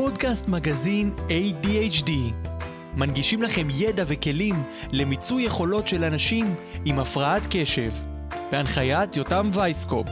פודקאסט 0.00 0.48
מגזין 0.48 1.14
ADHD. 1.28 2.10
מנגישים 2.96 3.42
לכם 3.42 3.68
ידע 3.70 4.04
וכלים 4.06 4.62
למיצוי 4.92 5.42
יכולות 5.42 5.88
של 5.88 6.04
אנשים 6.04 6.54
עם 6.84 6.98
הפרעת 6.98 7.42
קשב. 7.50 7.90
בהנחיית 8.52 9.16
יותם 9.16 9.50
וייסקופ, 9.52 10.06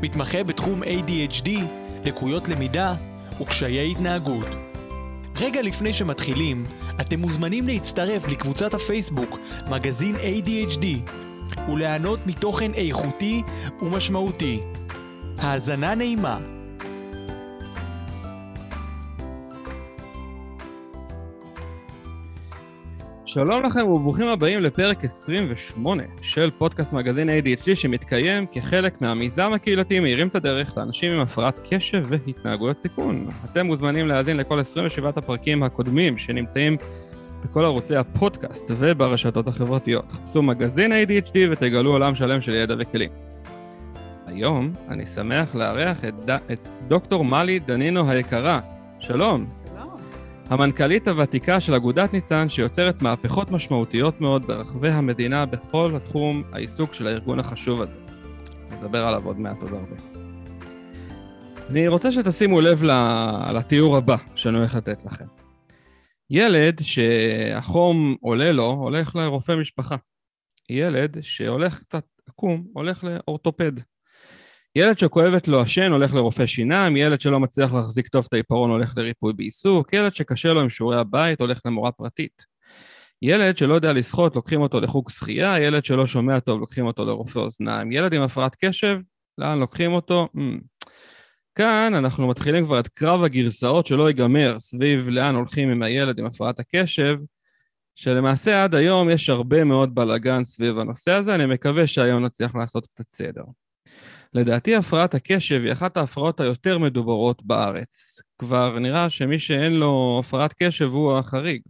מתמחה 0.00 0.44
בתחום 0.44 0.82
ADHD, 0.82 1.50
לקויות 2.04 2.48
למידה 2.48 2.94
וקשיי 3.40 3.90
התנהגות. 3.90 4.46
רגע 5.40 5.62
לפני 5.62 5.92
שמתחילים, 5.92 6.66
אתם 7.00 7.20
מוזמנים 7.20 7.66
להצטרף 7.66 8.28
לקבוצת 8.28 8.74
הפייסבוק 8.74 9.38
מגזין 9.70 10.14
ADHD 10.14 10.86
וליהנות 11.68 12.26
מתוכן 12.26 12.74
איכותי 12.74 13.42
ומשמעותי. 13.82 14.60
האזנה 15.38 15.94
נעימה. 15.94 16.53
שלום 23.34 23.62
לכם 23.62 23.88
וברוכים 23.88 24.26
הבאים 24.26 24.62
לפרק 24.62 25.04
28 25.04 26.02
של 26.22 26.50
פודקאסט 26.58 26.92
מגזין 26.92 27.28
ADHD 27.28 27.74
שמתקיים 27.74 28.46
כחלק 28.52 29.00
מהמיזם 29.00 29.52
הקהילתי 29.52 30.00
מאירים 30.00 30.28
את 30.28 30.34
הדרך 30.34 30.76
לאנשים 30.76 31.12
עם 31.12 31.20
הפרעת 31.20 31.60
קשב 31.70 32.02
והתנהגויות 32.08 32.78
סיכון. 32.78 33.28
אתם 33.44 33.66
מוזמנים 33.66 34.08
להאזין 34.08 34.36
לכל 34.36 34.60
27 34.60 35.08
הפרקים 35.08 35.62
הקודמים 35.62 36.18
שנמצאים 36.18 36.76
בכל 37.44 37.64
ערוצי 37.64 37.96
הפודקאסט 37.96 38.70
וברשתות 38.70 39.48
החברתיות. 39.48 40.12
חפשו 40.12 40.42
מגזין 40.42 40.92
ADHD 40.92 41.36
ותגלו 41.50 41.90
עולם 41.90 42.14
שלם 42.14 42.40
של 42.40 42.54
ידע 42.54 42.74
וכלים. 42.78 43.10
היום 44.26 44.72
אני 44.88 45.06
שמח 45.06 45.54
לארח 45.54 46.04
את, 46.04 46.14
ד... 46.14 46.30
את 46.30 46.68
דוקטור 46.88 47.24
מלי 47.24 47.58
דנינו 47.58 48.10
היקרה. 48.10 48.60
שלום. 48.98 49.63
המנכ"לית 50.50 51.08
הוותיקה 51.08 51.60
של 51.60 51.74
אגודת 51.74 52.12
ניצן 52.12 52.48
שיוצרת 52.48 53.02
מהפכות 53.02 53.50
משמעותיות 53.50 54.20
מאוד 54.20 54.44
ברחבי 54.44 54.88
המדינה 54.88 55.46
בכל 55.46 55.90
התחום 55.96 56.42
העיסוק 56.52 56.94
של 56.94 57.06
הארגון 57.06 57.38
החשוב 57.38 57.82
הזה. 57.82 57.94
נדבר 58.72 59.06
עליו 59.06 59.26
עוד 59.26 59.40
מעט 59.40 59.56
עוד 59.62 59.72
הרבה. 59.72 59.96
אני 61.70 61.88
רוצה 61.88 62.12
שתשימו 62.12 62.60
לב 62.60 62.82
לתיאור 63.54 63.96
הבא 63.96 64.16
שאני 64.34 64.58
הולך 64.58 64.74
לתת 64.74 65.04
לכם. 65.04 65.24
ילד 66.30 66.80
שהחום 66.82 68.16
עולה 68.20 68.52
לו, 68.52 68.70
הולך 68.70 69.16
לרופא 69.16 69.52
משפחה. 69.60 69.96
ילד 70.70 71.16
שהולך 71.22 71.80
קצת 71.80 72.04
עקום, 72.28 72.66
הולך 72.72 73.04
לאורתופד. 73.04 73.72
ילד 74.76 74.98
שכואבת 74.98 75.48
לו 75.48 75.60
השן 75.60 75.92
הולך 75.92 76.14
לרופא 76.14 76.46
שיניים, 76.46 76.96
ילד 76.96 77.20
שלא 77.20 77.40
מצליח 77.40 77.72
להחזיק 77.72 78.08
טוב 78.08 78.24
את 78.28 78.32
העיפרון 78.32 78.70
הולך 78.70 78.92
לריפוי 78.96 79.32
בעיסוק, 79.32 79.92
ילד 79.92 80.14
שקשה 80.14 80.52
לו 80.52 80.60
עם 80.60 80.70
שיעורי 80.70 80.96
הבית 80.96 81.40
הולך 81.40 81.60
למורה 81.64 81.92
פרטית. 81.92 82.44
ילד 83.22 83.56
שלא 83.56 83.74
יודע 83.74 83.92
לשחות 83.92 84.36
לוקחים 84.36 84.60
אותו 84.60 84.80
לחוג 84.80 85.10
שחייה, 85.10 85.60
ילד 85.60 85.84
שלא 85.84 86.06
שומע 86.06 86.40
טוב 86.40 86.60
לוקחים 86.60 86.86
אותו 86.86 87.04
לרופא 87.04 87.38
אוזניים, 87.38 87.92
ילד 87.92 88.14
עם 88.14 88.22
הפרעת 88.22 88.56
קשב, 88.64 88.98
לאן 89.38 89.58
לוקחים 89.58 89.92
אותו? 89.92 90.28
Mm. 90.36 90.40
כאן 91.54 91.92
אנחנו 91.94 92.28
מתחילים 92.28 92.64
כבר 92.64 92.80
את 92.80 92.88
קרב 92.88 93.22
הגרסאות 93.22 93.86
שלא 93.86 94.08
ייגמר 94.08 94.60
סביב 94.60 95.08
לאן 95.08 95.34
הולכים 95.34 95.70
עם 95.70 95.82
הילד 95.82 96.18
עם 96.18 96.26
הפרעת 96.26 96.60
הקשב, 96.60 97.16
שלמעשה 97.94 98.64
עד 98.64 98.74
היום 98.74 99.10
יש 99.10 99.28
הרבה 99.28 99.64
מאוד 99.64 99.94
בלאגן 99.94 100.44
סביב 100.44 100.78
הנושא 100.78 101.12
הזה, 101.12 101.34
אני 101.34 101.46
מקווה 101.46 101.86
שהיום 101.86 102.24
נצליח 102.24 102.54
לעשות 102.54 102.86
קצת 102.86 103.10
סדר. 103.10 103.42
לדעתי 104.34 104.76
הפרעת 104.76 105.14
הקשב 105.14 105.60
היא 105.64 105.72
אחת 105.72 105.96
ההפרעות 105.96 106.40
היותר 106.40 106.78
מדוברות 106.78 107.42
בארץ. 107.42 108.20
כבר 108.38 108.78
נראה 108.78 109.10
שמי 109.10 109.38
שאין 109.38 109.72
לו 109.72 110.20
הפרעת 110.24 110.54
קשב 110.62 110.88
הוא 110.92 111.18
החריג. 111.18 111.62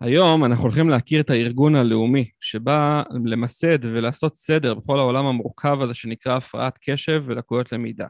היום 0.00 0.44
אנחנו 0.44 0.64
הולכים 0.64 0.90
להכיר 0.90 1.20
את 1.20 1.30
הארגון 1.30 1.74
הלאומי, 1.74 2.30
שבא 2.40 3.02
למסד 3.24 3.84
ולעשות 3.84 4.36
סדר 4.36 4.74
בכל 4.74 4.98
העולם 4.98 5.26
המורכב 5.26 5.82
הזה 5.82 5.94
שנקרא 5.94 6.36
הפרעת 6.36 6.78
קשב 6.82 7.22
ולקויות 7.26 7.72
למידה. 7.72 8.06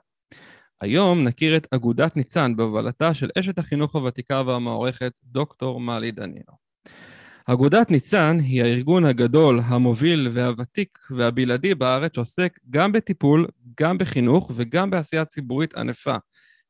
היום 0.80 1.24
נכיר 1.24 1.56
את 1.56 1.66
אגודת 1.70 2.16
ניצן 2.16 2.56
בהובלתה 2.56 3.14
של 3.14 3.30
אשת 3.38 3.58
החינוך 3.58 3.94
הוותיקה 3.94 4.42
והמוערכת 4.46 5.12
דוקטור 5.24 5.80
מלי 5.80 6.10
דנינו. 6.10 6.62
אגודת 7.46 7.90
ניצן 7.90 8.38
היא 8.40 8.62
הארגון 8.62 9.04
הגדול, 9.04 9.60
המוביל 9.64 10.28
והוותיק 10.32 10.98
והבלעדי 11.10 11.74
בארץ 11.74 12.14
שעוסק 12.14 12.58
גם 12.70 12.92
בטיפול, 12.92 13.46
גם 13.80 13.98
בחינוך 13.98 14.50
וגם 14.54 14.90
בעשייה 14.90 15.24
ציבורית 15.24 15.74
ענפה 15.74 16.16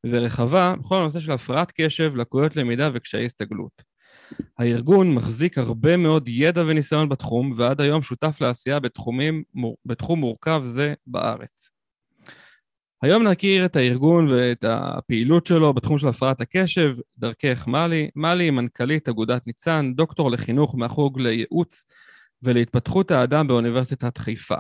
ורחבה 0.06 0.74
בכל 0.80 0.96
הנושא 0.96 1.20
של 1.20 1.32
הפרעת 1.32 1.72
קשב, 1.80 2.16
לקויות 2.16 2.56
למידה 2.56 2.90
וקשיי 2.92 3.26
הסתגלות. 3.26 3.82
הארגון 4.58 5.14
מחזיק 5.14 5.58
הרבה 5.58 5.96
מאוד 5.96 6.28
ידע 6.28 6.62
וניסיון 6.62 7.08
בתחום 7.08 7.54
ועד 7.56 7.80
היום 7.80 8.02
שותף 8.02 8.40
לעשייה 8.40 8.80
בתחומים, 8.80 9.42
בתחום 9.86 10.20
מורכב 10.20 10.62
זה 10.64 10.94
בארץ. 11.06 11.71
היום 13.02 13.22
נכיר 13.22 13.64
את 13.64 13.76
הארגון 13.76 14.30
ואת 14.30 14.64
הפעילות 14.68 15.46
שלו 15.46 15.72
בתחום 15.72 15.98
של 15.98 16.08
הפרעת 16.08 16.40
הקשב, 16.40 16.96
דרכך 17.18 17.66
מלי. 17.66 18.10
מלי 18.16 18.44
היא 18.44 18.50
מנכ"לית 18.50 19.08
אגודת 19.08 19.46
ניצן, 19.46 19.92
דוקטור 19.94 20.30
לחינוך 20.30 20.74
מהחוג 20.74 21.20
לייעוץ 21.20 21.86
ולהתפתחות 22.42 23.10
האדם 23.10 23.48
באוניברסיטת 23.48 24.18
חיפה. 24.18 24.56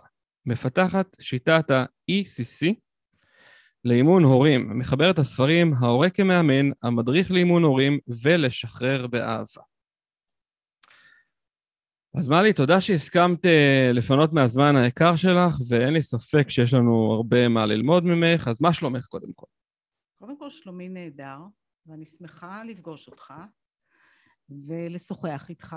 מפתחת 0.46 1.16
שיטת 1.20 1.70
ה-ECC 1.70 2.74
לאימון 3.84 4.24
הורים, 4.24 4.78
מחברת 4.78 5.18
הספרים 5.18 5.74
ההורה 5.80 6.10
כמאמן, 6.10 6.70
המדריך 6.82 7.30
לאימון 7.30 7.62
הורים 7.62 7.98
ולשחרר 8.22 9.06
באהבה. 9.06 9.62
אז 12.14 12.28
מלי, 12.28 12.52
תודה 12.52 12.80
שהסכמת 12.80 13.46
אה, 13.46 13.90
לפנות 13.94 14.32
מהזמן 14.32 14.76
היקר 14.76 15.16
שלך, 15.16 15.54
ואין 15.68 15.92
לי 15.94 16.02
ספק 16.02 16.48
שיש 16.48 16.74
לנו 16.74 17.12
הרבה 17.12 17.48
מה 17.48 17.66
ללמוד 17.66 18.04
ממך, 18.04 18.48
אז 18.48 18.60
מה 18.60 18.72
שלומך 18.72 19.06
קודם 19.06 19.32
כל? 19.34 19.46
קודם 20.18 20.38
כל 20.38 20.50
שלומי 20.50 20.88
נהדר, 20.88 21.38
ואני 21.86 22.06
שמחה 22.06 22.64
לפגוש 22.64 23.08
אותך 23.08 23.34
ולשוחח 24.66 25.46
איתך 25.50 25.76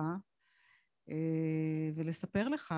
אה, 1.10 1.90
ולספר 1.96 2.50
לך 2.50 2.76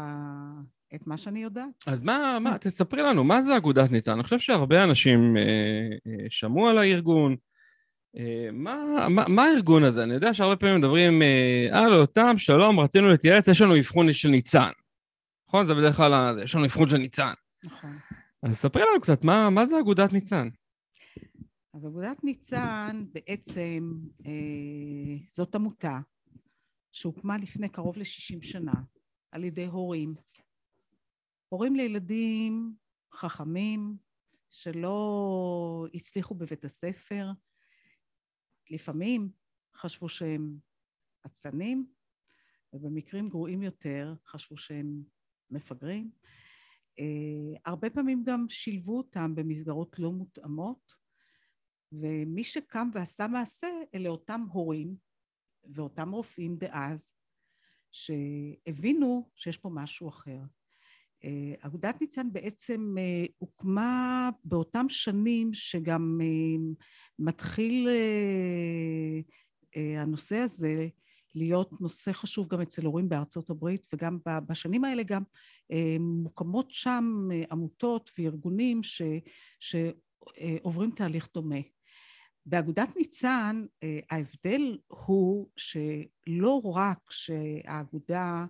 את 0.95 1.07
מה 1.07 1.17
שאני 1.17 1.43
יודעת. 1.43 1.87
אז 1.87 2.03
מה, 2.03 2.37
מה, 2.43 2.57
תספרי 2.57 3.01
לנו, 3.01 3.23
מה 3.23 3.43
זה 3.43 3.57
אגודת 3.57 3.91
ניצן? 3.91 4.11
אני 4.11 4.23
חושב 4.23 4.39
שהרבה 4.39 4.83
אנשים 4.83 5.37
אה, 5.37 6.29
שמעו 6.29 6.69
על 6.69 6.77
הארגון, 6.77 7.35
מה, 8.53 9.07
מה, 9.09 9.23
מה 9.27 9.43
הארגון 9.43 9.83
הזה? 9.83 10.03
אני 10.03 10.13
יודע 10.13 10.33
שהרבה 10.33 10.55
פעמים 10.55 10.77
מדברים, 10.77 11.21
אה, 11.21 11.97
אותם, 11.99 12.37
שלום, 12.37 12.79
רצינו 12.79 13.07
להתייעץ, 13.07 13.47
יש 13.47 13.61
לנו 13.61 13.77
אבחון 13.79 14.13
של 14.13 14.29
ניצן. 14.29 14.71
נכון? 15.47 15.67
זה 15.67 15.73
בדרך 15.73 15.95
כלל, 15.95 16.39
יש 16.43 16.55
לנו 16.55 16.65
אבחון 16.65 16.89
של 16.89 16.97
ניצן. 16.97 17.33
נכון. 17.63 17.97
אז 18.43 18.57
ספרי 18.57 18.81
לנו 18.81 19.01
קצת, 19.01 19.23
מה, 19.23 19.49
מה 19.49 19.65
זה 19.65 19.79
אגודת 19.79 20.13
ניצן? 20.13 20.47
אז 21.73 21.85
אגודת 21.85 22.23
ניצן 22.23 23.05
בעצם 23.13 23.93
אה, 24.25 24.31
זאת 25.31 25.55
עמותה 25.55 25.99
שהוקמה 26.91 27.37
לפני 27.37 27.69
קרוב 27.69 27.97
ל-60 27.97 28.41
שנה 28.41 28.73
על 29.31 29.43
ידי 29.43 29.65
הורים. 29.65 30.15
הורים 31.49 31.75
לילדים 31.75 32.73
חכמים 33.13 33.97
שלא 34.49 35.87
הצליחו 35.93 36.35
בבית 36.35 36.65
הספר, 36.65 37.31
לפעמים 38.69 39.31
חשבו 39.75 40.09
שהם 40.09 40.57
עצלנים, 41.23 41.87
ובמקרים 42.73 43.29
גרועים 43.29 43.63
יותר 43.63 44.13
חשבו 44.25 44.57
שהם 44.57 45.03
מפגרים. 45.49 46.11
Uh, 46.99 47.59
הרבה 47.65 47.89
פעמים 47.89 48.23
גם 48.23 48.45
שילבו 48.49 48.97
אותם 48.97 49.35
במסגרות 49.35 49.99
לא 49.99 50.11
מותאמות, 50.11 50.93
ומי 51.91 52.43
שקם 52.43 52.89
ועשה 52.93 53.27
מעשה 53.27 53.67
אלה 53.95 54.09
אותם 54.09 54.45
הורים 54.51 54.95
ואותם 55.63 56.11
רופאים 56.11 56.57
דאז, 56.57 57.11
שהבינו 57.91 59.31
שיש 59.35 59.57
פה 59.57 59.69
משהו 59.73 60.09
אחר. 60.09 60.39
אה, 61.23 61.53
אגודת 61.61 62.01
ניצן 62.01 62.33
בעצם 62.33 62.95
אה, 62.97 63.25
הוקמה 63.37 64.29
באותם 64.43 64.85
שנים 64.89 65.53
שגם 65.53 66.19
אה, 66.21 66.73
מתחיל 67.19 67.89
הנושא 69.97 70.35
הזה 70.35 70.87
להיות 71.35 71.81
נושא 71.81 72.11
חשוב 72.11 72.47
גם 72.47 72.61
אצל 72.61 72.85
הורים 72.85 73.09
בארצות 73.09 73.49
הברית 73.49 73.87
וגם 73.93 74.17
בשנים 74.25 74.83
האלה 74.83 75.03
גם 75.03 75.23
מוקמות 75.99 76.71
שם 76.71 77.27
עמותות 77.51 78.11
וארגונים 78.17 78.83
ש, 78.83 79.01
שעוברים 79.59 80.91
תהליך 80.91 81.29
דומה. 81.33 81.59
באגודת 82.45 82.89
ניצן 82.97 83.65
ההבדל 84.09 84.77
הוא 84.87 85.47
שלא 85.55 86.61
רק 86.75 87.11
שהאגודה 87.11 88.45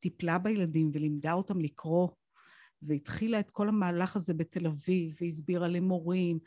טיפלה 0.00 0.38
בילדים 0.38 0.90
ולימדה 0.94 1.32
אותם 1.32 1.60
לקרוא 1.60 2.08
והתחילה 2.82 3.40
את 3.40 3.50
כל 3.50 3.68
המהלך 3.68 4.16
הזה 4.16 4.34
בתל 4.34 4.66
אביב 4.66 5.16
והסבירה 5.20 5.68
למורים 5.68 6.38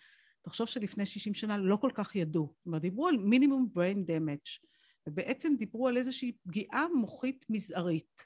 תחשוב 0.41 0.67
שלפני 0.67 1.05
60 1.05 1.33
שנה 1.33 1.57
לא 1.57 1.75
כל 1.75 1.91
כך 1.93 2.15
ידעו. 2.15 2.53
זאת 2.57 2.65
אומרת, 2.65 2.81
דיברו 2.81 3.07
על 3.07 3.17
מינימום 3.17 3.69
brain 3.75 3.97
damage, 4.09 4.67
ובעצם 5.07 5.53
דיברו 5.57 5.87
על 5.87 5.97
איזושהי 5.97 6.31
פגיעה 6.43 6.85
מוחית 6.95 7.45
מזערית. 7.49 8.23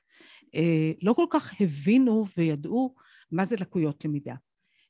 אה, 0.56 0.92
לא 1.02 1.14
כל 1.14 1.26
כך 1.30 1.62
הבינו 1.62 2.26
וידעו 2.38 2.96
מה 3.32 3.46
זה 3.46 3.56
לקויות 3.56 4.06
למידה, 4.06 4.36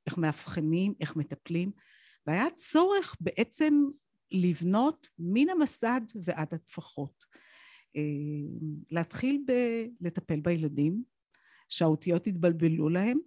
איך 0.07 0.17
מאבחנים, 0.17 0.93
איך 0.99 1.15
מטפלים, 1.15 1.71
והיה 2.27 2.49
צורך 2.55 3.15
בעצם 3.19 3.73
לבנות 4.31 5.07
מן 5.19 5.49
המסד 5.49 6.01
ועד 6.23 6.53
הטפחות. 6.53 7.25
אה, 7.95 8.01
להתחיל 8.91 9.43
ב- 9.47 9.87
לטפל 10.01 10.39
בילדים, 10.39 11.03
שהאותיות 11.69 12.27
התבלבלו 12.27 12.89
להם. 12.89 13.17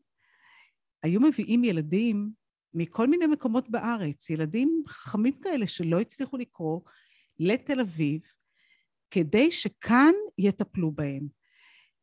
היו 1.03 1.21
מביאים 1.21 1.65
ילדים 1.65 2.31
מכל 2.75 3.07
מיני 3.07 3.27
מקומות 3.27 3.71
בארץ, 3.71 4.31
ילדים 4.31 4.83
חכמים 4.89 5.41
כאלה 5.43 5.67
שלא 5.67 6.01
הצליחו 6.01 6.37
לקרוא, 6.37 6.81
לתל 7.39 7.81
אביב, 7.81 8.21
כדי 9.11 9.51
שכאן 9.51 10.13
יטפלו 10.39 10.93
בהם. 10.93 11.27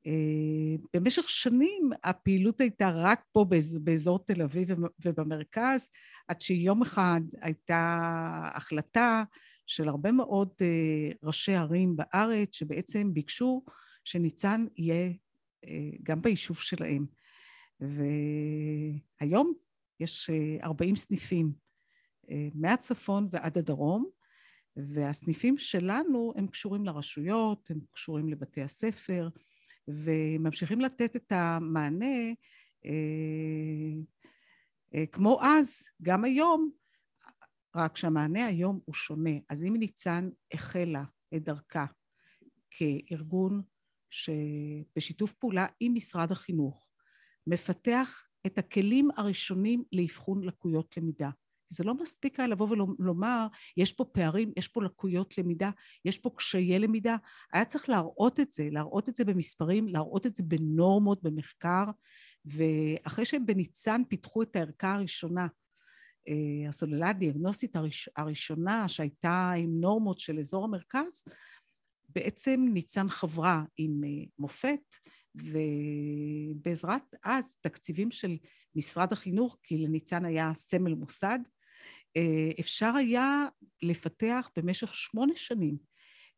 אה, 0.08 0.76
במשך 0.94 1.30
שנים 1.30 1.90
הפעילות 2.04 2.62
הייתה 2.62 2.92
רק 2.96 3.22
פה 3.32 3.46
באזור 3.84 4.26
תל 4.26 4.42
אביב 4.42 4.70
ובמרכז, 5.06 5.90
עד 6.28 6.42
שיום 6.42 6.82
אחד 6.82 7.22
הייתה 7.42 8.10
החלטה 8.56 9.24
של 9.66 9.90
הרבה 9.90 10.12
מאוד 10.12 10.50
אה, 10.62 11.12
ראשי 11.24 11.54
ערים 11.56 11.96
בארץ 11.96 12.56
שבעצם 12.56 13.14
ביקשו 13.14 13.64
שניצן 14.04 14.66
יהיה 14.78 15.12
אה, 15.66 15.90
גם 16.04 16.22
ביישוב 16.22 16.58
שלהם. 16.58 17.06
והיום 17.80 19.54
יש 20.00 20.30
40 20.64 20.96
סניפים 20.96 21.52
מהצפון 22.54 23.28
ועד 23.32 23.58
הדרום, 23.58 24.10
והסניפים 24.78 25.58
שלנו 25.58 26.34
הם 26.36 26.48
קשורים 26.48 26.86
לרשויות, 26.86 27.72
הם 27.72 27.80
קשורים 27.94 28.30
לבתי 28.30 28.62
הספר, 28.62 29.30
וממשיכים 29.88 30.82
לתת 30.82 31.16
את 31.16 31.32
המענה 31.32 32.32
אה, 32.86 32.92
אה, 34.96 35.06
כמו 35.06 35.40
אז, 35.42 35.90
גם 36.02 36.24
היום, 36.24 36.72
רק 37.76 37.98
שהמענה 37.98 38.46
היום 38.46 38.80
הוא 38.86 38.96
שונה. 38.96 39.32
אז 39.50 39.64
אם 39.64 39.76
ניצן 39.76 40.30
החלה 40.54 41.04
את 41.36 41.44
דרכה 41.44 41.86
כארגון 42.70 43.62
שבשיתוף 44.10 45.34
פעולה 45.34 45.66
עם 45.80 45.94
משרד 45.96 46.32
החינוך 46.32 46.88
מפתח 47.48 48.28
את 48.46 48.58
הכלים 48.58 49.10
הראשונים 49.18 49.84
לאבחון 49.92 50.44
לקויות 50.44 50.98
למידה. 50.98 51.30
זה 51.70 51.84
לא 51.84 51.94
מספיק 51.94 52.40
היה 52.40 52.48
לבוא 52.48 52.68
ולומר, 53.00 53.48
יש 53.78 53.94
פה 53.94 54.06
פערים, 54.06 54.52
יש 54.58 54.68
פה 54.68 54.84
לקויות 54.84 55.38
למידה, 55.38 55.70
יש 56.06 56.18
פה 56.18 56.30
קשיי 56.38 56.80
למידה. 56.80 57.16
היה 57.54 57.66
צריך 57.66 57.90
להראות 57.90 58.40
את 58.40 58.52
זה, 58.52 58.68
להראות 58.72 59.10
את 59.10 59.16
זה 59.16 59.26
במספרים, 59.26 59.88
להראות 59.88 60.26
את 60.26 60.36
זה 60.36 60.44
בנורמות, 60.44 61.24
במחקר, 61.24 61.84
ואחרי 62.46 63.26
שהם 63.26 63.46
בניצן 63.46 64.02
פיתחו 64.10 64.44
את 64.44 64.56
הערכה 64.56 64.94
הראשונה, 64.94 65.48
הסוללה 66.70 67.10
הדיאגנוסטית 67.10 67.76
הראש, 67.76 68.10
הראשונה 68.16 68.88
שהייתה 68.88 69.52
עם 69.58 69.82
נורמות 69.82 70.20
של 70.20 70.40
אזור 70.40 70.64
המרכז, 70.64 71.26
בעצם 72.10 72.66
ניצן 72.74 73.10
חברה 73.10 73.64
עם 73.78 74.02
אה, 74.04 74.26
מופת, 74.40 74.96
ובעזרת 75.36 77.16
אז 77.24 77.56
תקציבים 77.62 78.12
של 78.12 78.38
משרד 78.76 79.14
החינוך, 79.14 79.58
כי 79.64 79.78
לניצן 79.78 80.26
היה 80.26 80.54
סמל 80.54 80.94
מוסד, 80.94 81.40
אה, 82.18 82.50
אפשר 82.60 82.94
היה 82.96 83.46
לפתח 83.82 84.50
במשך 84.58 84.94
שמונה 84.94 85.34
שנים 85.36 85.78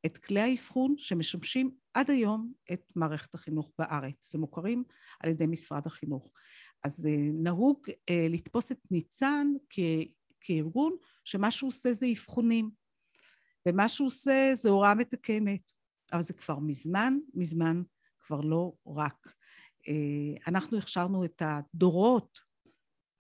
את 0.06 0.18
כלי 0.18 0.40
האבחון 0.40 0.96
שמשמשים 0.98 1.72
עד 1.94 2.12
היום 2.12 2.54
את 2.74 2.82
מערכת 2.96 3.34
החינוך 3.34 3.72
בארץ 3.80 4.30
ומוכרים 4.34 4.84
על 5.20 5.30
ידי 5.30 5.46
משרד 5.46 5.82
החינוך. 5.86 6.34
אז 6.86 7.06
אה, 7.06 7.12
נהוג 7.34 7.90
אה, 8.10 8.28
לתפוס 8.30 8.72
את 8.72 8.80
ניצן 8.92 9.48
כ, 9.70 9.80
כארגון 10.42 10.96
שמה 11.24 11.52
שהוא 11.52 11.68
עושה 11.68 11.94
זה 11.94 12.06
אבחונים. 12.12 12.72
ומה 13.68 13.90
שהוא 13.90 14.08
עושה 14.08 14.52
זה 14.54 14.70
הוראה 14.70 14.96
מתקנת, 14.96 15.72
אבל 16.14 16.22
זה 16.22 16.34
כבר 16.34 16.60
מזמן, 16.60 17.18
מזמן 17.34 17.82
כבר 18.20 18.42
לא 18.42 18.74
רק. 18.88 19.36
אנחנו 20.48 20.78
הכשרנו 20.78 21.26
את 21.26 21.42
הדורות 21.46 22.40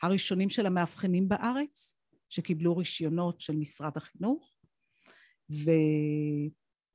הראשונים 0.02 0.50
של 0.50 0.66
המאבחנים 0.66 1.30
בארץ, 1.30 1.96
שקיבלו 2.30 2.78
רישיונות 2.78 3.42
של 3.42 3.56
משרד 3.56 3.98
החינוך, 3.98 4.58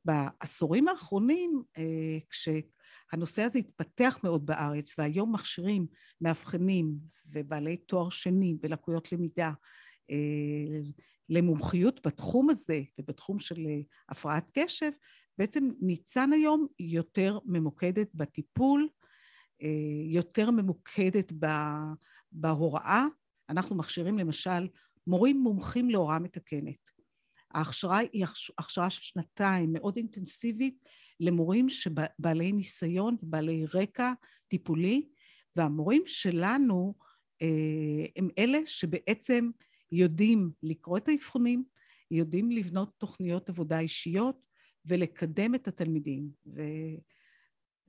ובעשורים 0.05 0.89
האחרונים, 0.89 1.63
אה, 1.79 2.19
כשהנושא 3.09 3.43
הזה 3.43 3.59
התפתח 3.59 4.19
מאוד 4.25 4.47
בארץ, 4.47 4.95
והיום 4.99 5.35
מכשירים 5.35 5.87
מאבחנים 6.21 6.95
ובעלי 7.27 7.77
תואר 7.77 8.11
שני 8.11 8.55
בלקויות 8.61 9.13
למידה 9.13 9.53
אה, 10.11 10.81
למומחיות 11.29 12.07
בתחום 12.07 12.51
הזה 12.51 12.83
ובתחום 12.99 13.39
של 13.39 13.67
אה, 13.67 13.81
הפרעת 14.09 14.51
קשב, 14.59 14.91
בעצם 15.39 15.69
ניצן 15.81 16.33
היום 16.33 16.67
יותר 16.79 17.39
ממוקדת 17.45 18.09
בטיפול, 18.15 18.89
יותר 20.07 20.51
ממוקדת 20.51 21.33
בהוראה. 22.33 23.05
אנחנו 23.49 23.77
מכשירים 23.77 24.19
למשל 24.19 24.69
מורים 25.07 25.41
מומחים 25.41 25.91
להוראה 25.91 26.19
מתקנת. 26.19 26.91
ההכשרה 27.55 27.99
היא 27.99 28.27
הכשרה 28.59 28.91
של 28.91 29.03
שנתיים 29.03 29.73
מאוד 29.73 29.97
אינטנסיבית 29.97 30.85
למורים 31.21 31.69
שבעלי 31.69 32.53
ניסיון 32.53 33.17
ובעלי 33.23 33.67
רקע 33.75 34.13
טיפולי, 34.49 35.09
והמורים 35.57 36.03
שלנו 36.07 36.95
אה, 37.43 38.05
הם 38.17 38.29
אלה 38.39 38.59
שבעצם 38.67 39.51
יודעים 39.93 40.51
לקרוא 40.63 40.99
את 40.99 41.09
האבחונים, 41.09 41.65
יודעים 42.11 42.51
לבנות 42.51 42.93
תוכניות 42.99 43.49
עבודה 43.49 43.81
אישיות 43.81 44.47
ולקדם 44.87 45.55
את 45.55 45.69
התלמידים. 45.69 46.31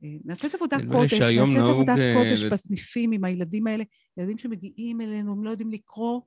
ונעשית 0.01 0.56
אה, 0.56 0.60
עבודה 0.60 0.77
קודש, 0.92 1.13
נעשית 1.13 1.57
עבודת 1.57 1.98
קודש 2.16 2.44
בסניפים 2.44 3.12
עם 3.12 3.24
הילדים 3.24 3.68
האלה, 3.68 3.84
ילדים 4.18 4.38
שמגיעים 4.38 5.01
אלינו, 5.01 5.31
הם 5.31 5.44
לא 5.44 5.50
יודעים 5.50 5.72
לקרוא, 5.72 6.22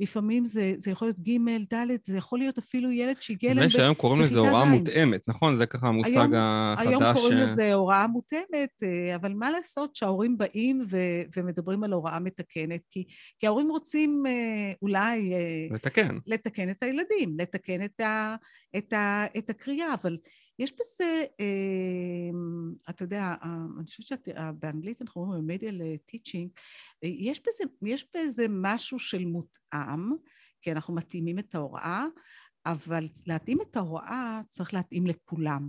לפעמים 0.00 0.46
זה, 0.46 0.74
זה 0.78 0.90
יכול 0.90 1.08
להיות 1.08 1.18
ג', 1.18 1.74
ד', 1.74 1.86
זה 2.04 2.16
יכול 2.16 2.38
להיות 2.38 2.58
אפילו 2.58 2.92
ילד 2.92 3.16
שהגיע 3.20 3.50
אליהם 3.50 3.68
ז'. 3.68 3.72
שהיום 3.72 3.94
קוראים 3.94 4.20
לזה 4.20 4.38
הוראה 4.38 4.64
מותאמת, 4.64 5.20
נכון? 5.28 5.58
זה 5.58 5.66
ככה 5.66 5.88
המושג 5.88 6.10
היום, 6.10 6.34
החדש. 6.34 6.86
היום 6.86 7.02
קוראים 7.14 7.38
ש... 7.38 7.40
לזה 7.40 7.74
הוראה 7.74 8.06
מותאמת, 8.06 8.82
אה, 8.82 9.14
אבל 9.16 9.32
מה 9.32 9.50
לעשות 9.50 9.94
שההורים 9.94 10.38
באים 10.38 10.84
ו, 10.90 10.96
ומדברים 11.36 11.84
על 11.84 11.92
הוראה 11.92 12.18
מתקנת? 12.20 12.80
כי, 12.90 13.04
כי 13.38 13.46
ההורים 13.46 13.68
רוצים 13.68 14.22
אה, 14.26 14.72
אולי... 14.82 15.32
אה, 15.32 15.66
לתקן. 15.70 16.18
לתקן 16.26 16.70
את 16.70 16.82
הילדים, 16.82 17.36
לתקן 17.38 17.84
את, 17.84 18.00
ה, 18.00 18.36
את, 18.76 18.92
ה, 18.92 19.24
את 19.38 19.50
הקריאה, 19.50 19.94
אבל 19.94 20.16
יש 20.62 20.72
בזה, 20.72 21.24
אתה 22.90 23.04
יודע, 23.04 23.34
אני 23.78 23.86
חושבת 23.86 24.06
שבאנגלית 24.06 25.02
אנחנו 25.02 25.22
אומרים 25.22 25.50
medial 25.50 25.82
teaching, 26.10 26.48
יש 27.02 27.40
בזה, 27.40 27.64
יש 27.82 28.06
בזה 28.16 28.46
משהו 28.48 28.98
של 28.98 29.24
מותאם, 29.24 30.10
כי 30.62 30.72
אנחנו 30.72 30.94
מתאימים 30.94 31.38
את 31.38 31.54
ההוראה, 31.54 32.04
אבל 32.66 33.08
להתאים 33.26 33.58
את 33.60 33.76
ההוראה 33.76 34.40
צריך 34.48 34.74
להתאים 34.74 35.06
לכולם, 35.06 35.68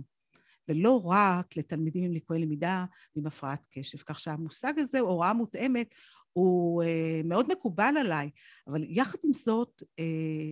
ולא 0.68 1.06
רק 1.06 1.56
לתלמידים 1.56 2.04
עם 2.04 2.12
ליקויי 2.12 2.40
למידה 2.40 2.84
ועם 3.16 3.26
הפרעת 3.26 3.66
קשב. 3.70 3.98
כך 3.98 4.18
שהמושג 4.18 4.72
הזה, 4.78 5.00
הוראה 5.00 5.32
מותאמת, 5.32 5.94
הוא 6.32 6.82
אה, 6.82 7.20
מאוד 7.24 7.52
מקובל 7.52 7.94
עליי, 8.00 8.30
אבל 8.66 8.84
יחד 8.88 9.18
עם 9.24 9.32
זאת, 9.32 9.82
אה, 9.98 10.50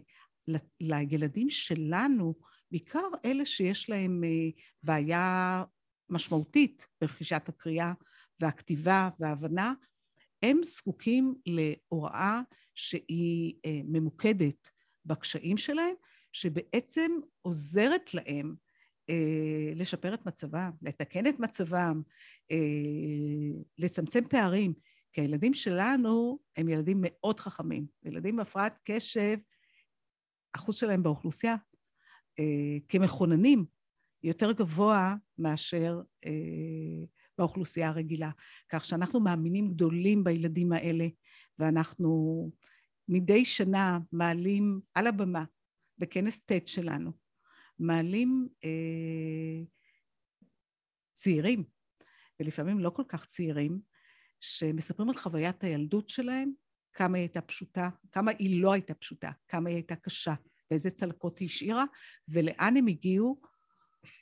לילדים 0.80 1.50
שלנו, 1.50 2.34
בעיקר 2.72 3.08
אלה 3.24 3.44
שיש 3.44 3.90
להם 3.90 4.24
אה, 4.24 4.50
בעיה 4.82 5.64
משמעותית 6.10 6.86
ברכישת 7.00 7.48
הקריאה 7.48 7.92
והכתיבה 8.40 9.08
וההבנה, 9.18 9.72
הם 10.42 10.60
זקוקים 10.64 11.34
להוראה 11.46 12.40
שהיא 12.74 13.54
אה, 13.66 13.80
ממוקדת 13.84 14.70
בקשיים 15.04 15.56
שלהם, 15.56 15.94
שבעצם 16.32 17.10
עוזרת 17.42 18.14
להם 18.14 18.54
אה, 19.10 19.72
לשפר 19.74 20.14
את 20.14 20.26
מצבם, 20.26 20.70
לתקן 20.82 21.26
את 21.26 21.40
מצבם, 21.40 22.02
לצמצם 23.78 24.28
פערים. 24.28 24.74
כי 25.12 25.20
הילדים 25.20 25.54
שלנו 25.54 26.38
הם 26.56 26.68
ילדים 26.68 26.98
מאוד 27.00 27.40
חכמים. 27.40 27.86
ילדים 28.04 28.36
בהפרעת 28.36 28.78
קשב, 28.84 29.38
אחוז 30.52 30.76
שלהם 30.76 31.02
באוכלוסייה 31.02 31.56
אה, 32.38 32.78
כמכוננים 32.88 33.64
יותר 34.22 34.52
גבוה 34.52 35.14
מאשר 35.38 36.00
אה, 36.26 37.04
באוכלוסייה 37.38 37.88
הרגילה. 37.88 38.30
כך 38.68 38.84
שאנחנו 38.84 39.20
מאמינים 39.20 39.70
גדולים 39.70 40.24
בילדים 40.24 40.72
האלה, 40.72 41.06
ואנחנו 41.58 42.50
מדי 43.08 43.44
שנה 43.44 43.98
מעלים 44.12 44.80
על 44.94 45.06
הבמה, 45.06 45.44
בכנס 45.98 46.40
ט' 46.40 46.66
שלנו, 46.66 47.12
מעלים 47.78 48.48
אה, 48.64 49.64
צעירים, 51.14 51.64
ולפעמים 52.40 52.78
לא 52.78 52.90
כל 52.90 53.04
כך 53.08 53.26
צעירים, 53.26 53.80
שמספרים 54.40 55.08
על 55.10 55.16
חוויית 55.16 55.64
הילדות 55.64 56.08
שלהם, 56.08 56.52
כמה 56.92 57.16
היא 57.18 57.22
הייתה 57.22 57.40
פשוטה, 57.40 57.90
כמה 58.12 58.30
היא 58.38 58.62
לא 58.62 58.72
הייתה 58.72 58.94
פשוטה, 58.94 59.30
כמה 59.48 59.68
היא 59.68 59.76
הייתה 59.76 59.96
קשה, 59.96 60.34
ואיזה 60.72 60.90
צלקות 60.90 61.38
היא 61.38 61.46
השאירה, 61.46 61.84
ולאן 62.28 62.76
הם 62.76 62.86
הגיעו. 62.86 63.40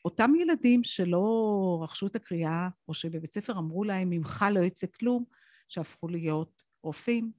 אותם 0.05 0.31
ילדים 0.41 0.85
שלא 0.85 1.81
רכשו 1.83 2.07
את 2.07 2.17
הקריאה, 2.17 2.69
או 2.89 2.95
שבבית 2.95 3.35
ספר 3.35 3.59
אמרו 3.59 3.85
להם, 3.85 4.11
ממך 4.11 4.45
לא 4.53 4.61
יצא 4.61 4.87
כלום, 4.99 5.25
שהפכו 5.69 6.09
להיות 6.09 6.63
רופאים, 6.83 7.33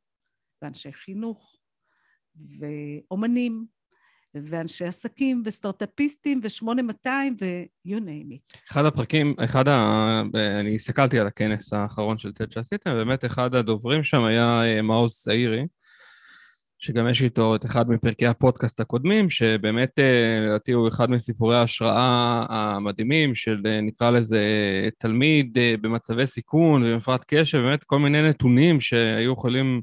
ואנשי 0.62 0.91
חינוך, 0.91 1.58
ואומנים, 2.36 3.65
ואנשי 4.36 4.86
עסקים, 4.86 5.44
וסטארט-אפיסטים, 5.46 6.41
ו-8200, 6.44 7.08
ו-you 7.41 7.98
name 7.98 8.34
it. 8.34 8.58
אחד 8.72 8.86
הפרקים, 8.86 9.36
אחד 9.44 9.68
ה... 9.68 10.22
אני 10.60 10.75
הסתכלתי 10.75 11.20
על 11.20 11.27
הכנס 11.27 11.74
האחרון 11.74 12.18
של 12.18 12.32
טד 12.34 12.51
שעשיתם, 12.51 12.91
ובאמת 12.94 13.25
אחד 13.25 13.56
הדוברים 13.56 14.03
שם 14.03 14.24
היה 14.24 14.63
אה, 14.63 14.82
מעוז 14.82 15.15
צעירי, 15.15 15.65
שגם 16.81 17.07
יש 17.09 17.21
איתו 17.21 17.55
את 17.55 17.65
אחד 17.65 17.89
מפרקי 17.89 18.27
הפודקאסט 18.27 18.79
הקודמים, 18.79 19.29
שבאמת 19.29 20.00
אה, 20.00 20.39
לדעתי 20.47 20.71
הוא 20.71 20.88
אחד 20.88 21.09
מסיפורי 21.09 21.57
ההשראה 21.57 22.45
המדהימים 22.50 23.35
של 23.35 23.61
אה, 23.65 23.81
נקרא 23.81 24.11
לזה 24.11 24.39
תלמיד 24.97 25.57
במצבי 25.81 26.27
סיכון 26.27 26.83
ובמפרט 26.83 27.25
קשב, 27.27 27.57
באמת 27.57 27.83
כל 27.83 28.00
מיני 28.00 28.29
נתונים 28.29 28.81
שהיו 28.81 29.33
יכולים 29.33 29.81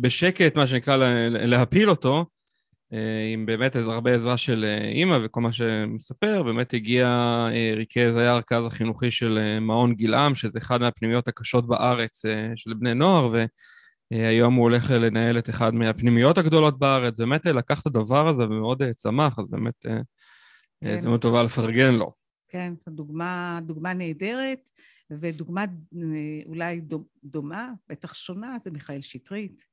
בשקט, 0.00 0.56
מה 0.56 0.66
שנקרא, 0.66 0.96
להפיל 1.28 1.90
אותו. 1.90 2.26
אה, 2.92 3.30
עם 3.32 3.46
באמת 3.46 3.76
הרבה 3.76 4.14
עזרה 4.14 4.36
של 4.36 4.64
אה, 4.64 4.88
אימא 4.88 5.18
וכל 5.22 5.40
מה 5.40 5.52
שמספר, 5.52 6.42
באמת 6.42 6.74
הגיע, 6.74 7.06
אה, 7.54 7.72
ריכז, 7.76 8.16
היה 8.16 8.32
הרכז 8.32 8.66
החינוכי 8.66 9.10
של 9.10 9.58
מעון 9.60 9.94
גילעם, 9.94 10.34
שזה 10.34 10.58
אחד 10.58 10.80
מהפנימיות 10.80 11.28
הקשות 11.28 11.66
בארץ 11.66 12.22
של 12.56 12.74
בני 12.74 12.94
נוער, 12.94 13.32
והיום 14.12 14.54
הוא 14.54 14.62
הולך 14.62 14.90
לנהל 14.90 15.38
את 15.38 15.50
אחד 15.50 15.74
מהפנימיות 15.74 16.38
הגדולות 16.38 16.78
בארץ, 16.78 17.18
באמת 17.18 17.46
לקח 17.46 17.80
את 17.80 17.86
הדבר 17.86 18.28
הזה 18.28 18.44
ומאוד 18.44 18.82
צמח, 18.92 19.38
אז 19.38 19.44
באמת 19.50 19.74
כן. 19.80 20.98
זו 20.98 21.08
מאוד 21.08 21.20
טובה 21.20 21.42
לפרגן 21.42 21.94
לו. 21.94 22.12
כן, 22.48 22.74
זו 22.84 22.90
דוגמה, 22.90 23.60
דוגמה 23.62 23.94
נהדרת, 23.94 24.70
ודוגמה 25.10 25.64
אולי 26.46 26.80
דומה, 27.24 27.72
בטח 27.88 28.14
שונה, 28.14 28.58
זה 28.58 28.70
מיכאל 28.70 29.00
שטרית. 29.00 29.72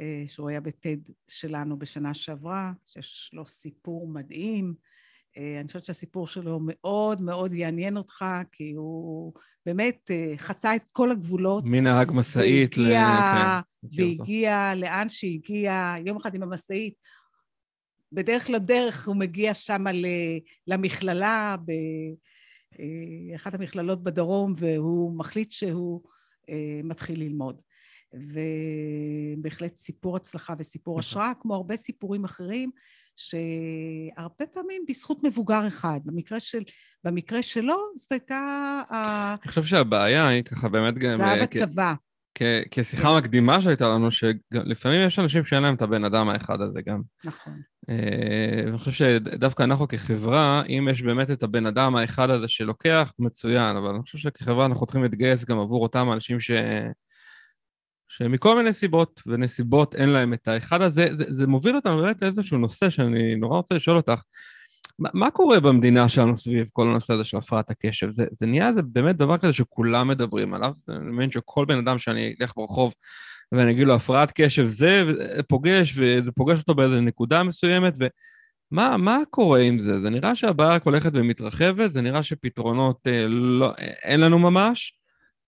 אה, 0.00 0.24
שהוא 0.26 0.48
היה 0.48 0.60
בטד 0.60 0.96
שלנו 1.28 1.78
בשנה 1.78 2.14
שעברה, 2.14 2.72
שיש 2.86 3.30
לו 3.32 3.46
סיפור 3.46 4.08
מדהים. 4.08 4.74
אה, 5.36 5.60
אני 5.60 5.66
חושבת 5.66 5.84
שהסיפור 5.84 6.26
שלו 6.26 6.58
מאוד 6.62 7.20
מאוד 7.20 7.54
יעניין 7.54 7.96
אותך, 7.96 8.24
כי 8.52 8.72
הוא 8.72 9.32
באמת 9.66 10.10
אה, 10.10 10.34
חצה 10.36 10.76
את 10.76 10.92
כל 10.92 11.10
הגבולות. 11.10 11.64
מנהג 11.66 12.12
משאית 12.12 12.78
ל... 12.78 12.82
והגיע, 12.82 13.60
כן, 13.96 14.02
והגיע 14.02 14.74
לאן 14.76 15.08
שהגיע, 15.08 15.94
יום 16.06 16.16
אחד 16.16 16.34
עם 16.34 16.42
המשאית. 16.42 16.94
בדרך 18.12 18.50
לדרך 18.50 19.08
הוא 19.08 19.16
מגיע 19.16 19.54
שם 19.54 19.84
למכללה, 20.66 21.56
באחת 23.32 23.54
המכללות 23.54 24.02
בדרום, 24.02 24.54
והוא 24.56 25.18
מחליט 25.18 25.52
שהוא 25.52 26.02
מתחיל 26.84 27.20
ללמוד. 27.20 27.60
ובהחלט 28.14 29.76
סיפור 29.76 30.16
הצלחה 30.16 30.54
וסיפור. 30.58 30.98
השראה, 30.98 31.32
כמו 31.40 31.54
הרבה 31.54 31.76
סיפורים 31.76 32.24
אחרים, 32.24 32.70
שהרבה 33.16 34.46
פעמים 34.52 34.82
בזכות 34.88 35.24
מבוגר 35.24 35.66
אחד. 35.66 36.00
במקרה, 36.04 36.40
של, 36.40 36.62
במקרה 37.04 37.42
שלו, 37.42 37.76
זאת 37.96 38.12
הייתה... 38.12 38.82
אני 39.42 39.48
חושב 39.48 39.64
שהבעיה 39.64 40.28
היא 40.28 40.42
ככה 40.42 40.68
באמת 40.68 40.94
גם... 40.94 41.16
זה 41.16 41.24
היה 41.24 41.34
אה, 41.34 41.42
בצבא. 41.42 41.94
כשיחה. 42.70 43.16
מקדימה 43.16 43.62
שהייתה 43.62 43.88
לנו, 43.88 44.10
שלפעמים 44.10 45.06
יש 45.06 45.18
אנשים 45.18 45.44
שאין 45.44 45.62
להם 45.62 45.74
את 45.74 45.82
הבן 45.82 46.04
אדם 46.04 46.28
האחד 46.28 46.60
הזה 46.60 46.80
גם. 46.86 47.02
נכון. 47.24 47.60
אה, 47.90 48.62
אני 48.68 48.78
חושב 48.78 48.92
שדווקא 48.92 49.62
אנחנו 49.62 49.88
כחברה, 49.88 50.62
אם 50.68 50.88
יש 50.90 51.02
באמת 51.02 51.30
את 51.30 51.42
הבן 51.42 51.66
אדם 51.66 51.96
האחד 51.96 52.30
הזה 52.30 52.48
שלוקח, 52.48 53.12
מצוין, 53.18 53.76
אבל 53.76 53.90
אני 53.90 54.02
חושב 54.02 54.18
שכחברה 54.18 54.66
אנחנו 54.66 54.86
צריכים 54.86 55.02
להתגייס 55.02 55.44
גם 55.44 55.58
עבור 55.58 55.82
אותם 55.82 56.12
אנשים 56.12 56.40
ש... 56.40 56.50
שמכל 58.18 58.56
מיני 58.56 58.72
סיבות 58.72 59.22
ונסיבות 59.26 59.94
אין 59.94 60.08
להם 60.08 60.32
את 60.34 60.48
האחד 60.48 60.82
הזה, 60.82 61.06
זה, 61.16 61.24
זה 61.28 61.46
מוביל 61.46 61.76
אותנו 61.76 61.96
באמת 61.96 62.22
לאיזשהו 62.22 62.58
נושא 62.58 62.90
שאני 62.90 63.34
נורא 63.34 63.56
רוצה 63.56 63.74
לשאול 63.74 63.96
אותך. 63.96 64.20
מה, 64.98 65.08
מה 65.14 65.30
קורה 65.30 65.60
במדינה 65.60 66.08
שלנו 66.08 66.36
סביב 66.36 66.66
כל 66.72 66.82
הנושא 66.90 67.14
הזה 67.14 67.24
של 67.24 67.36
הפרעת 67.36 67.70
הקשב? 67.70 68.10
זה, 68.10 68.24
זה 68.32 68.46
נהיה 68.46 68.72
זה 68.72 68.82
באמת 68.82 69.16
דבר 69.16 69.38
כזה 69.38 69.52
שכולם 69.52 70.08
מדברים 70.08 70.54
עליו, 70.54 70.72
אני 70.88 71.10
מבין 71.10 71.30
שכל 71.30 71.64
בן 71.64 71.78
אדם 71.78 71.98
שאני 71.98 72.34
אלך 72.40 72.52
ברחוב 72.56 72.94
ואני 73.52 73.70
אגיד 73.70 73.86
לו 73.86 73.94
הפרעת 73.94 74.32
קשב 74.34 74.66
זה 74.66 75.04
פוגש, 75.48 75.94
וזה 75.96 76.32
פוגש 76.32 76.58
אותו 76.58 76.74
באיזו 76.74 77.00
נקודה 77.00 77.42
מסוימת, 77.42 77.94
ומה 78.72 78.96
מה 78.96 79.18
קורה 79.30 79.60
עם 79.60 79.78
זה? 79.78 80.00
זה 80.00 80.10
נראה 80.10 80.36
שהבעיה 80.36 80.70
רק 80.70 80.82
הולכת 80.82 81.10
ומתרחבת, 81.14 81.92
זה 81.92 82.00
נראה 82.00 82.22
שפתרונות 82.22 83.06
אה, 83.06 83.24
לא, 83.28 83.72
אין 84.02 84.20
לנו 84.20 84.38
ממש. 84.38 84.95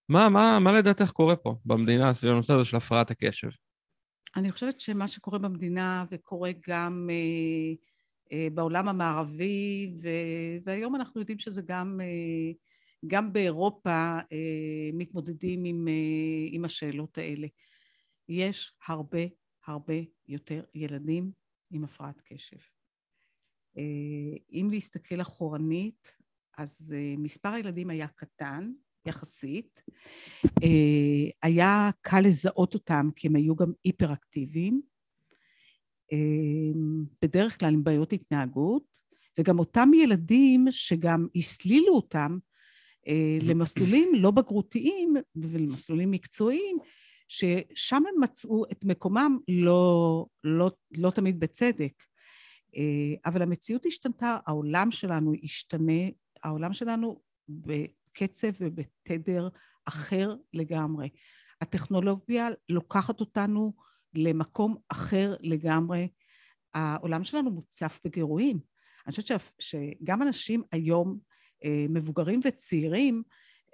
מה, 0.09 0.29
מה, 0.29 0.59
מה 0.61 0.73
לדעתך 0.73 1.11
קורה 1.11 1.37
פה 1.37 1.55
במדינה 1.65 2.15
סביב 2.15 2.33
הנושא 2.33 2.53
הזה 2.53 2.65
של 2.65 2.77
הפרעת 2.77 3.11
הקשב? 3.11 3.49
אני 4.37 4.53
חושבת 4.53 4.81
שמה 4.81 5.09
שקורה 5.09 5.39
במדינה 5.39 6.05
וקורה 6.11 6.51
גם 6.69 7.09
אה, 7.11 7.75
אה, 8.33 8.49
בעולם 8.55 8.89
המערבי, 8.89 9.93
ו, 10.03 10.09
והיום 10.65 10.95
אנחנו 10.95 11.21
יודעים 11.21 11.39
שזה 11.39 11.63
גם, 11.67 12.01
אה, 12.01 12.53
גם 13.07 13.33
באירופה 13.33 14.19
אה, 14.33 14.91
מתמודדים 14.93 15.65
עם, 15.65 15.89
אה, 15.89 16.47
עם 16.51 16.65
השאלות 16.65 17.19
האלה. 17.19 17.47
יש 18.29 18.73
הרבה 18.87 19.21
הרבה 19.67 19.95
יותר 20.29 20.65
ילדים 20.75 21.33
עם 21.71 21.85
הפרעת 21.85 22.21
קשב. 22.21 22.57
אה, 23.79 24.37
אם 24.53 24.69
להסתכל 24.71 25.21
אחורנית, 25.21 26.17
אז 26.59 26.95
אה, 26.97 27.15
מספר 27.19 27.49
הילדים 27.49 27.91
היה 27.91 28.09
קטן, 28.09 28.73
יחסית. 29.07 29.83
אה, 30.45 31.31
היה 31.43 31.91
קל 32.01 32.21
לזהות 32.21 32.75
אותם 32.75 33.09
כי 33.17 33.29
הם 33.29 33.37
היו 33.37 33.57
גם 33.57 33.73
היפראקטיביים, 33.85 34.81
אה, 36.13 36.19
בדרך 37.23 37.61
כלל 37.61 37.75
עם 37.75 37.85
בעיות 37.85 38.13
התנהגות, 38.13 38.99
וגם 39.39 39.59
אותם 39.59 39.91
ילדים 39.95 40.67
שגם 40.71 41.27
הסלילו 41.37 41.95
אותם 41.95 42.39
אה, 43.09 43.39
למסלולים 43.43 44.09
לא 44.15 44.31
בגרותיים 44.31 45.15
ולמסלולים 45.37 46.11
מקצועיים, 46.11 46.77
ששם 47.29 48.03
הם 48.09 48.23
מצאו 48.23 48.65
את 48.73 48.85
מקומם 48.85 49.39
לא, 49.49 50.27
לא, 50.45 50.71
לא 50.97 51.11
תמיד 51.11 51.41
בצדק. 51.41 51.93
אבל 53.27 53.43
המציאות 53.43 53.87
השתנתה, 53.87 54.39
העולם 54.47 54.91
שלנו 54.91 55.33
השתנה, 55.43 56.03
העולם 56.43 56.73
שלנו 56.73 57.21
בקצב 58.19 58.49
ובתדר 58.61 59.49
אחר 59.85 60.35
לגמרי. 60.53 61.09
הטכנולוגיה 61.61 62.49
לוקחת 62.69 63.21
אותנו 63.21 63.73
למקום 64.15 64.77
אחר 64.89 65.37
לגמרי. 65.41 66.09
העולם 66.75 67.25
שלנו 67.25 67.51
מוצף 67.51 68.01
בגירויים. 68.05 68.59
אני 69.07 69.11
חושבת 69.11 69.53
שגם 69.59 70.23
אנשים 70.23 70.63
היום, 70.73 71.19
אה, 71.65 71.87
מבוגרים 71.89 72.41
וצעירים, 72.45 73.23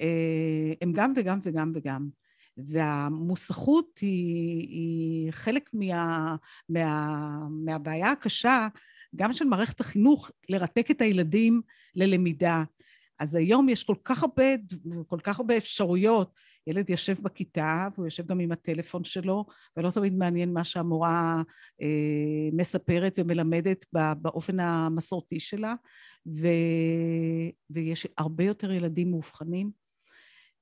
אה, 0.01 0.73
הם 0.81 0.93
גם 0.93 1.13
וגם 1.17 1.39
וגם 1.43 1.73
וגם. 1.75 2.09
והמוסכות 2.57 3.99
היא, 3.99 4.69
היא 4.69 5.33
חלק 5.33 5.71
מה, 5.73 6.37
מה, 6.69 7.39
מהבעיה 7.51 8.11
הקשה, 8.11 8.69
גם 9.17 9.33
של 9.33 9.45
מערכת 9.45 9.81
החינוך, 9.81 10.31
לרתק 10.49 10.91
את 10.91 11.01
הילדים 11.01 11.63
ללמידה. 11.95 12.65
אז 13.19 13.35
היום 13.35 13.69
יש 13.69 13.85
כל 13.85 13.97
כך 14.05 14.23
הרבה, 14.23 14.45
כל 15.07 15.21
כך 15.23 15.39
הרבה 15.39 15.57
אפשרויות. 15.57 16.33
ילד 16.67 16.91
יושב 16.91 17.15
בכיתה, 17.23 17.89
והוא 17.95 18.07
יושב 18.07 18.27
גם 18.27 18.41
עם 18.41 18.53
הטלפון 18.53 19.05
שלו, 19.05 19.45
ולא 19.77 19.91
תמיד 19.91 20.15
מעניין 20.15 20.53
מה 20.53 20.65
שהמורה 20.65 21.43
אה, 21.83 22.49
מספרת 22.53 23.19
ומלמדת 23.19 23.87
באופן 24.23 24.61
המסורתי 24.61 25.41
שלה, 25.41 25.75
ו, 26.27 26.49
ויש 27.71 28.07
הרבה 28.19 28.45
יותר 28.45 28.73
ילדים 28.73 29.11
מאובחנים, 29.11 29.71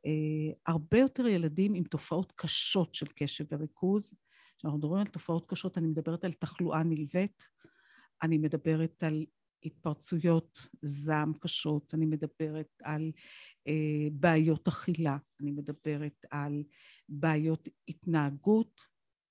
אה, 0.07 0.53
הרבה 0.67 0.99
יותר 0.99 1.27
ילדים 1.27 1.75
עם 1.75 1.85
תופעות 1.85 2.33
קשות 2.37 2.95
של 2.95 3.07
קשב 3.17 3.45
וריכוז. 3.53 4.15
כשאנחנו 4.59 4.79
מדברים 4.79 5.01
על 5.01 5.07
תופעות 5.07 5.47
קשות, 5.47 5.79
אני 5.79 5.87
מדברת 5.87 6.25
על 6.25 6.33
תחלואה 6.33 6.83
נלווית, 6.83 7.49
אני 8.23 8.39
מדברת 8.39 9.03
על 9.03 9.25
התפרצויות 9.65 10.69
זעם 10.83 11.33
קשות, 11.41 11.95
אני 11.95 12.07
מדברת 12.07 12.69
על 12.83 13.13
אה, 13.69 14.09
בעיות 14.13 14.69
אכילה, 14.69 15.17
אני 15.41 15.51
מדברת 15.51 16.27
על 16.31 16.63
בעיות 17.09 17.69
התנהגות, 17.89 18.87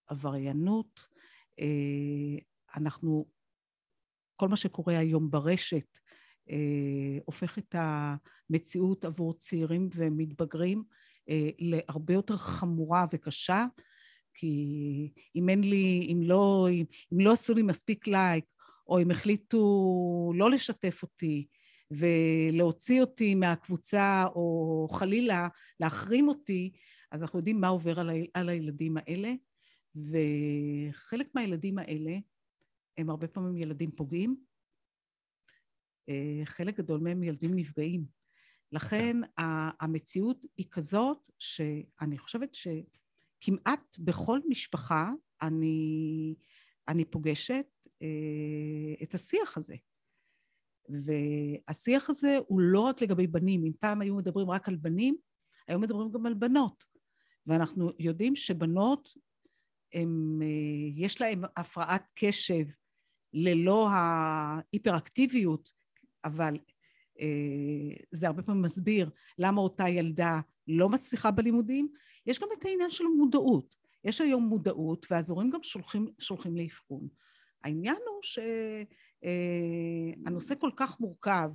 עבריינות. 0.07 1.07
אנחנו, 2.75 3.25
כל 4.35 4.47
מה 4.47 4.55
שקורה 4.55 4.97
היום 4.97 5.31
ברשת 5.31 6.00
הופך 7.25 7.57
את 7.57 7.75
המציאות 7.77 9.05
עבור 9.05 9.33
צעירים 9.33 9.89
ומתבגרים 9.95 10.83
להרבה 11.59 12.13
יותר 12.13 12.38
חמורה 12.38 13.05
וקשה, 13.13 13.65
כי 14.33 15.11
אם 15.35 15.50
אין 15.50 15.61
לי, 15.63 16.07
אם 16.11 16.21
לא, 16.23 16.67
אם, 16.71 16.85
אם 17.13 17.19
לא 17.19 17.31
עשו 17.31 17.53
לי 17.53 17.61
מספיק 17.61 18.07
לייק, 18.07 18.45
או 18.91 19.01
אם 19.01 19.12
החליטו 19.12 20.31
לא 20.36 20.51
לשתף 20.51 21.03
אותי 21.03 21.48
ולהוציא 21.91 23.01
אותי 23.01 23.36
מהקבוצה, 23.36 24.25
או 24.36 24.88
חלילה 24.91 25.48
להחרים 25.79 26.27
אותי, 26.27 26.71
אז 27.12 27.21
אנחנו 27.21 27.39
יודעים 27.39 27.62
מה 27.62 27.67
עובר 27.67 28.00
על, 28.00 28.10
ה, 28.10 28.13
על 28.33 28.50
הילדים 28.50 28.98
האלה, 28.98 29.33
וחלק 29.95 31.27
מהילדים 31.36 31.77
האלה 31.77 32.17
הם 32.98 33.10
הרבה 33.10 33.27
פעמים 33.27 33.57
ילדים 33.57 33.91
פוגעים, 33.91 34.36
אה, 36.10 36.41
חלק 36.45 36.77
גדול 36.77 37.00
מהם 37.00 37.24
ילדים 37.24 37.55
נפגעים. 37.55 38.05
לכן 38.71 39.17
המציאות 39.79 40.45
היא 40.57 40.65
כזאת 40.71 41.31
שאני 41.39 42.17
חושבת 42.17 42.53
שכמעט 42.53 43.98
בכל 44.00 44.39
משפחה 44.50 45.12
אני, 45.41 46.36
אני 46.88 47.05
פוגשת 47.05 47.65
את 49.03 49.13
השיח 49.13 49.58
הזה. 49.58 49.75
והשיח 50.89 52.10
הזה 52.10 52.38
הוא 52.48 52.60
לא 52.62 52.79
רק 52.79 53.01
לגבי 53.01 53.27
בנים. 53.27 53.65
אם 53.65 53.72
פעם 53.79 54.01
היו 54.01 54.15
מדברים 54.15 54.50
רק 54.50 54.67
על 54.67 54.75
בנים, 54.75 55.15
היום 55.67 55.81
מדברים 55.81 56.12
גם 56.12 56.25
על 56.25 56.34
בנות. 56.34 56.84
ואנחנו 57.48 57.91
יודעים 58.00 58.36
שבנות, 58.36 59.10
הם, 59.93 60.39
אה, 60.41 60.48
יש 60.96 61.22
להן 61.22 61.41
הפרעת 61.58 62.08
קשב 62.15 62.65
ללא 63.34 63.89
ההיפראקטיביות, 63.89 65.72
אבל 66.25 66.53
אה, 67.20 67.96
זה 68.12 68.27
הרבה 68.27 68.43
פעמים 68.43 68.62
מסביר 68.62 69.10
למה 69.38 69.62
אותה 69.62 69.89
ילדה 69.89 70.39
לא 70.67 70.89
מצליחה 70.89 71.31
בלימודים. 71.31 71.88
יש 72.25 72.39
גם 72.39 72.48
את 72.60 72.65
העניין 72.65 72.89
של 72.89 73.05
המודעות. 73.05 73.75
יש 74.03 74.22
היום 74.22 74.43
מודעות, 74.43 75.08
והזורים 75.12 75.50
גם 75.50 75.63
שולחים, 75.63 76.08
שולחים 76.20 76.58
לאבחון. 76.58 77.08
העניין 77.63 77.97
הוא 78.07 78.21
שהנושא 79.21 80.53
אה, 80.53 80.59
כל 80.59 80.71
כך 80.75 80.99
מורכב, 80.99 81.49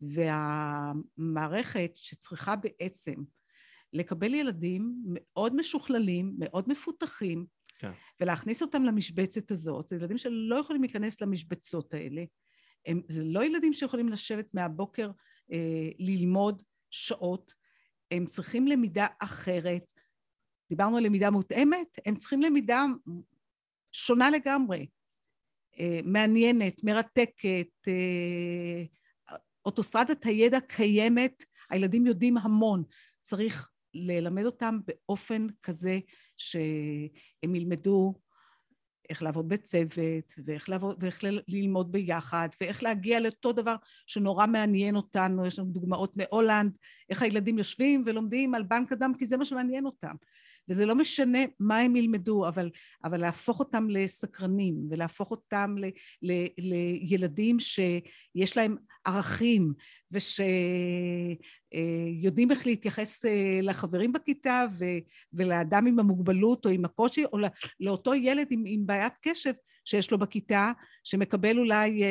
והמערכת 0.00 1.90
שצריכה 1.94 2.56
בעצם 2.56 3.14
לקבל 3.92 4.34
ילדים 4.34 4.94
מאוד 5.04 5.56
משוכללים, 5.56 6.34
מאוד 6.38 6.68
מפותחים, 6.68 7.46
כן. 7.78 7.92
ולהכניס 8.20 8.62
אותם 8.62 8.84
למשבצת 8.84 9.50
הזאת, 9.50 9.88
זה 9.88 9.96
ילדים 9.96 10.18
שלא 10.18 10.56
יכולים 10.56 10.82
להיכנס 10.82 11.20
למשבצות 11.20 11.94
האלה. 11.94 12.24
הם, 12.86 13.00
זה 13.08 13.24
לא 13.24 13.44
ילדים 13.44 13.72
שיכולים 13.72 14.08
לשבת 14.08 14.54
מהבוקר 14.54 15.10
אה, 15.52 15.88
ללמוד 15.98 16.62
שעות, 16.90 17.54
הם 18.10 18.26
צריכים 18.26 18.66
למידה 18.66 19.06
אחרת. 19.18 20.00
דיברנו 20.70 20.96
על 20.96 21.04
למידה 21.04 21.30
מותאמת, 21.30 21.96
הם 22.06 22.16
צריכים 22.16 22.42
למידה 22.42 22.84
שונה 23.92 24.30
לגמרי. 24.30 24.86
אה, 25.80 26.00
מעניינת, 26.04 26.84
מרתקת, 26.84 27.68
אה, 27.88 28.82
אוטוסטרדת 29.66 30.24
הידע 30.24 30.60
קיימת, 30.60 31.44
הילדים 31.70 32.06
יודעים 32.06 32.36
המון. 32.36 32.84
צריך 33.20 33.70
ללמד 33.94 34.44
אותם 34.44 34.78
באופן 34.86 35.46
כזה 35.62 35.98
שהם 36.36 37.54
ילמדו 37.54 38.14
איך 39.10 39.22
לעבוד 39.22 39.48
בצוות, 39.48 40.34
ואיך, 40.44 40.68
לעבוד, 40.68 40.96
ואיך 41.00 41.24
ללמוד 41.48 41.92
ביחד, 41.92 42.48
ואיך 42.60 42.82
להגיע 42.82 43.20
לאותו 43.20 43.52
דבר 43.52 43.76
שנורא 44.06 44.46
מעניין 44.46 44.96
אותנו, 44.96 45.46
יש 45.46 45.58
לנו 45.58 45.68
דוגמאות 45.68 46.16
מהולנד, 46.16 46.76
איך 47.10 47.22
הילדים 47.22 47.58
יושבים 47.58 48.02
ולומדים 48.06 48.54
על 48.54 48.62
בנק 48.62 48.92
הדם, 48.92 49.12
כי 49.18 49.26
זה 49.26 49.36
מה 49.36 49.44
שמעניין 49.44 49.86
אותם. 49.86 50.14
וזה 50.68 50.86
לא 50.86 50.94
משנה 50.94 51.38
מה 51.58 51.78
הם 51.78 51.96
ילמדו, 51.96 52.48
אבל, 52.48 52.70
אבל 53.04 53.20
להפוך 53.20 53.60
אותם 53.60 53.90
לסקרנים 53.90 54.74
ולהפוך 54.90 55.30
אותם 55.30 55.74
ל, 55.78 55.84
ל, 56.22 56.46
לילדים 56.58 57.60
שיש 57.60 58.56
להם 58.56 58.76
ערכים 59.04 59.72
ושיודעים 61.72 62.50
איך 62.50 62.66
להתייחס 62.66 63.24
אה, 63.24 63.58
לחברים 63.62 64.12
בכיתה 64.12 64.66
ו, 64.78 64.84
ולאדם 65.32 65.86
עם 65.86 65.98
המוגבלות 65.98 66.66
או 66.66 66.70
עם 66.70 66.84
הקושי, 66.84 67.24
או 67.24 67.38
לאותו 67.80 68.14
ילד 68.14 68.46
עם, 68.50 68.62
עם 68.66 68.86
בעיית 68.86 69.12
קשב 69.22 69.52
שיש 69.84 70.10
לו 70.10 70.18
בכיתה, 70.18 70.72
שמקבל 71.04 71.58
אולי 71.58 72.02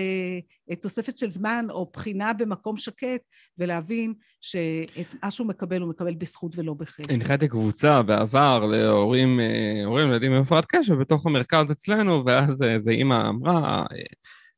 אה, 0.69 0.75
תוספת 0.75 1.17
של 1.17 1.31
זמן 1.31 1.65
או 1.69 1.91
בחינה 1.93 2.33
במקום 2.33 2.77
שקט, 2.77 3.21
ולהבין 3.57 4.13
שאת 4.41 5.15
מה 5.23 5.31
שהוא 5.31 5.47
מקבל 5.47 5.81
הוא 5.81 5.89
מקבל 5.89 6.15
בזכות 6.15 6.51
ולא 6.57 6.73
בחסד. 6.73 7.11
הנחיתי 7.11 7.47
קבוצה 7.47 8.01
בעבר 8.01 8.65
להורים, 8.65 9.39
אה, 9.39 9.85
הורים 9.85 10.07
לילדים 10.07 10.31
עם 10.31 10.41
הפרעת 10.41 10.65
קשב 10.67 10.93
בתוך 10.93 11.25
המרכז 11.25 11.71
אצלנו, 11.71 12.23
ואז 12.25 12.63
איזה 12.63 12.91
אימא 12.91 13.29
אמרה, 13.29 13.85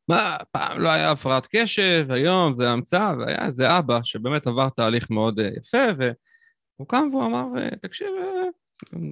מה, 0.10 0.38
פעם 0.52 0.80
לא 0.80 0.89
היה 0.89 1.12
הפרעת 1.12 1.47
קשב, 1.56 2.06
היום 2.10 2.54
זה 2.54 2.69
המצאה, 2.69 3.13
והיה 3.19 3.45
איזה 3.45 3.78
אבא 3.78 4.00
שבאמת 4.04 4.47
עבר 4.47 4.69
תהליך 4.69 5.10
מאוד 5.10 5.39
אה, 5.39 5.50
יפה, 5.58 5.93
והוא 5.97 6.88
קם 6.88 7.10
והוא 7.12 7.26
אמר, 7.26 7.45
אה, 7.58 7.69
תקשיב, 7.82 8.08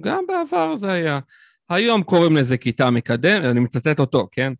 גם 0.00 0.24
בעבר 0.28 0.76
זה 0.76 0.92
היה. 0.92 1.18
היום 1.70 2.02
קוראים 2.02 2.36
לזה 2.36 2.56
כיתה 2.56 2.90
מקדמת, 2.90 3.44
אני 3.44 3.60
מצטט 3.60 4.00
אותו, 4.00 4.28
כן? 4.32 4.52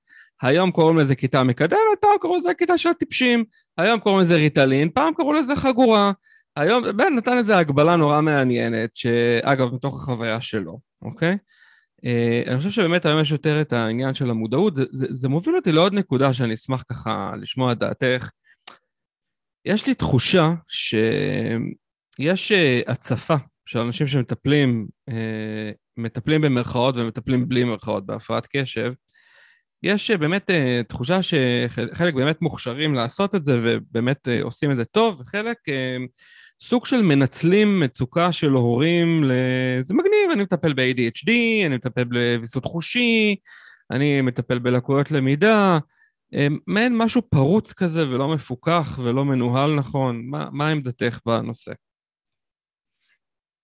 היום 0.43 0.71
קוראים 0.71 0.99
לזה 0.99 1.15
כיתה 1.15 1.43
מקדמת, 1.43 1.79
פעם 2.01 2.11
קראו 2.21 2.39
לזה 2.39 2.55
כיתה 2.55 2.79
של 2.79 2.93
טיפשים, 2.93 3.45
היום 3.79 4.01
קוראים 4.01 4.21
לזה 4.21 4.37
ריטלין, 4.37 4.91
פעם 4.95 5.15
קראו 5.15 5.33
לזה 5.33 5.57
חגורה. 5.57 6.13
היום, 6.57 6.85
בן 6.97 7.15
נתן 7.17 7.39
איזו 7.39 7.53
הגבלה 7.53 7.97
נורא 7.97 8.21
מעניינת, 8.21 8.91
שאגב, 8.95 9.75
מתוך 9.75 10.03
החוויה 10.03 10.41
שלו, 10.41 10.81
אוקיי? 11.03 11.37
Uh, 12.01 12.49
אני 12.49 12.59
חושב 12.59 12.71
שבאמת 12.71 13.07
היום 13.07 13.21
יש 13.21 13.31
יותר 13.31 13.61
את 13.61 13.73
העניין 13.73 14.15
של 14.15 14.31
המודעות, 14.31 14.77
זה, 14.77 14.85
זה, 14.93 15.07
זה 15.11 15.29
מוביל 15.29 15.57
אותי 15.57 15.73
לעוד 15.73 15.95
נקודה 15.95 16.33
שאני 16.33 16.55
אשמח 16.55 16.85
ככה 16.89 17.33
לשמוע 17.41 17.73
את 17.73 17.79
דעתך. 17.79 18.31
יש 19.65 19.87
לי 19.87 19.95
תחושה 19.95 20.53
שיש 20.69 22.53
uh, 22.53 22.91
הצפה 22.91 23.37
של 23.67 23.79
אנשים 23.79 24.09
שמטפלים, 24.09 24.89
uh, 25.11 25.13
מטפלים 26.03 26.41
במרכאות 26.41 26.97
ומטפלים 26.97 27.49
בלי 27.49 27.65
מרכאות 27.65 28.07
בהפרעת 28.07 28.47
קשב, 28.57 28.93
יש 29.83 30.11
באמת 30.11 30.51
uh, 30.51 30.89
תחושה 30.89 31.23
שחלק 31.23 32.15
באמת 32.15 32.43
מוכשרים 32.43 32.95
לעשות 32.95 33.35
את 33.35 33.45
זה 33.45 33.61
ובאמת 33.63 34.29
uh, 34.29 34.45
עושים 34.45 34.71
את 34.71 34.77
זה 34.77 34.85
טוב, 34.85 35.21
וחלק 35.21 35.57
uh, 35.69 35.73
סוג 36.63 36.87
של 36.87 37.03
מנצלים 37.03 37.81
מצוקה 37.81 38.33
של 38.33 38.51
הורים, 38.51 39.25
ל... 39.25 39.33
זה 39.81 39.95
מגניב, 39.95 40.31
אני 40.33 40.43
מטפל 40.43 40.73
ב-ADHD, 40.73 41.31
אני 41.67 41.75
מטפל 41.75 42.05
בוויסות 42.05 42.65
חושי, 42.65 43.37
אני 43.91 44.21
מטפל 44.21 44.59
בלקויות 44.59 45.11
למידה, 45.11 45.79
מעין 46.67 46.99
משהו 46.99 47.23
פרוץ 47.31 47.73
כזה 47.73 48.09
ולא 48.09 48.29
מפוקח 48.29 48.99
ולא 49.03 49.25
מנוהל 49.25 49.75
נכון. 49.75 50.23
מה, 50.27 50.49
מה 50.53 50.69
עמדתך 50.69 51.19
בנושא? 51.27 51.73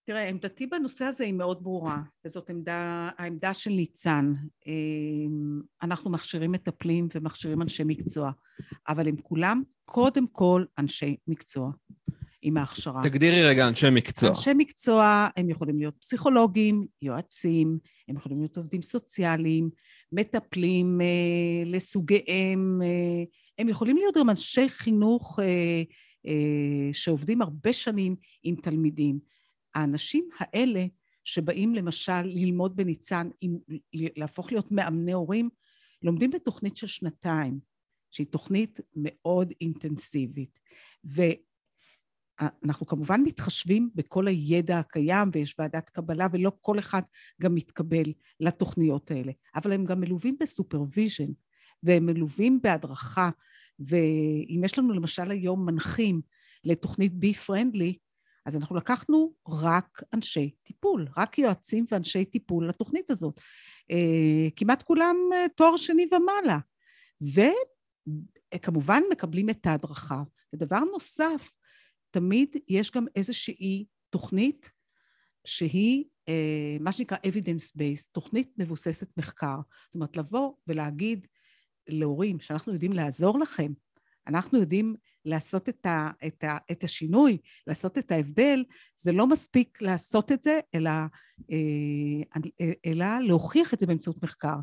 תראה, 0.06 0.28
עמדתי 0.28 0.66
בנושא 0.66 1.04
הזה 1.04 1.24
היא 1.24 1.32
מאוד 1.32 1.62
ברורה, 1.62 2.02
וזאת 2.24 2.50
עמדה, 2.50 3.08
העמדה 3.18 3.54
של 3.54 3.70
ניצן. 3.70 4.32
אמ, 4.66 5.60
אנחנו 5.82 6.10
מכשירים 6.10 6.52
מטפלים 6.52 7.08
ומכשירים 7.14 7.62
אנשי 7.62 7.82
מקצוע, 7.86 8.30
אבל 8.88 9.08
הם 9.08 9.16
כולם 9.22 9.62
קודם 9.84 10.26
כל 10.26 10.64
אנשי 10.78 11.16
מקצוע. 11.28 11.70
עם 12.42 12.56
ההכשרה. 12.56 13.02
תגדירי 13.02 13.44
רגע 13.44 13.68
אנשי 13.68 13.90
מקצוע. 13.90 14.30
אנשי 14.30 14.50
מקצוע, 14.56 15.28
הם 15.36 15.50
יכולים 15.50 15.78
להיות 15.78 15.94
פסיכולוגים, 16.00 16.86
יועצים, 17.02 17.78
הם 18.08 18.16
יכולים 18.16 18.38
להיות 18.38 18.56
עובדים 18.56 18.82
סוציאליים, 18.82 19.70
מטפלים 20.12 21.00
אה, 21.00 21.06
לסוגיהם, 21.70 22.82
אה, 22.82 23.24
הם 23.58 23.68
יכולים 23.68 23.96
להיות 23.96 24.16
גם 24.16 24.30
אנשי 24.30 24.68
חינוך 24.68 25.40
אה, 25.42 25.82
אה, 26.26 26.92
שעובדים 26.92 27.42
הרבה 27.42 27.72
שנים 27.72 28.16
עם 28.42 28.56
תלמידים. 28.56 29.35
האנשים 29.76 30.28
האלה 30.38 30.86
שבאים 31.24 31.74
למשל 31.74 32.22
ללמוד 32.22 32.76
בניצן, 32.76 33.28
עם, 33.40 33.58
להפוך 33.92 34.52
להיות 34.52 34.72
מאמני 34.72 35.12
הורים, 35.12 35.48
לומדים 36.02 36.30
בתוכנית 36.30 36.76
של 36.76 36.86
שנתיים, 36.86 37.60
שהיא 38.10 38.26
תוכנית 38.26 38.80
מאוד 38.96 39.52
אינטנסיבית. 39.60 40.58
ואנחנו 41.04 42.86
כמובן 42.86 43.20
מתחשבים 43.20 43.90
בכל 43.94 44.28
הידע 44.28 44.78
הקיים 44.78 45.28
ויש 45.32 45.54
ועדת 45.58 45.90
קבלה 45.90 46.26
ולא 46.32 46.52
כל 46.60 46.78
אחד 46.78 47.02
גם 47.42 47.54
מתקבל 47.54 48.12
לתוכניות 48.40 49.10
האלה, 49.10 49.32
אבל 49.54 49.72
הם 49.72 49.84
גם 49.84 50.00
מלווים 50.00 50.36
ב 50.40 50.48
supervision 50.48 51.32
והם 51.82 52.06
מלווים 52.06 52.62
בהדרכה 52.62 53.30
ואם 53.78 54.60
יש 54.64 54.78
לנו 54.78 54.92
למשל 54.92 55.30
היום 55.30 55.66
מנחים 55.66 56.20
לתוכנית 56.64 57.14
בי 57.14 57.32
פרנדלי 57.32 57.96
אז 58.46 58.56
אנחנו 58.56 58.76
לקחנו 58.76 59.32
רק 59.48 60.02
אנשי 60.14 60.50
טיפול, 60.62 61.08
רק 61.16 61.38
יועצים 61.38 61.84
ואנשי 61.90 62.24
טיפול 62.24 62.68
לתוכנית 62.68 63.10
הזאת. 63.10 63.40
אה, 63.90 64.48
כמעט 64.56 64.82
כולם 64.82 65.16
אה, 65.32 65.46
תואר 65.56 65.76
שני 65.76 66.06
ומעלה. 66.12 66.58
וכמובן 68.54 69.02
מקבלים 69.10 69.50
את 69.50 69.66
ההדרכה. 69.66 70.22
ודבר 70.52 70.78
נוסף, 70.78 71.52
תמיד 72.10 72.56
יש 72.68 72.90
גם 72.90 73.06
איזושהי 73.16 73.84
תוכנית 74.10 74.70
שהיא 75.44 76.04
אה, 76.28 76.76
מה 76.80 76.92
שנקרא 76.92 77.16
evidence 77.16 77.78
based, 77.78 78.08
תוכנית 78.12 78.52
מבוססת 78.58 79.08
מחקר. 79.16 79.56
זאת 79.86 79.94
אומרת, 79.94 80.16
לבוא 80.16 80.52
ולהגיד 80.66 81.26
להורים 81.88 82.40
שאנחנו 82.40 82.72
יודעים 82.72 82.92
לעזור 82.92 83.38
לכם, 83.38 83.72
אנחנו 84.26 84.58
יודעים 84.58 84.94
לעשות 85.26 85.68
את, 85.68 85.86
ה, 85.86 86.10
את, 86.26 86.44
ה, 86.44 86.56
את 86.72 86.84
השינוי, 86.84 87.38
לעשות 87.66 87.98
את 87.98 88.12
ההבדל, 88.12 88.64
זה 88.96 89.12
לא 89.12 89.26
מספיק 89.26 89.82
לעשות 89.82 90.32
את 90.32 90.42
זה, 90.42 90.60
אלא, 90.74 90.90
אה, 91.50 92.72
אלא 92.86 93.06
להוכיח 93.20 93.74
את 93.74 93.80
זה 93.80 93.86
באמצעות 93.86 94.22
מחקר. 94.22 94.56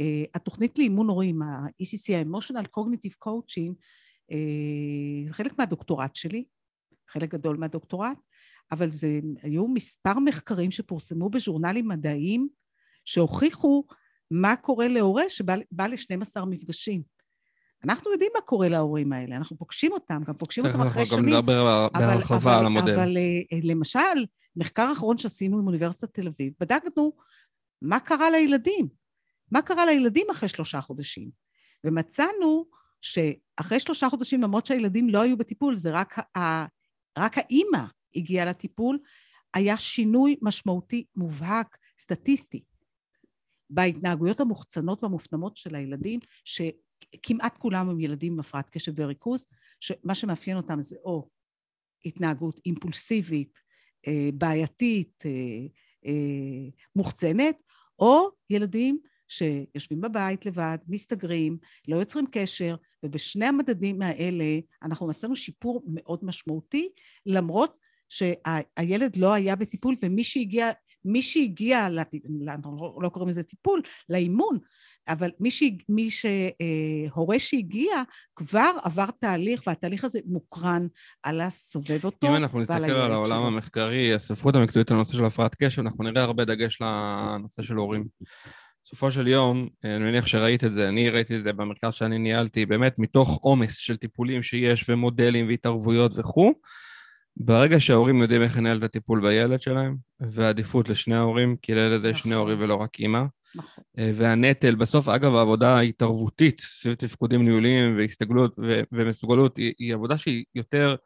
אה, 0.00 0.24
התוכנית 0.34 0.78
לאימון 0.78 1.08
הורים, 1.08 1.42
ה-ECC, 1.42 2.14
ה-Emotional 2.14 2.66
Cognitive 2.78 3.26
Coaching, 3.26 3.72
אה, 4.32 5.28
זה 5.28 5.34
חלק 5.34 5.58
מהדוקטורט 5.58 6.14
שלי, 6.14 6.44
חלק 7.08 7.30
גדול 7.30 7.56
מהדוקטורט, 7.56 8.18
אבל 8.72 8.90
זה 8.90 9.20
היו 9.42 9.68
מספר 9.68 10.18
מחקרים 10.18 10.70
שפורסמו 10.70 11.30
בז'ורנלים 11.30 11.88
מדעיים 11.88 12.48
שהוכיחו 13.04 13.84
מה 14.30 14.56
קורה 14.56 14.88
להורה 14.88 15.22
שבא 15.28 15.86
ל-12 15.86 16.44
מפגשים. 16.44 17.13
אנחנו 17.84 18.12
יודעים 18.12 18.30
מה 18.34 18.40
קורה 18.40 18.68
להורים 18.68 19.12
האלה, 19.12 19.36
אנחנו 19.36 19.58
פוגשים 19.58 19.92
אותם, 19.92 20.22
גם 20.26 20.34
פוגשים 20.34 20.66
אותם 20.66 20.80
אחרי 20.80 21.06
שנים. 21.06 21.18
אנחנו 21.18 21.32
גם 21.32 21.38
נדבר 21.38 21.88
בהרחבה 21.92 22.58
על 22.58 22.66
המודל. 22.66 22.94
אבל 22.94 23.16
אה, 23.16 23.58
למשל, 23.62 24.26
מחקר 24.56 24.92
אחרון 24.92 25.18
שעשינו 25.18 25.58
עם 25.58 25.66
אוניברסיטת 25.66 26.14
תל 26.14 26.26
אביב, 26.26 26.52
בדקנו 26.60 27.12
מה 27.82 28.00
קרה 28.00 28.30
לילדים. 28.30 28.88
מה 29.52 29.62
קרה 29.62 29.86
לילדים 29.86 30.26
אחרי 30.30 30.48
שלושה 30.48 30.80
חודשים. 30.80 31.30
ומצאנו 31.84 32.66
שאחרי 33.00 33.80
שלושה 33.80 34.08
חודשים, 34.08 34.42
למרות 34.42 34.66
שהילדים 34.66 35.08
לא 35.08 35.20
היו 35.20 35.36
בטיפול, 35.36 35.76
זה 35.76 35.90
רק, 35.90 36.36
ה, 36.36 36.64
רק 37.18 37.38
האימא 37.38 37.84
הגיעה 38.16 38.46
לטיפול, 38.46 38.98
היה 39.54 39.78
שינוי 39.78 40.36
משמעותי 40.42 41.04
מובהק, 41.16 41.76
סטטיסטי, 41.98 42.62
בהתנהגויות 43.70 44.40
המוחצנות 44.40 45.02
והמופנמות 45.02 45.56
של 45.56 45.74
הילדים, 45.74 46.20
ש... 46.44 46.60
כמעט 47.22 47.58
כולם 47.58 47.88
הם 47.90 48.00
ילדים 48.00 48.32
עם 48.32 48.40
הפרעת 48.40 48.70
קשב 48.70 48.92
וריכוז, 48.96 49.46
שמה 49.80 50.14
שמאפיין 50.14 50.56
אותם 50.56 50.82
זה 50.82 50.96
או 51.04 51.28
התנהגות 52.04 52.60
אימפולסיבית, 52.66 53.58
אה, 54.06 54.28
בעייתית, 54.34 55.22
אה, 55.26 55.30
אה, 56.06 56.70
מוחצנת, 56.96 57.56
או 57.98 58.28
ילדים 58.50 58.98
שיושבים 59.28 60.00
בבית 60.00 60.46
לבד, 60.46 60.78
מסתגרים, 60.88 61.58
לא 61.88 61.96
יוצרים 61.96 62.26
קשר, 62.30 62.76
ובשני 63.02 63.46
המדדים 63.46 64.02
האלה 64.02 64.44
אנחנו 64.82 65.06
מצאנו 65.08 65.36
שיפור 65.36 65.82
מאוד 65.86 66.18
משמעותי, 66.22 66.88
למרות 67.26 67.76
שהילד 68.08 69.16
לא 69.16 69.32
היה 69.32 69.56
בטיפול 69.56 69.96
ומי 70.02 70.22
שהגיע, 70.22 70.70
מי 71.04 71.22
שהגיע, 71.22 71.86
אנחנו 72.48 72.76
לא, 72.76 72.98
לא 73.02 73.08
קוראים 73.08 73.28
לזה 73.28 73.42
טיפול, 73.42 73.82
לאימון, 74.08 74.58
אבל 75.08 75.30
מי, 75.40 75.50
ש... 75.50 75.62
מי 75.88 76.08
שהורה 76.10 77.38
שהגיע 77.38 78.02
כבר 78.36 78.70
עבר 78.82 79.10
תהליך, 79.18 79.62
והתהליך 79.66 80.04
הזה 80.04 80.18
מוקרן 80.26 80.86
על 81.22 81.40
הסובב 81.40 82.04
אותו 82.04 82.26
אם 82.26 82.36
אנחנו 82.36 82.60
נסתכל 82.60 82.84
על 82.84 83.12
העולם 83.12 83.26
שלו. 83.26 83.46
המחקרי, 83.46 84.14
הספרות 84.14 84.54
המקצועית 84.54 84.90
על 84.90 84.96
הנושא 84.96 85.12
של 85.12 85.24
הפרעת 85.24 85.54
קשב, 85.54 85.80
אנחנו 85.80 86.04
נראה 86.04 86.22
הרבה 86.22 86.44
דגש 86.44 86.78
לנושא 86.80 87.62
של 87.62 87.74
הורים. 87.74 88.04
בסופו 88.84 89.10
של 89.10 89.28
יום, 89.28 89.68
אני 89.84 89.98
מניח 89.98 90.26
שראית 90.26 90.64
את 90.64 90.72
זה, 90.72 90.88
אני 90.88 91.10
ראיתי 91.10 91.38
את 91.38 91.44
זה 91.44 91.52
במרכז 91.52 91.94
שאני 91.94 92.18
ניהלתי, 92.18 92.66
באמת 92.66 92.98
מתוך 92.98 93.38
עומס 93.42 93.76
של 93.76 93.96
טיפולים 93.96 94.42
שיש 94.42 94.88
ומודלים 94.88 95.48
והתערבויות 95.48 96.12
וכו', 96.16 96.52
ברגע 97.36 97.80
שההורים 97.80 98.18
יודעים 98.18 98.42
איך 98.42 98.56
לנהל 98.56 98.78
את 98.78 98.82
הטיפול 98.82 99.20
בילד 99.20 99.60
שלהם, 99.60 99.96
ועדיפות 100.20 100.88
לשני 100.88 101.16
ההורים, 101.16 101.56
כי 101.62 101.74
לילד 101.74 102.04
יש 102.04 102.18
שני 102.18 102.30
נכון. 102.30 102.40
הורים 102.40 102.60
ולא 102.60 102.74
רק 102.74 102.98
אימא, 102.98 103.22
נכון. 103.54 103.84
אה, 103.98 104.10
והנטל, 104.16 104.74
בסוף, 104.74 105.08
אגב, 105.08 105.34
העבודה 105.34 105.76
ההתערבותית 105.76 106.60
סביב 106.60 106.94
תפקודים 106.94 107.44
ניהוליים 107.44 107.96
והסתגלות 107.96 108.54
ו- 108.58 108.82
ומסוגלות 108.92 109.56
היא, 109.56 109.74
היא 109.78 109.94
עבודה 109.94 110.18
שהיא 110.18 110.44
יותר 110.54 110.96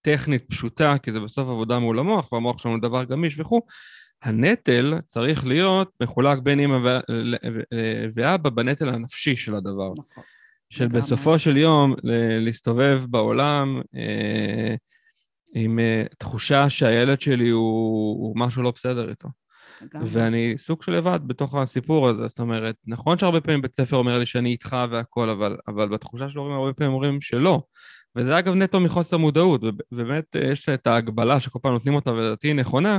טכנית 0.00 0.44
פשוטה, 0.48 0.96
כי 1.02 1.12
זה 1.12 1.20
בסוף 1.20 1.48
עבודה 1.48 1.78
מול 1.78 1.98
המוח, 1.98 2.32
והמוח 2.32 2.58
שלנו 2.58 2.80
דבר 2.80 3.04
גמיש 3.04 3.40
וכו'. 3.40 3.60
הנטל 4.22 4.94
צריך 5.06 5.46
להיות 5.46 5.90
מחולק 6.02 6.38
בין 6.38 6.60
אמא 6.60 6.78
ו- 6.84 7.00
ואבא 8.14 8.50
בנטל 8.50 8.88
הנפשי 8.88 9.36
של 9.36 9.54
הדבר. 9.54 9.92
נכון. 9.98 10.24
של 10.70 10.88
בסופו 10.88 11.38
של 11.38 11.56
יום 11.56 11.94
להסתובב 12.40 13.02
בעולם 13.08 13.80
אה, 13.96 14.74
עם 15.54 15.78
אה, 15.78 16.04
תחושה 16.18 16.70
שהילד 16.70 17.20
שלי 17.20 17.48
הוא, 17.48 18.26
הוא 18.26 18.38
משהו 18.38 18.62
לא 18.62 18.70
בסדר 18.70 19.08
איתו. 19.08 19.28
ואני 20.06 20.54
סוג 20.58 20.82
של 20.82 20.92
לבד 20.92 21.20
בתוך 21.26 21.54
הסיפור 21.54 22.08
הזה, 22.08 22.28
זאת 22.28 22.38
אומרת, 22.38 22.74
נכון 22.86 23.18
שהרבה 23.18 23.40
פעמים 23.40 23.62
בית 23.62 23.74
ספר 23.74 23.96
אומר 23.96 24.18
לי 24.18 24.26
שאני 24.26 24.50
איתך 24.50 24.76
והכל, 24.90 25.30
אבל, 25.30 25.56
אבל 25.68 25.88
בתחושה 25.88 26.28
של 26.28 26.38
הורים 26.38 26.54
הרבה 26.54 26.72
פעמים 26.72 26.92
אומרים 26.92 27.20
שלא. 27.20 27.62
וזה 28.16 28.38
אגב 28.38 28.54
נטו 28.54 28.80
מחוסר 28.80 29.16
מודעות, 29.16 29.60
ובאמת 29.92 30.36
אה, 30.36 30.40
יש 30.40 30.68
את 30.68 30.86
ההגבלה 30.86 31.40
שכל 31.40 31.58
פעם 31.62 31.72
נותנים 31.72 31.94
אותה, 31.94 32.12
ולדעתי 32.12 32.48
היא 32.48 32.54
נכונה, 32.54 32.98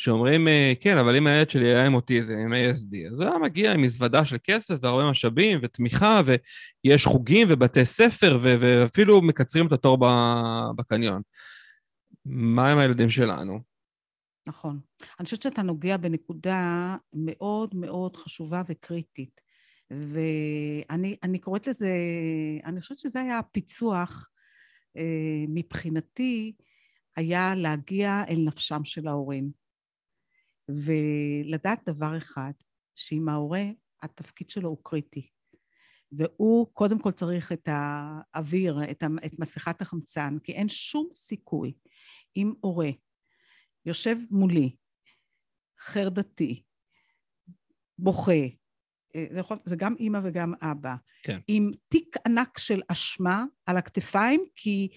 שאומרים, 0.00 0.48
אה, 0.48 0.72
כן, 0.80 0.98
אבל 0.98 1.16
אם 1.16 1.26
הילד 1.26 1.50
שלי 1.50 1.66
היה 1.66 1.86
עם 1.86 1.94
אוטיזם, 1.94 2.32
עם 2.32 2.52
ASD, 2.52 3.12
אז 3.12 3.20
הוא 3.20 3.28
היה 3.28 3.38
מגיע 3.38 3.72
עם 3.72 3.82
מזוודה 3.82 4.24
של 4.24 4.36
כסף 4.44 4.74
והרבה 4.80 5.10
משאבים 5.10 5.58
ותמיכה, 5.62 6.20
ויש 6.84 7.06
חוגים 7.06 7.48
ובתי 7.50 7.84
ספר, 7.84 8.38
ואפילו 8.42 9.22
מקצרים 9.22 9.66
את 9.66 9.72
התור 9.72 9.98
בקניון. 10.76 11.22
מה 12.24 12.72
עם 12.72 12.78
הילדים 12.78 13.10
שלנו? 13.10 13.60
נכון. 14.46 14.80
אני 15.18 15.24
חושבת 15.24 15.42
שאתה 15.42 15.62
נוגע 15.62 15.96
בנקודה 15.96 16.96
מאוד 17.12 17.74
מאוד 17.74 18.16
חשובה 18.16 18.62
וקריטית. 18.68 19.40
ואני 19.90 21.38
קוראת 21.40 21.66
לזה, 21.66 21.92
אני 22.64 22.80
חושבת 22.80 22.98
שזה 22.98 23.20
היה 23.20 23.38
הפיצוח 23.38 24.30
אה, 24.96 25.44
מבחינתי, 25.48 26.52
היה 27.16 27.54
להגיע 27.54 28.22
אל 28.28 28.38
נפשם 28.46 28.84
של 28.84 29.08
ההורים. 29.08 29.59
ולדעת 30.84 31.80
דבר 31.88 32.16
אחד, 32.16 32.52
שאם 32.94 33.28
ההורה, 33.28 33.64
התפקיד 34.02 34.50
שלו 34.50 34.68
הוא 34.68 34.78
קריטי. 34.82 35.28
והוא 36.12 36.66
קודם 36.72 36.98
כל 36.98 37.12
צריך 37.12 37.52
את 37.52 37.68
האוויר, 37.72 38.90
את, 38.90 39.02
את 39.26 39.38
מסכת 39.38 39.82
החמצן, 39.82 40.36
כי 40.44 40.52
אין 40.52 40.68
שום 40.68 41.08
סיכוי 41.14 41.72
אם 42.36 42.52
הורה 42.60 42.90
יושב 43.86 44.16
מולי, 44.30 44.76
חרדתי, 45.80 46.62
בוכה, 47.98 48.32
אה, 49.16 49.26
זה, 49.30 49.40
יכול, 49.40 49.58
זה 49.64 49.76
גם 49.76 49.94
אימא 49.98 50.20
וגם 50.24 50.54
אבא, 50.62 50.94
כן. 51.22 51.40
עם 51.48 51.70
תיק 51.88 52.16
ענק 52.26 52.58
של 52.58 52.82
אשמה 52.88 53.44
על 53.66 53.76
הכתפיים, 53.76 54.44
כי 54.56 54.88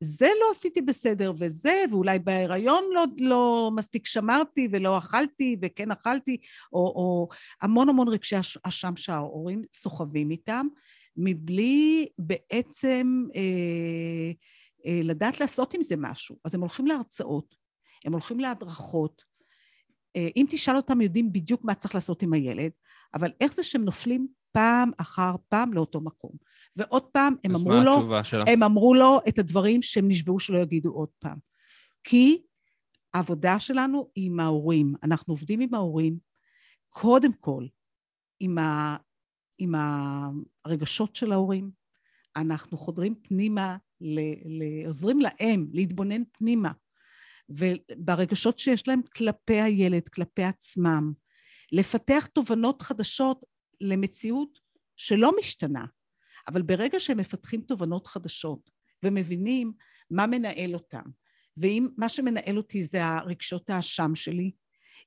זה 0.00 0.28
לא 0.40 0.50
עשיתי 0.50 0.80
בסדר 0.80 1.32
וזה, 1.38 1.84
ואולי 1.90 2.18
בהיריון 2.18 2.84
לא, 2.94 3.04
לא 3.18 3.70
מספיק 3.74 4.06
שמרתי 4.06 4.68
ולא 4.72 4.98
אכלתי 4.98 5.56
וכן 5.62 5.90
אכלתי, 5.90 6.36
או, 6.72 6.78
או 6.78 7.28
המון 7.62 7.88
המון 7.88 8.08
רגשי 8.08 8.36
אשם 8.62 8.96
שההורים 8.96 9.62
סוחבים 9.72 10.30
איתם, 10.30 10.66
מבלי 11.16 12.08
בעצם 12.18 13.26
אה, 13.36 14.30
אה, 14.86 15.00
לדעת 15.04 15.40
לעשות 15.40 15.74
עם 15.74 15.82
זה 15.82 15.94
משהו. 15.98 16.36
אז 16.44 16.54
הם 16.54 16.60
הולכים 16.60 16.86
להרצאות, 16.86 17.54
הם 18.04 18.12
הולכים 18.12 18.40
להדרכות. 18.40 19.22
אה, 20.16 20.28
אם 20.36 20.46
תשאל 20.50 20.76
אותם, 20.76 21.00
יודעים 21.00 21.32
בדיוק 21.32 21.64
מה 21.64 21.74
צריך 21.74 21.94
לעשות 21.94 22.22
עם 22.22 22.32
הילד, 22.32 22.70
אבל 23.14 23.30
איך 23.40 23.54
זה 23.54 23.62
שהם 23.62 23.84
נופלים 23.84 24.26
פעם 24.52 24.90
אחר 24.96 25.32
פעם 25.48 25.72
לאותו 25.72 26.00
מקום. 26.00 26.32
ועוד 26.76 27.02
פעם, 27.02 27.34
הם 27.44 27.54
אמרו 27.56 27.84
לו, 27.84 28.14
הם 28.46 28.62
אמרו 28.62 28.94
לו 28.94 29.20
את 29.28 29.38
הדברים 29.38 29.82
שהם 29.82 30.08
נשבעו 30.08 30.40
שלא 30.40 30.58
יגידו 30.58 30.90
עוד 30.90 31.08
פעם. 31.18 31.38
כי 32.04 32.42
העבודה 33.14 33.58
שלנו 33.58 34.10
היא 34.14 34.26
עם 34.26 34.40
ההורים. 34.40 34.94
אנחנו 35.02 35.32
עובדים 35.32 35.60
עם 35.60 35.74
ההורים, 35.74 36.18
קודם 36.88 37.32
כל, 37.32 37.66
עם, 38.40 38.58
ה, 38.58 38.96
עם 39.58 39.74
הרגשות 40.64 41.16
של 41.16 41.32
ההורים. 41.32 41.70
אנחנו 42.36 42.78
חודרים 42.78 43.14
פנימה, 43.22 43.76
ל, 44.00 44.20
ל, 44.44 44.86
עוזרים 44.86 45.20
להם 45.20 45.66
להתבונן 45.72 46.22
פנימה. 46.32 46.72
וברגשות 47.48 48.58
שיש 48.58 48.88
להם 48.88 49.00
כלפי 49.16 49.60
הילד, 49.60 50.08
כלפי 50.08 50.42
עצמם, 50.42 51.12
לפתח 51.72 52.26
תובנות 52.26 52.82
חדשות 52.82 53.44
למציאות 53.80 54.58
שלא 54.96 55.32
משתנה. 55.38 55.84
אבל 56.52 56.62
ברגע 56.62 57.00
שהם 57.00 57.18
מפתחים 57.18 57.60
תובנות 57.60 58.06
חדשות 58.06 58.70
ומבינים 59.04 59.72
מה 60.10 60.26
מנהל 60.26 60.74
אותם, 60.74 61.02
ואם 61.56 61.88
מה 61.96 62.08
שמנהל 62.08 62.56
אותי 62.56 62.82
זה 62.82 63.04
הרגשות 63.04 63.70
האשם 63.70 64.14
שלי, 64.14 64.50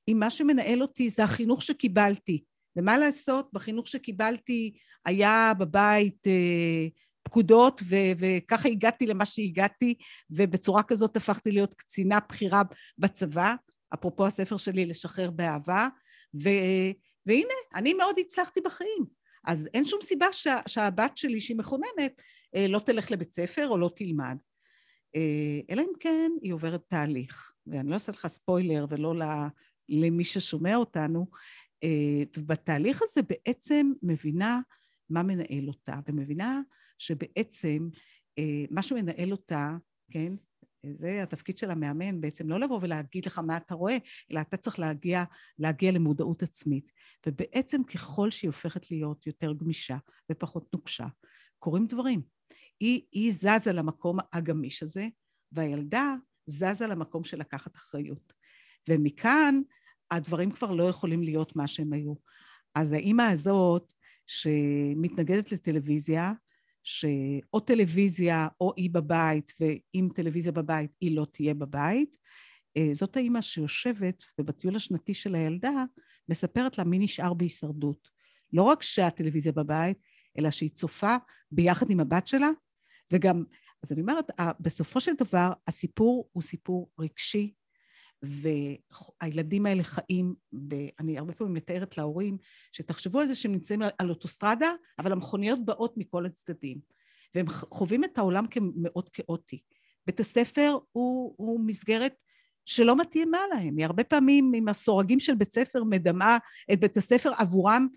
אם 0.08 0.16
מה 0.18 0.30
שמנהל 0.30 0.82
אותי 0.82 1.08
זה 1.08 1.24
החינוך 1.24 1.62
שקיבלתי, 1.62 2.44
ומה 2.76 2.98
לעשות, 2.98 3.48
בחינוך 3.52 3.88
שקיבלתי 3.88 4.72
היה 5.04 5.52
בבית 5.58 6.26
אה, 6.26 6.86
פקודות, 7.22 7.80
ו- 7.84 8.12
וככה 8.18 8.68
הגעתי 8.68 9.06
למה 9.06 9.26
שהגעתי, 9.26 9.94
ובצורה 10.30 10.82
כזאת 10.82 11.16
הפכתי 11.16 11.50
להיות 11.52 11.74
קצינה 11.74 12.18
בכירה 12.28 12.62
בצבא, 12.98 13.54
אפרופו 13.94 14.26
הספר 14.26 14.56
שלי 14.56 14.86
לשחרר 14.86 15.30
באהבה, 15.30 15.88
ו- 16.34 16.90
והנה, 17.26 17.54
אני 17.74 17.94
מאוד 17.94 18.16
הצלחתי 18.18 18.60
בחיים. 18.60 19.23
אז 19.44 19.68
אין 19.74 19.84
שום 19.84 20.00
סיבה 20.02 20.26
שה- 20.32 20.68
שהבת 20.68 21.16
שלי, 21.16 21.40
שהיא 21.40 21.56
מכוננת, 21.56 22.22
אה, 22.56 22.68
לא 22.68 22.78
תלך 22.78 23.10
לבית 23.10 23.34
ספר 23.34 23.68
או 23.68 23.78
לא 23.78 23.90
תלמד. 23.96 24.36
אה, 25.16 25.60
אלא 25.70 25.82
אם 25.82 25.92
כן 26.00 26.32
היא 26.42 26.52
עוברת 26.52 26.80
תהליך, 26.88 27.52
ואני 27.66 27.88
לא 27.88 27.94
אעשה 27.94 28.12
לך 28.12 28.26
ספוילר 28.26 28.86
ולא 28.88 29.14
למי 29.88 30.24
ששומע 30.24 30.76
אותנו, 30.76 31.26
אה, 31.84 32.22
ובתהליך 32.36 33.00
הזה 33.02 33.20
בעצם 33.22 33.92
מבינה 34.02 34.60
מה 35.10 35.22
מנהל 35.22 35.68
אותה, 35.68 36.00
ומבינה 36.08 36.60
שבעצם 36.98 37.88
מה 38.70 38.82
שמנהל 38.82 39.32
אותה, 39.32 39.76
כן, 40.10 40.32
זה 40.92 41.22
התפקיד 41.22 41.58
של 41.58 41.70
המאמן 41.70 42.20
בעצם, 42.20 42.48
לא 42.48 42.60
לבוא 42.60 42.78
ולהגיד 42.82 43.26
לך 43.26 43.38
מה 43.38 43.56
אתה 43.56 43.74
רואה, 43.74 43.96
אלא 44.32 44.40
אתה 44.40 44.56
צריך 44.56 44.78
להגיע, 44.78 45.24
להגיע 45.58 45.92
למודעות 45.92 46.42
עצמית. 46.42 46.92
ובעצם 47.26 47.84
ככל 47.84 48.30
שהיא 48.30 48.48
הופכת 48.48 48.90
להיות 48.90 49.26
יותר 49.26 49.52
גמישה 49.52 49.96
ופחות 50.32 50.72
נוקשה, 50.72 51.06
קורים 51.58 51.86
דברים. 51.86 52.22
היא, 52.80 53.02
היא 53.12 53.32
זזה 53.32 53.72
למקום 53.72 54.18
הגמיש 54.32 54.82
הזה, 54.82 55.08
והילדה 55.52 56.14
זזה 56.46 56.86
למקום 56.86 57.24
של 57.24 57.38
לקחת 57.38 57.76
אחריות. 57.76 58.32
ומכאן 58.88 59.60
הדברים 60.10 60.50
כבר 60.50 60.70
לא 60.70 60.88
יכולים 60.88 61.22
להיות 61.22 61.56
מה 61.56 61.66
שהם 61.66 61.92
היו. 61.92 62.14
אז 62.74 62.92
האימא 62.92 63.22
הזאת, 63.22 63.92
שמתנגדת 64.26 65.52
לטלוויזיה, 65.52 66.32
שאו 66.82 67.60
טלוויזיה 67.60 68.48
או 68.60 68.72
היא 68.76 68.90
בבית, 68.90 69.52
ואם 69.60 70.08
טלוויזיה 70.14 70.52
בבית, 70.52 70.90
היא 71.00 71.16
לא 71.16 71.26
תהיה 71.32 71.54
בבית, 71.54 72.16
אה, 72.76 72.90
זאת 72.92 73.16
האימא 73.16 73.40
שיושבת 73.40 74.24
ובטיול 74.40 74.76
השנתי 74.76 75.14
של 75.14 75.34
הילדה 75.34 75.84
מספרת 76.28 76.78
לה 76.78 76.84
מי 76.84 76.98
נשאר 76.98 77.34
בהישרדות. 77.34 78.10
לא 78.52 78.62
רק 78.62 78.82
שהטלוויזיה 78.82 79.52
בבית, 79.52 79.98
אלא 80.38 80.50
שהיא 80.50 80.70
צופה 80.70 81.16
ביחד 81.50 81.90
עם 81.90 82.00
הבת 82.00 82.26
שלה, 82.26 82.50
וגם, 83.12 83.44
אז 83.82 83.92
אני 83.92 84.00
אומרת, 84.00 84.30
בסופו 84.60 85.00
של 85.00 85.12
דבר 85.18 85.52
הסיפור 85.66 86.28
הוא 86.32 86.42
סיפור 86.42 86.90
רגשי, 86.98 87.54
והילדים 88.22 89.66
האלה 89.66 89.82
חיים, 89.82 90.34
ב, 90.68 90.74
אני 91.00 91.18
הרבה 91.18 91.32
פעמים 91.34 91.54
מתארת 91.54 91.98
להורים, 91.98 92.38
שתחשבו 92.72 93.20
על 93.20 93.26
זה 93.26 93.34
שהם 93.34 93.52
נמצאים 93.52 93.82
על 93.98 94.10
אוטוסטרדה, 94.10 94.72
אבל 94.98 95.12
המכוניות 95.12 95.64
באות 95.64 95.94
מכל 95.96 96.26
הצדדים, 96.26 96.78
והם 97.34 97.48
חווים 97.48 98.04
את 98.04 98.18
העולם 98.18 98.46
כמאוד 98.46 99.08
כאוטי. 99.08 99.62
בית 100.06 100.20
הספר 100.20 100.78
הוא, 100.92 101.34
הוא 101.36 101.60
מסגרת 101.60 102.14
שלא 102.64 102.96
מתאימה 102.96 103.38
להם. 103.54 103.76
היא 103.76 103.86
הרבה 103.86 104.04
פעמים 104.04 104.52
עם 104.54 104.68
הסורגים 104.68 105.20
של 105.20 105.34
בית 105.34 105.52
ספר 105.52 105.84
מדמה 105.84 106.38
את 106.72 106.80
בית 106.80 106.96
הספר 106.96 107.32
עבורם 107.38 107.88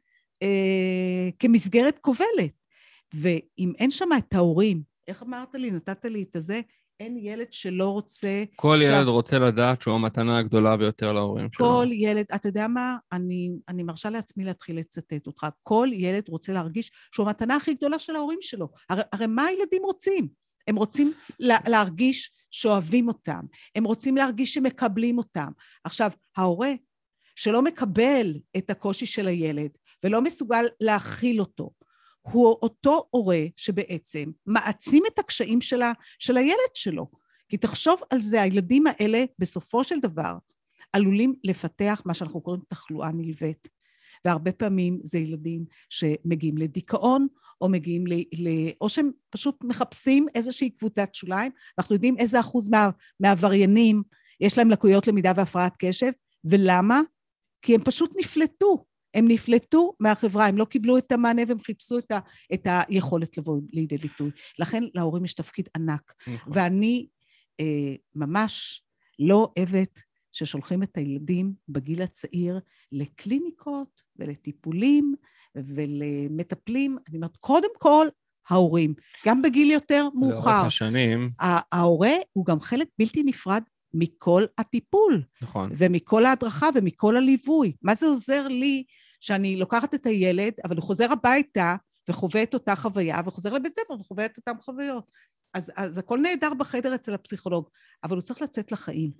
אה, 0.43 1.29
כמסגרת 1.39 1.99
כובלת. 1.99 2.51
ואם 3.13 3.73
אין 3.77 3.91
שם 3.91 4.09
את 4.17 4.33
ההורים, 4.33 4.81
איך 5.07 5.23
אמרת 5.23 5.55
לי, 5.55 5.71
נתת 5.71 6.05
לי 6.05 6.23
את 6.23 6.35
הזה, 6.35 6.61
אין 6.99 7.17
ילד 7.17 7.53
שלא 7.53 7.89
רוצה... 7.89 8.43
כל 8.55 8.77
ש... 8.79 8.81
ילד 8.81 9.07
רוצה 9.07 9.39
לדעת 9.39 9.81
שהוא 9.81 9.95
המתנה 9.95 10.37
הגדולה 10.37 10.77
ביותר 10.77 11.13
להורים 11.13 11.47
שלו. 11.51 11.65
כל 11.65 11.87
ילד, 11.91 12.25
אתה 12.35 12.49
יודע 12.49 12.67
מה? 12.67 12.97
אני, 13.11 13.49
אני 13.69 13.83
מרשה 13.83 14.09
לעצמי 14.09 14.45
להתחיל 14.45 14.79
לצטט 14.79 15.27
אותך. 15.27 15.47
כל 15.63 15.87
ילד 15.93 16.29
רוצה 16.29 16.53
להרגיש 16.53 16.91
שהוא 17.11 17.25
המתנה 17.25 17.55
הכי 17.55 17.73
גדולה 17.73 17.99
של 17.99 18.15
ההורים 18.15 18.39
שלו. 18.41 18.67
הרי, 18.89 19.01
הרי 19.13 19.27
מה 19.27 19.45
הילדים 19.45 19.81
רוצים? 19.83 20.27
הם 20.67 20.75
רוצים 20.75 21.13
לה, 21.39 21.57
להרגיש 21.67 22.31
שאוהבים 22.51 23.07
אותם. 23.07 23.41
הם 23.75 23.83
רוצים 23.83 24.17
להרגיש 24.17 24.53
שמקבלים 24.53 25.17
אותם. 25.17 25.51
עכשיו, 25.83 26.11
ההורה 26.37 26.71
שלא 27.35 27.61
מקבל 27.61 28.33
את 28.57 28.69
הקושי 28.69 29.05
של 29.05 29.27
הילד 29.27 29.71
ולא 30.03 30.21
מסוגל 30.21 30.65
להכיל 30.81 31.39
אותו, 31.39 31.71
הוא 32.21 32.57
אותו 32.61 33.07
הורה 33.09 33.41
שבעצם 33.55 34.31
מעצים 34.45 35.03
את 35.13 35.19
הקשיים 35.19 35.61
שלה, 35.61 35.91
של 36.19 36.37
הילד 36.37 36.73
שלו. 36.73 37.07
כי 37.49 37.57
תחשוב 37.57 38.01
על 38.09 38.21
זה, 38.21 38.41
הילדים 38.41 38.87
האלה 38.87 39.23
בסופו 39.39 39.83
של 39.83 39.99
דבר 39.99 40.37
עלולים 40.93 41.33
לפתח 41.43 42.01
מה 42.05 42.13
שאנחנו 42.13 42.41
קוראים 42.41 42.61
תחלואה 42.67 43.11
נלווית. 43.11 43.67
והרבה 44.25 44.51
פעמים 44.51 44.99
זה 45.03 45.19
ילדים 45.19 45.65
שמגיעים 45.89 46.57
לדיכאון, 46.57 47.27
או 47.61 47.69
מגיעים 47.69 48.07
ל... 48.07 48.13
ל 48.13 48.69
או 48.81 48.89
שהם 48.89 49.11
פשוט 49.29 49.63
מחפשים 49.63 50.27
איזושהי 50.35 50.69
קבוצת 50.69 51.15
שוליים. 51.15 51.51
אנחנו 51.77 51.95
יודעים 51.95 52.17
איזה 52.17 52.39
אחוז 52.39 52.69
מה, 52.69 52.89
מהעבריינים 53.19 54.03
יש 54.39 54.57
להם 54.57 54.71
לקויות 54.71 55.07
למידה 55.07 55.31
והפרעת 55.35 55.73
קשב, 55.79 56.11
ולמה? 56.43 57.01
כי 57.61 57.75
הם 57.75 57.83
פשוט 57.83 58.13
נפלטו. 58.17 58.85
הם 59.13 59.27
נפלטו 59.27 59.93
מהחברה, 59.99 60.47
הם 60.47 60.57
לא 60.57 60.65
קיבלו 60.65 60.97
את 60.97 61.11
המענה 61.11 61.41
והם 61.47 61.59
חיפשו 61.59 61.97
את, 61.97 62.11
ה, 62.11 62.19
את 62.53 62.67
היכולת 62.69 63.37
לבוא 63.37 63.61
לידי 63.73 63.97
ביטוי. 63.97 64.31
לכן 64.59 64.83
להורים 64.93 65.25
יש 65.25 65.33
תפקיד 65.33 65.69
ענק. 65.75 66.13
נכון. 66.27 66.53
ואני 66.55 67.07
אה, 67.59 67.95
ממש 68.15 68.83
לא 69.19 69.51
אוהבת 69.57 69.99
ששולחים 70.31 70.83
את 70.83 70.97
הילדים 70.97 71.53
בגיל 71.69 72.01
הצעיר 72.01 72.59
לקליניקות 72.91 74.01
ולטיפולים 74.15 75.15
ולמטפלים. 75.55 76.97
אני 77.09 77.17
אומרת, 77.17 77.37
קודם 77.37 77.69
כל, 77.77 78.07
ההורים, 78.49 78.93
גם 79.25 79.41
בגיל 79.41 79.71
יותר 79.71 80.07
מאוחר. 80.13 80.49
לאורך 80.49 80.65
השנים. 80.65 81.29
ההורה 81.39 82.13
הוא 82.33 82.45
גם 82.45 82.61
חלק 82.61 82.87
בלתי 82.99 83.23
נפרד 83.23 83.63
מכל 83.93 84.45
הטיפול. 84.57 85.23
נכון. 85.41 85.69
ומכל 85.77 86.25
ההדרכה 86.25 86.69
ומכל 86.75 87.17
הליווי. 87.17 87.73
מה 87.81 87.95
זה 87.95 88.05
עוזר 88.05 88.47
לי 88.47 88.83
שאני 89.21 89.55
לוקחת 89.55 89.93
את 89.93 90.05
הילד, 90.05 90.53
אבל 90.65 90.75
הוא 90.75 90.83
חוזר 90.83 91.11
הביתה 91.11 91.75
וחווה 92.09 92.43
את 92.43 92.53
אותה 92.53 92.75
חוויה, 92.75 93.21
וחוזר 93.25 93.53
לבית 93.53 93.75
ספר 93.75 93.93
וחווה 93.93 94.25
את 94.25 94.37
אותן 94.37 94.61
חוויות. 94.61 95.11
אז, 95.53 95.71
אז 95.75 95.97
הכל 95.97 96.19
נהדר 96.19 96.53
בחדר 96.53 96.95
אצל 96.95 97.13
הפסיכולוג, 97.13 97.69
אבל 98.03 98.15
הוא 98.15 98.21
צריך 98.21 98.41
לצאת 98.41 98.71
לחיים. 98.71 99.11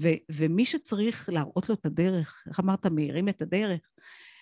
ו, 0.00 0.08
ומי 0.30 0.64
שצריך 0.64 1.28
להראות 1.32 1.68
לו 1.68 1.74
את 1.74 1.86
הדרך, 1.86 2.44
איך 2.48 2.60
אמרת, 2.60 2.86
מאירים 2.86 3.28
את 3.28 3.42
הדרך, 3.42 3.80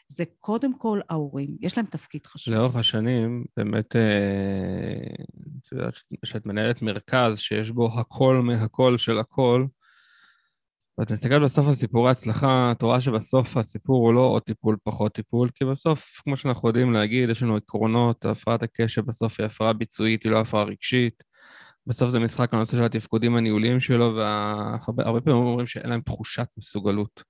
זה 0.09 0.25
קודם 0.40 0.79
כל 0.79 1.01
ההורים, 1.09 1.57
יש 1.61 1.77
להם 1.79 1.87
תפקיד 1.87 2.27
חשוב. 2.27 2.55
לאורך 2.55 2.77
השנים, 2.77 3.44
באמת, 3.57 3.97
אה, 3.97 5.25
את 5.59 5.73
יודעת, 5.73 5.94
כשאת 6.25 6.47
מנהלת 6.47 6.83
מרכז 6.83 7.38
שיש 7.38 7.71
בו 7.71 8.01
הכל 8.01 8.40
מהכל 8.44 8.99
של 8.99 9.18
הכל, 9.18 9.66
ואת 10.99 11.12
מסתכלת 11.12 11.42
בסוף 11.42 11.68
על 11.68 11.75
סיפורי 11.75 12.11
הצלחה, 12.11 12.73
את 12.73 12.83
רואה 12.83 13.01
שבסוף 13.01 13.57
הסיפור 13.57 14.07
הוא 14.07 14.14
לא 14.14 14.21
עוד 14.21 14.42
טיפול 14.42 14.77
פחות 14.85 15.14
טיפול, 15.14 15.49
כי 15.55 15.64
בסוף, 15.64 16.21
כמו 16.25 16.37
שאנחנו 16.37 16.68
יודעים 16.68 16.92
להגיד, 16.92 17.29
יש 17.29 17.42
לנו 17.42 17.57
עקרונות, 17.57 18.25
הפרעת 18.25 18.62
הקשב 18.62 19.03
בסוף 19.07 19.40
היא 19.40 19.47
הפרעה 19.47 19.73
ביצועית, 19.73 20.23
היא 20.23 20.33
לא 20.33 20.40
הפרעה 20.40 20.64
רגשית. 20.64 21.23
בסוף 21.87 22.11
זה 22.11 22.18
משחק 22.18 22.55
הנושא 22.55 22.77
של 22.77 22.83
התפקודים 22.83 23.37
הניהוליים 23.37 23.81
שלו, 23.81 24.16
והרבה 24.16 25.21
פעמים 25.21 25.42
אומרים 25.42 25.66
שאין 25.66 25.90
להם 25.90 26.01
תחושת 26.01 26.47
מסוגלות. 26.59 27.23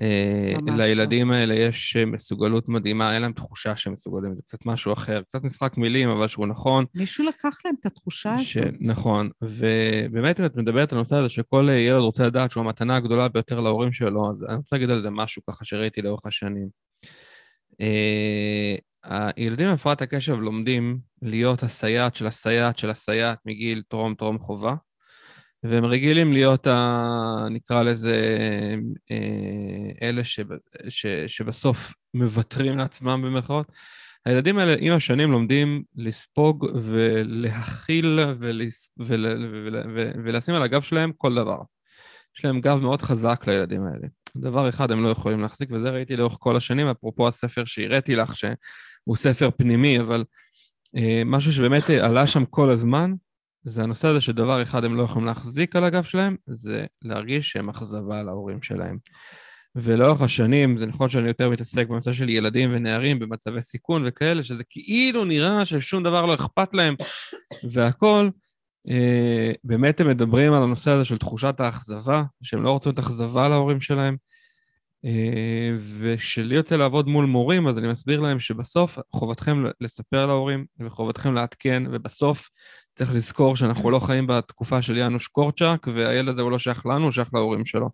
אה, 0.00 0.54
לילדים 0.76 1.30
האלה 1.30 1.54
יש 1.54 1.96
מסוגלות 1.96 2.68
מדהימה, 2.68 3.14
אין 3.14 3.22
להם 3.22 3.32
תחושה 3.32 3.76
שהם 3.76 3.92
מסוגלים, 3.92 4.34
זה 4.34 4.42
קצת 4.42 4.66
משהו 4.66 4.92
אחר, 4.92 5.22
קצת 5.22 5.44
משחק 5.44 5.76
מילים, 5.76 6.08
אבל 6.08 6.28
שהוא 6.28 6.46
נכון. 6.46 6.84
מישהו 6.94 7.24
לקח 7.24 7.58
להם 7.64 7.74
את 7.80 7.86
התחושה 7.86 8.36
ש... 8.42 8.56
הזאת. 8.56 8.74
נכון, 8.80 9.30
ובאמת 9.42 10.40
אם 10.40 10.44
את 10.44 10.56
מדברת 10.56 10.92
על 10.92 10.98
הנושא 10.98 11.16
הזה 11.16 11.28
שכל 11.28 11.68
ילד 11.72 12.00
רוצה 12.00 12.26
לדעת 12.26 12.50
שהוא 12.50 12.64
המתנה 12.64 12.96
הגדולה 12.96 13.28
ביותר 13.28 13.60
להורים 13.60 13.92
שלו, 13.92 14.30
אז 14.30 14.44
אני 14.48 14.56
רוצה 14.56 14.76
להגיד 14.76 14.90
על 14.90 15.02
זה 15.02 15.10
משהו 15.10 15.42
ככה 15.50 15.64
שראיתי 15.64 16.02
לאורך 16.02 16.26
השנים. 16.26 16.68
אה, 17.80 18.76
הילדים 19.36 19.66
עם 19.66 19.74
הפרעת 19.74 20.02
הקשב 20.02 20.34
לומדים 20.34 20.98
להיות 21.22 21.62
הסייעת 21.62 22.16
של 22.16 22.26
הסייעת 22.26 22.78
של 22.78 22.90
הסייעת 22.90 23.38
מגיל 23.46 23.82
טרום 23.88 24.14
טרום 24.14 24.38
חובה. 24.38 24.74
והם 25.64 25.84
רגילים 25.84 26.32
להיות, 26.32 26.66
ה, 26.66 27.46
נקרא 27.50 27.82
לזה, 27.82 28.16
אה, 29.10 29.16
אלה 30.02 30.24
שב, 30.24 30.46
ש, 30.88 31.06
שבסוף 31.06 31.94
מוותרים 32.14 32.78
לעצמם 32.78 33.22
במרכאות. 33.24 33.72
הילדים 34.26 34.58
האלה 34.58 34.74
עם 34.80 34.92
השנים 34.92 35.32
לומדים 35.32 35.82
לספוג 35.96 36.66
ולהכיל 36.82 38.20
ולס, 38.38 38.90
ול, 38.98 39.26
ול, 39.26 39.76
ול, 39.94 40.10
ולשים 40.24 40.54
על 40.54 40.62
הגב 40.62 40.82
שלהם 40.82 41.12
כל 41.16 41.34
דבר. 41.34 41.58
יש 42.38 42.44
להם 42.44 42.60
גב 42.60 42.80
מאוד 42.82 43.02
חזק 43.02 43.44
לילדים 43.46 43.86
האלה. 43.86 44.08
דבר 44.36 44.68
אחד 44.68 44.90
הם 44.90 45.04
לא 45.04 45.08
יכולים 45.08 45.40
להחזיק, 45.40 45.68
וזה 45.72 45.90
ראיתי 45.90 46.16
לאורך 46.16 46.36
כל 46.40 46.56
השנים, 46.56 46.86
אפרופו 46.86 47.28
הספר 47.28 47.64
שהראיתי 47.64 48.16
לך, 48.16 48.36
שהוא 48.36 49.16
ספר 49.16 49.50
פנימי, 49.56 50.00
אבל 50.00 50.24
אה, 50.96 51.22
משהו 51.26 51.52
שבאמת 51.52 51.90
עלה 51.90 52.26
שם 52.26 52.44
כל 52.44 52.70
הזמן, 52.70 53.12
זה 53.64 53.82
הנושא 53.82 54.08
הזה 54.08 54.20
שדבר 54.20 54.62
אחד 54.62 54.84
הם 54.84 54.96
לא 54.96 55.02
יכולים 55.02 55.26
להחזיק 55.26 55.76
על 55.76 55.84
הגב 55.84 56.02
שלהם, 56.02 56.36
זה 56.46 56.86
להרגיש 57.02 57.50
שהם 57.50 57.68
אכזבה 57.68 58.22
להורים 58.22 58.62
שלהם. 58.62 58.98
ולאורך 59.76 60.20
השנים, 60.20 60.78
זה 60.78 60.86
נכון 60.86 61.08
שאני 61.08 61.28
יותר 61.28 61.50
מתעסק 61.50 61.88
בנושא 61.88 62.12
של 62.12 62.28
ילדים 62.28 62.70
ונערים 62.72 63.18
במצבי 63.18 63.62
סיכון 63.62 64.02
וכאלה, 64.06 64.42
שזה 64.42 64.64
כאילו 64.70 65.24
נראה 65.24 65.64
ששום 65.64 66.02
דבר 66.02 66.26
לא 66.26 66.34
אכפת 66.34 66.74
להם 66.74 66.94
והכול, 67.70 68.30
אה, 68.88 69.52
באמת 69.64 70.00
הם 70.00 70.08
מדברים 70.08 70.52
על 70.52 70.62
הנושא 70.62 70.90
הזה 70.90 71.04
של 71.04 71.18
תחושת 71.18 71.60
האכזבה, 71.60 72.22
שהם 72.42 72.62
לא 72.62 72.70
רוצים 72.70 72.92
את 72.92 72.98
אכזבה 72.98 73.48
להורים 73.48 73.80
שלהם. 73.80 74.16
אה, 75.04 75.70
ושלי 75.98 76.54
יוצא 76.54 76.76
לעבוד 76.76 77.08
מול 77.08 77.26
מורים, 77.26 77.66
אז 77.66 77.78
אני 77.78 77.88
מסביר 77.88 78.20
להם 78.20 78.40
שבסוף 78.40 78.98
חובתכם 79.14 79.64
לספר 79.80 80.26
להורים 80.26 80.66
וחובתכם 80.80 81.34
לעדכן, 81.34 81.82
ובסוף 81.92 82.48
צריך 82.94 83.14
לזכור 83.14 83.56
שאנחנו 83.56 83.90
לא 83.90 83.98
חיים 83.98 84.26
בתקופה 84.26 84.82
של 84.82 84.96
יאנוש 84.96 85.26
קורצ'אק, 85.26 85.86
והילד 85.94 86.28
הזה 86.28 86.42
הוא 86.42 86.50
לא 86.50 86.58
שייך 86.58 86.86
לנו, 86.86 87.04
הוא 87.04 87.12
שייך 87.12 87.34
להורים 87.34 87.64
שלו. 87.64 87.90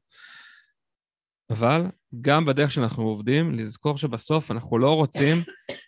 אבל 1.50 1.86
גם 2.20 2.44
בדרך 2.44 2.72
שאנחנו 2.72 3.02
עובדים, 3.02 3.54
לזכור 3.54 3.98
שבסוף 3.98 4.50
אנחנו 4.50 4.78
לא 4.78 4.96
רוצים 4.96 5.42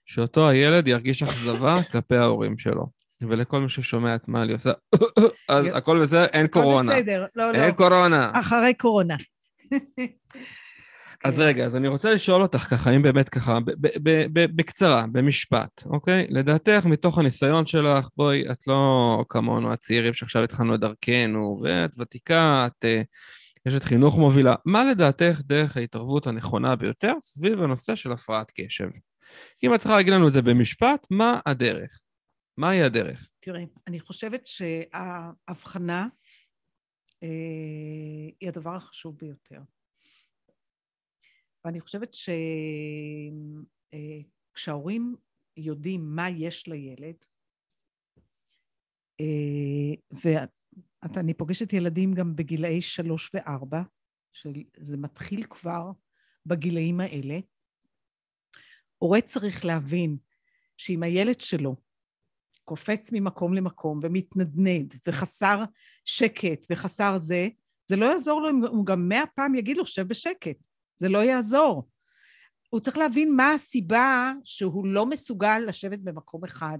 שאותו 0.06 0.48
הילד 0.48 0.88
ירגיש 0.88 1.22
אכזבה 1.22 1.76
כלפי 1.92 2.16
ההורים 2.16 2.58
שלו. 2.58 2.86
ולכל 3.28 3.60
מי 3.60 3.68
ששומע 3.68 4.14
את 4.14 4.28
מה 4.28 4.42
אני 4.42 4.52
עושה, 4.52 4.72
אז 5.48 5.66
הכל 5.74 6.02
בסדר, 6.02 6.24
אין 6.24 6.46
קורונה. 6.46 6.92
הכל 6.92 7.02
בסדר, 7.02 7.26
לא, 7.36 7.52
לא. 7.52 7.58
אין 7.58 7.72
קורונה. 7.74 8.30
אחרי 8.34 8.74
קורונה. 8.74 9.16
אז 11.24 11.38
רגע, 11.38 11.64
אז 11.64 11.76
אני 11.76 11.88
רוצה 11.88 12.14
לשאול 12.14 12.42
אותך 12.42 12.58
ככה, 12.58 12.90
אם 12.90 13.02
באמת 13.02 13.28
ככה, 13.28 13.58
בקצרה, 14.32 15.04
במשפט, 15.12 15.82
אוקיי? 15.86 16.26
לדעתך, 16.28 16.80
מתוך 16.84 17.18
הניסיון 17.18 17.66
שלך, 17.66 18.08
בואי, 18.16 18.50
את 18.52 18.66
לא 18.66 19.24
כמונו 19.28 19.72
הצעירים 19.72 20.14
שעכשיו 20.14 20.42
התחלנו 20.42 20.74
את 20.74 20.80
דרכנו, 20.80 21.60
ואת 21.62 21.90
ותיקה, 21.98 22.66
את 22.66 22.84
אשת 23.68 23.84
חינוך 23.84 24.18
מובילה. 24.18 24.54
מה 24.64 24.84
לדעתך 24.84 25.40
דרך 25.44 25.76
ההתערבות 25.76 26.26
הנכונה 26.26 26.76
ביותר 26.76 27.12
סביב 27.22 27.62
הנושא 27.62 27.94
של 27.96 28.12
הפרעת 28.12 28.52
קשב? 28.54 28.88
אם 29.62 29.74
את 29.74 29.80
צריכה 29.80 29.96
להגיד 29.96 30.12
לנו 30.12 30.28
את 30.28 30.32
זה 30.32 30.42
במשפט, 30.42 31.06
מה 31.10 31.40
הדרך? 31.46 32.00
מהי 32.56 32.82
הדרך? 32.82 33.28
תראה, 33.40 33.62
אני 33.86 34.00
חושבת 34.00 34.46
שההבחנה 34.46 36.06
אה, 37.22 37.28
היא 38.40 38.48
הדבר 38.48 38.76
החשוב 38.76 39.16
ביותר. 39.20 39.60
ואני 41.64 41.80
חושבת 41.80 42.14
שכשההורים 44.54 45.16
אה, 45.18 45.62
יודעים 45.62 46.16
מה 46.16 46.30
יש 46.30 46.68
לילד, 46.68 47.16
אה, 49.20 49.94
ואני 51.02 51.34
פוגשת 51.34 51.72
ילדים 51.72 52.14
גם 52.14 52.36
בגילאי 52.36 52.80
שלוש 52.80 53.30
וארבע, 53.34 53.82
שזה 54.32 54.96
מתחיל 54.96 55.44
כבר 55.50 55.90
בגילאים 56.46 57.00
האלה, 57.00 57.38
הורה 58.98 59.20
צריך 59.20 59.64
להבין 59.64 60.16
שאם 60.76 61.02
הילד 61.02 61.40
שלו 61.40 61.76
קופץ 62.64 63.10
ממקום 63.12 63.54
למקום 63.54 64.00
ומתנדנד 64.02 64.94
וחסר 65.08 65.64
שקט 66.04 66.66
וחסר 66.70 67.18
זה, 67.18 67.48
זה 67.86 67.96
לא 67.96 68.06
יעזור 68.06 68.42
לו 68.42 68.50
אם 68.50 68.64
הוא 68.64 68.86
גם 68.86 69.08
מאה 69.08 69.26
פעם 69.34 69.54
יגיד 69.54 69.76
לו, 69.76 69.86
שב 69.86 70.02
בשקט. 70.02 70.56
זה 71.02 71.08
לא 71.08 71.18
יעזור. 71.18 71.88
הוא 72.70 72.80
צריך 72.80 72.96
להבין 72.96 73.36
מה 73.36 73.52
הסיבה 73.52 74.32
שהוא 74.44 74.86
לא 74.86 75.06
מסוגל 75.06 75.58
לשבת 75.58 75.98
במקום 75.98 76.44
אחד, 76.44 76.78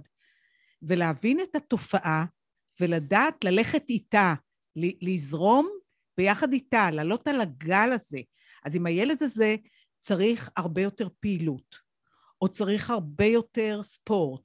ולהבין 0.81 1.39
את 1.39 1.55
התופעה, 1.55 2.25
ולדעת 2.79 3.43
ללכת 3.43 3.89
איתה, 3.89 4.33
לזרום 4.75 5.69
ביחד 6.17 6.53
איתה, 6.53 6.91
לעלות 6.91 7.27
על 7.27 7.41
הגל 7.41 7.89
הזה. 7.93 8.19
אז 8.65 8.75
אם 8.75 8.85
הילד 8.85 9.23
הזה 9.23 9.55
צריך 9.99 10.49
הרבה 10.57 10.81
יותר 10.81 11.07
פעילות, 11.19 11.79
או 12.41 12.49
צריך 12.49 12.89
הרבה 12.89 13.25
יותר 13.25 13.79
ספורט, 13.83 14.41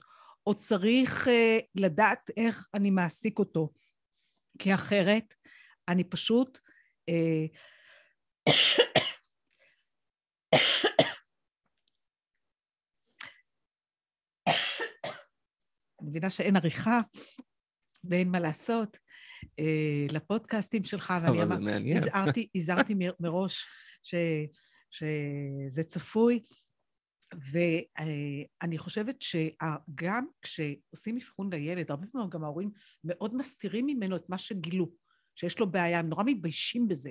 או 0.46 0.54
צריך 0.54 1.26
uh, 1.26 1.30
לדעת 1.74 2.30
איך 2.36 2.68
אני 2.74 2.90
מעסיק 2.90 3.38
אותו, 3.38 3.72
כי 4.58 4.74
אחרת 4.74 5.34
אני 5.88 6.04
פשוט... 6.04 6.58
Uh, 7.10 7.56
אני 15.97 15.97
מבינה 16.08 16.30
שאין 16.30 16.56
עריכה 16.56 17.00
ואין 18.04 18.30
מה 18.30 18.40
לעשות 18.40 18.98
אה, 19.58 20.06
לפודקאסטים 20.10 20.84
שלך, 20.84 21.14
ואני 21.22 21.42
אמר, 21.42 21.56
הזהרתי, 21.96 22.48
הזהרתי 22.56 22.94
מראש 23.20 23.66
ש, 24.02 24.14
שזה 24.90 25.84
צפוי, 25.84 26.42
ואני 27.52 28.78
חושבת 28.78 29.16
שגם 29.22 30.26
כשעושים 30.42 31.16
אבחון 31.16 31.52
לילד, 31.52 31.90
הרבה 31.90 32.06
פעמים 32.06 32.30
גם 32.30 32.44
ההורים 32.44 32.70
מאוד 33.04 33.34
מסתירים 33.34 33.86
ממנו 33.86 34.16
את 34.16 34.28
מה 34.28 34.38
שגילו, 34.38 34.90
שיש 35.34 35.58
לו 35.58 35.70
בעיה, 35.70 35.98
הם 35.98 36.08
נורא 36.08 36.24
מתביישים 36.26 36.88
בזה. 36.88 37.10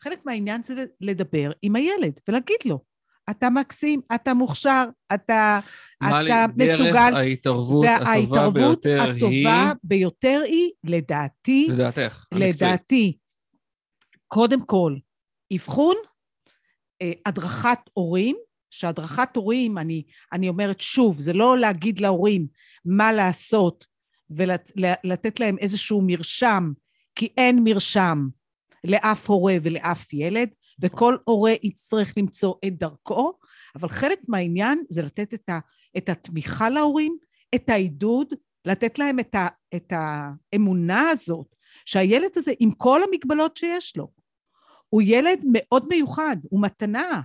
חלק 0.00 0.26
מהעניין 0.26 0.62
זה 0.62 0.84
לדבר 1.00 1.50
עם 1.62 1.76
הילד 1.76 2.20
ולהגיד 2.28 2.56
לו, 2.64 2.84
אתה 3.30 3.50
מקסים, 3.50 4.00
אתה 4.14 4.34
מוכשר, 4.34 4.84
אתה, 5.14 5.60
אתה 5.98 6.46
מסוגל. 6.56 7.10
דרך 7.10 7.14
ההתערבות 7.14 7.86
הטובה 7.86 8.50
ביותר 8.50 8.86
היא... 8.86 8.86
וההתערבות 8.86 8.86
הטובה 9.16 9.72
ביותר 9.82 10.42
היא, 10.44 10.70
לדעתי... 10.84 11.68
לדעתך, 11.70 12.24
לדעתי, 12.32 13.16
קודם 14.28 14.64
כל, 14.64 14.96
אבחון, 15.54 15.96
אה, 17.02 17.12
הדרכת 17.26 17.78
הורים, 17.92 18.36
שהדרכת 18.70 19.36
הורים, 19.36 19.78
אני, 19.78 20.02
אני 20.32 20.48
אומרת 20.48 20.80
שוב, 20.80 21.20
זה 21.20 21.32
לא 21.32 21.58
להגיד 21.58 22.00
להורים 22.00 22.46
מה 22.84 23.12
לעשות 23.12 23.86
ולתת 24.30 25.40
להם 25.40 25.58
איזשהו 25.58 26.02
מרשם, 26.06 26.72
כי 27.14 27.28
אין 27.36 27.60
מרשם 27.64 28.28
לאף 28.84 29.30
הורה 29.30 29.56
ולאף 29.62 30.12
ילד, 30.12 30.54
וכל 30.80 31.16
הורה 31.24 31.52
יצטרך 31.62 32.14
למצוא 32.16 32.54
את 32.66 32.78
דרכו, 32.78 33.32
אבל 33.76 33.88
חלק 33.88 34.18
מהעניין 34.28 34.84
זה 34.88 35.02
לתת 35.02 35.34
את, 35.34 35.48
ה, 35.48 35.58
את 35.96 36.08
התמיכה 36.08 36.70
להורים, 36.70 37.16
את 37.54 37.68
העידוד, 37.68 38.34
לתת 38.66 38.98
להם 38.98 39.20
את, 39.20 39.34
ה, 39.34 39.48
את 39.74 39.92
האמונה 39.96 41.10
הזאת, 41.10 41.46
שהילד 41.86 42.30
הזה, 42.36 42.52
עם 42.60 42.70
כל 42.70 43.00
המגבלות 43.02 43.56
שיש 43.56 43.96
לו, 43.96 44.08
הוא 44.88 45.02
ילד 45.04 45.40
מאוד 45.52 45.88
מיוחד, 45.88 46.36
הוא 46.50 46.62
מתנה. 46.62 47.20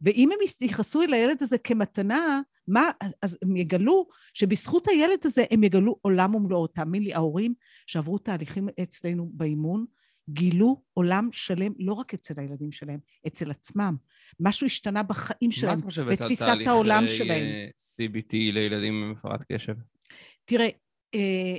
ואם 0.00 0.32
הם 0.32 0.38
יתייחסו 0.44 1.02
אל 1.02 1.14
הילד 1.14 1.42
הזה 1.42 1.58
כמתנה, 1.58 2.40
מה, 2.68 2.90
אז 3.22 3.38
הם 3.42 3.56
יגלו 3.56 4.06
שבזכות 4.34 4.88
הילד 4.88 5.18
הזה 5.24 5.44
הם 5.50 5.64
יגלו 5.64 5.96
עולם 6.02 6.34
ומלואו. 6.34 6.66
תאמין 6.66 7.02
לי, 7.02 7.14
ההורים 7.14 7.54
שעברו 7.86 8.18
תהליכים 8.18 8.68
אצלנו 8.82 9.30
באימון, 9.32 9.86
גילו 10.28 10.82
עולם 10.94 11.28
שלם 11.32 11.72
לא 11.78 11.92
רק 11.92 12.14
אצל 12.14 12.34
הילדים 12.40 12.72
שלהם, 12.72 12.98
אצל 13.26 13.50
עצמם. 13.50 13.96
משהו 14.40 14.66
השתנה 14.66 15.02
בחיים 15.02 15.50
שלהם, 15.50 15.78
בתפיסת 16.10 16.56
העולם 16.66 17.08
שלהם. 17.08 17.42
מה 17.42 17.64
את 17.68 17.74
חושבת 17.74 18.02
על 18.02 18.26
תהליכי 18.26 18.28
CBT 18.28 18.52
לילדים 18.52 18.94
עם 18.94 19.12
הפרעת 19.12 19.44
קשב? 19.52 19.74
תראה, 20.44 20.68
אה, 21.14 21.58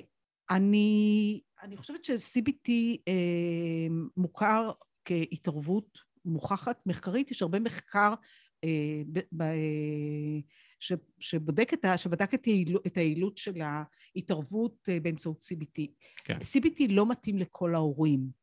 אני, 0.50 1.42
אני 1.64 1.78
חושבת 1.78 2.06
ש-CBT 2.06 2.72
אה, 3.08 3.88
מוכר 4.18 4.72
כהתערבות 5.06 5.98
מוכחת 6.26 6.82
מחקרית, 6.86 7.32
יש 7.32 7.42
הרבה 7.42 7.60
מחקר 7.60 8.14
אה, 8.64 9.50
ש, 10.80 10.94
שבודק 11.20 11.74
את 11.74 11.86
ה, 11.86 11.98
שבדק 11.98 12.34
את, 12.34 12.46
היעילות, 12.46 12.88
את 12.88 12.98
היעילות 12.98 13.38
של 13.38 13.62
ההתערבות 13.62 14.90
באמצעות 15.02 15.42
CBT. 15.42 15.88
כן. 16.24 16.38
CBT 16.38 16.84
לא 16.90 17.10
מתאים 17.10 17.38
לכל 17.38 17.76
ההורים. 17.76 18.39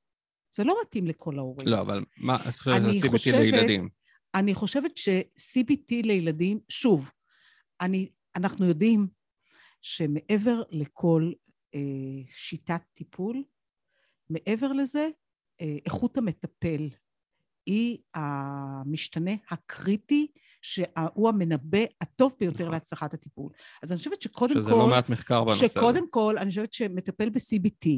זה 0.55 0.65
לא 0.65 0.77
מתאים 0.83 1.07
לכל 1.07 1.39
ההורים. 1.39 1.69
לא, 1.69 1.81
אבל 1.81 2.05
מה, 2.17 2.37
את 2.49 2.55
חושבת 2.55 2.75
על 2.75 2.91
CBT 2.91 3.37
לילדים? 3.37 3.89
אני 4.35 4.55
חושבת 4.55 4.97
ש-CBT 4.97 5.91
לילדים, 6.03 6.61
שוב, 6.69 7.11
אני, 7.81 8.09
אנחנו 8.37 8.67
יודעים 8.67 9.07
שמעבר 9.83 10.63
לכל 10.71 11.33
אה, 11.75 11.81
שיטת 12.31 12.83
טיפול, 12.95 13.43
מעבר 14.31 14.73
לזה, 14.73 15.09
אה, 15.61 15.77
איכות 15.85 16.19
המטפל 16.19 16.89
היא 17.67 17.99
המשתנה 18.15 19.31
הקריטי 19.51 20.27
שהוא 20.63 21.29
המנבא 21.29 21.79
הטוב 22.01 22.35
ביותר 22.41 22.65
נכון. 22.65 22.73
להצלחת 22.73 23.15
הטיפול. 23.15 23.53
אז 23.83 23.93
אני 23.93 23.99
חושבת 23.99 24.23
שקודם 24.23 24.55
שזה 24.55 24.63
כל... 24.63 24.67
שזה 24.71 24.77
לא 24.77 24.87
מעט 24.89 25.09
מחקר 25.09 25.45
בנושא. 25.45 25.69
שקודם 25.69 26.11
כל, 26.11 26.39
אני 26.39 26.49
חושבת 26.49 26.73
שמטפל 26.73 27.31
ב-CBT, 27.31 27.89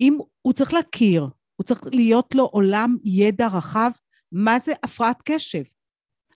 אם 0.00 0.18
הוא 0.42 0.52
צריך 0.52 0.74
להכיר 0.74 1.26
הוא 1.60 1.64
צריך 1.64 1.80
להיות 1.92 2.34
לו 2.34 2.44
עולם 2.44 2.96
ידע 3.04 3.46
רחב 3.46 3.90
מה 4.32 4.58
זה 4.58 4.72
הפרעת 4.82 5.22
קשב, 5.24 5.62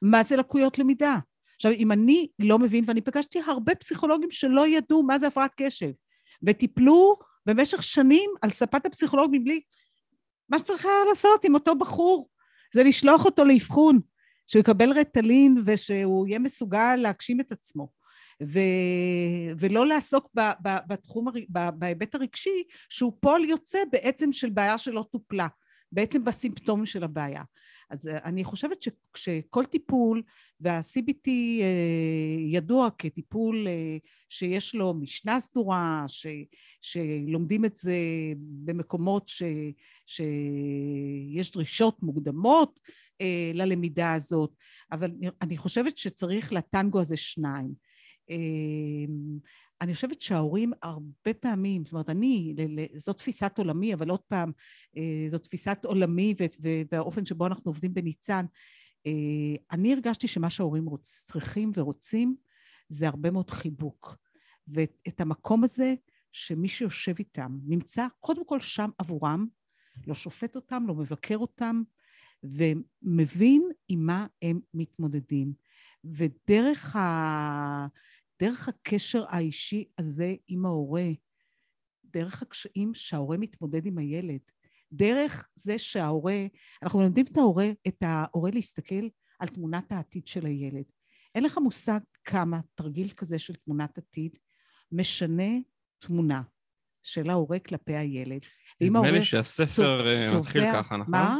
מה 0.03 0.23
זה 0.23 0.37
לקויות 0.37 0.79
למידה. 0.79 1.19
עכשיו, 1.57 1.73
אם 1.73 1.93
אני 1.93 2.29
לא 2.39 2.59
מבין, 2.59 2.85
ואני 2.87 3.01
פגשתי 3.01 3.41
הרבה 3.47 3.75
פסיכולוגים 3.75 4.31
שלא 4.31 4.67
ידעו 4.67 5.03
מה 5.03 5.19
זה 5.19 5.27
הפרעת 5.27 5.51
קשב, 5.57 5.91
וטיפלו 6.43 7.17
במשך 7.47 7.83
שנים 7.83 8.31
על 8.43 8.51
ספת 8.51 8.87
הפסיכולוג 8.87 9.31
מבלי... 9.33 9.61
מה 10.49 10.59
שצריך 10.59 10.85
היה 10.85 11.05
לעשות 11.09 11.45
עם 11.45 11.55
אותו 11.55 11.75
בחור 11.75 12.29
זה 12.75 12.83
לשלוח 12.83 13.25
אותו 13.25 13.45
לאבחון, 13.45 14.01
שהוא 14.47 14.61
יקבל 14.61 14.99
רטלין 14.99 15.63
ושהוא 15.67 16.27
יהיה 16.27 16.39
מסוגל 16.39 16.97
להגשים 16.97 17.41
את 17.41 17.53
עצמו. 17.53 17.89
ו... 18.43 18.59
ולא 19.59 19.87
לעסוק 19.87 20.31
ב... 20.37 20.41
ב... 20.63 20.77
בתחום, 20.89 21.27
ב... 21.49 21.69
בהיבט 21.79 22.15
הרגשי, 22.15 22.65
שהוא 22.89 23.13
פועל 23.21 23.45
יוצא 23.45 23.79
בעצם 23.93 24.33
של 24.33 24.51
בעיה 24.51 24.79
שלא 24.79 25.05
טופלה, 25.13 25.47
בעצם 25.93 26.25
בסימפטומים 26.25 26.87
של 26.87 27.05
הבעיה. 27.05 27.43
אז 27.91 28.09
אה, 28.09 28.19
אני 28.25 28.45
חושבת 28.45 28.79
שכל 29.17 29.65
טיפול, 29.65 30.23
וה-CBT 30.61 31.29
אה, 31.61 32.41
ידוע 32.49 32.89
כטיפול 32.99 33.69
אה, 33.69 33.97
שיש 34.29 34.75
לו 34.75 34.95
משנה 34.95 35.41
סדורה, 35.41 36.05
ש, 36.07 36.27
שלומדים 36.81 37.65
את 37.65 37.77
זה 37.77 37.97
במקומות 38.37 39.29
ש, 39.29 39.43
שיש 40.07 41.53
דרישות 41.53 42.03
מוקדמות 42.03 42.81
ללמידה 43.55 44.13
הזאת, 44.13 44.55
אבל 44.93 45.11
אני 45.43 45.57
חושבת 45.57 45.99
שצריך 45.99 46.53
לטנגו 46.53 47.01
הזה 47.01 47.17
שניים. 47.17 47.75
אני 49.81 49.95
חושבת 49.95 50.21
שההורים 50.21 50.73
הרבה 50.83 51.35
פעמים, 51.41 51.85
זאת 51.85 51.93
אומרת, 51.93 52.11
אני, 52.11 52.55
זו 52.95 53.13
תפיסת 53.13 53.59
עולמי, 53.59 53.95
אבל 53.95 54.11
עוד 54.11 54.21
פעם, 54.21 54.53
אה, 54.97 55.25
זו 55.29 55.39
תפיסת 55.39 55.85
עולמי 55.85 56.35
והאופן 56.93 57.27
שבו 57.27 57.47
אנחנו 57.47 57.69
עובדים 57.69 57.95
בניצן. 57.95 58.45
אה, 59.07 59.13
אני 59.73 59.93
הרגשתי 59.93 60.29
שמה 60.29 60.51
שההורים 60.51 60.87
צריכים 61.01 61.73
ורוצים 61.75 62.37
זה 62.89 63.09
הרבה 63.09 63.31
מאוד 63.31 63.51
חיבוק. 63.51 64.17
ואת 64.69 65.21
המקום 65.21 65.65
הזה 65.65 65.95
שמי 66.33 66.69
שיושב 66.69 67.15
איתם 67.19 67.59
נמצא 67.67 68.07
קודם 68.21 68.45
כל 68.45 68.61
שם 68.61 68.91
עבורם, 68.99 69.47
לא 70.07 70.15
שופט 70.15 70.57
אותם, 70.57 70.85
לא 70.87 70.95
מבקר 70.95 71.37
אותם, 71.37 71.83
ומבין 72.43 73.69
עם 73.89 74.07
מה 74.07 74.27
הם 74.43 74.61
מתמודדים. 74.75 75.53
ודרך 76.05 76.97
ה... 76.97 77.87
דרך 78.43 78.69
הקשר 78.69 79.25
האישי 79.29 79.85
הזה 79.99 80.35
עם 80.49 80.67
ההורה, 80.67 81.07
דרך 82.05 82.43
הקשיים 82.43 82.95
שההורה 82.95 83.37
מתמודד 83.37 83.87
עם 83.87 83.99
הילד, 83.99 84.41
דרך 84.93 85.49
זה 85.55 85.79
שההורה, 85.79 86.47
אנחנו 86.83 86.99
מלמדים 86.99 87.27
את 87.33 87.37
ההורה, 87.37 87.69
את 87.89 88.03
ההורה 88.03 88.51
להסתכל 88.51 89.09
על 89.39 89.49
תמונת 89.49 89.93
העתיד 89.93 90.27
של 90.27 90.47
הילד. 90.47 90.85
אין 91.35 91.45
לך 91.45 91.59
מושג 91.59 92.01
כמה 92.25 92.61
תרגיל 92.75 93.09
כזה 93.09 93.39
של 93.39 93.55
תמונת 93.55 93.99
עתיד 93.99 94.37
משנה 94.93 95.53
תמונה 95.99 96.43
של 97.03 97.31
ההורה 97.31 97.59
כלפי 97.59 97.97
הילד. 97.97 98.41
נדמה 98.81 99.11
לי 99.11 99.23
שהספר 99.23 100.07
אה, 100.07 100.39
מתחיל 100.39 100.65
ככה, 100.73 100.97
נכון? 100.97 101.13
מה? 101.13 101.37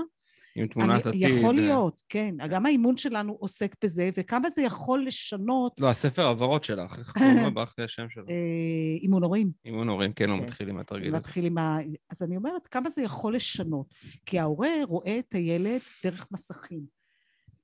עם 0.55 0.67
תמונת 0.67 1.07
עתיד. 1.07 1.23
יכול 1.23 1.55
להיות, 1.55 2.03
כן. 2.09 2.35
גם 2.51 2.67
האימון 2.67 2.97
שלנו 2.97 3.33
עוסק 3.33 3.75
בזה, 3.85 4.11
וכמה 4.17 4.51
זה 4.51 4.63
יכול 4.63 5.07
לשנות... 5.07 5.73
לא, 5.79 5.91
הספר 5.91 6.29
הבהרות 6.29 6.65
שלך, 6.65 6.99
איך 6.99 7.13
קוראים 7.13 7.37
לו? 7.37 7.63
לי 7.79 7.85
השם 7.85 8.09
שלו. 8.09 8.25
אה, 8.29 8.35
אימון 9.03 9.23
הורים. 9.23 9.51
אימון 9.65 9.89
הורים, 9.89 10.13
כן, 10.13 10.31
הוא 10.31 10.39
כן. 10.39 10.45
מתחיל 10.45 10.69
עם 10.69 10.79
התרגיל 10.79 11.09
הזה. 11.09 11.17
מתחיל 11.17 11.45
עם 11.45 11.59
ה... 11.59 11.79
אז 12.11 12.23
אני 12.23 12.37
אומרת, 12.37 12.67
כמה 12.67 12.91
זה 12.91 13.03
יכול 13.03 13.35
לשנות? 13.35 13.87
כי 14.27 14.39
ההורה 14.39 14.71
רואה 14.83 15.19
את 15.19 15.35
הילד 15.35 15.81
דרך 16.05 16.27
מסכים, 16.33 16.83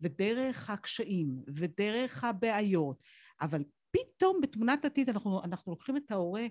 ודרך 0.01 0.71
הקשיים, 0.71 1.29
ודרך 1.57 2.25
הבעיות, 2.25 2.97
אבל 3.41 3.63
פתאום 3.91 4.41
בתמונת 4.43 4.85
עתיד 4.85 5.09
אנחנו, 5.09 5.45
אנחנו 5.45 5.73
לוקחים 5.73 5.97
את 5.97 6.11
ההורה 6.11 6.47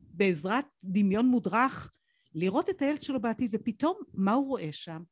בעזרת 0.00 0.64
דמיון 0.84 1.26
מודרך 1.26 1.92
לראות 2.34 2.70
את 2.70 2.82
הילד 2.82 3.02
שלו 3.02 3.20
בעתיד, 3.20 3.50
ופתאום 3.54 3.96
מה 4.14 4.32
הוא 4.32 4.48
רואה 4.48 4.72
שם? 4.72 5.02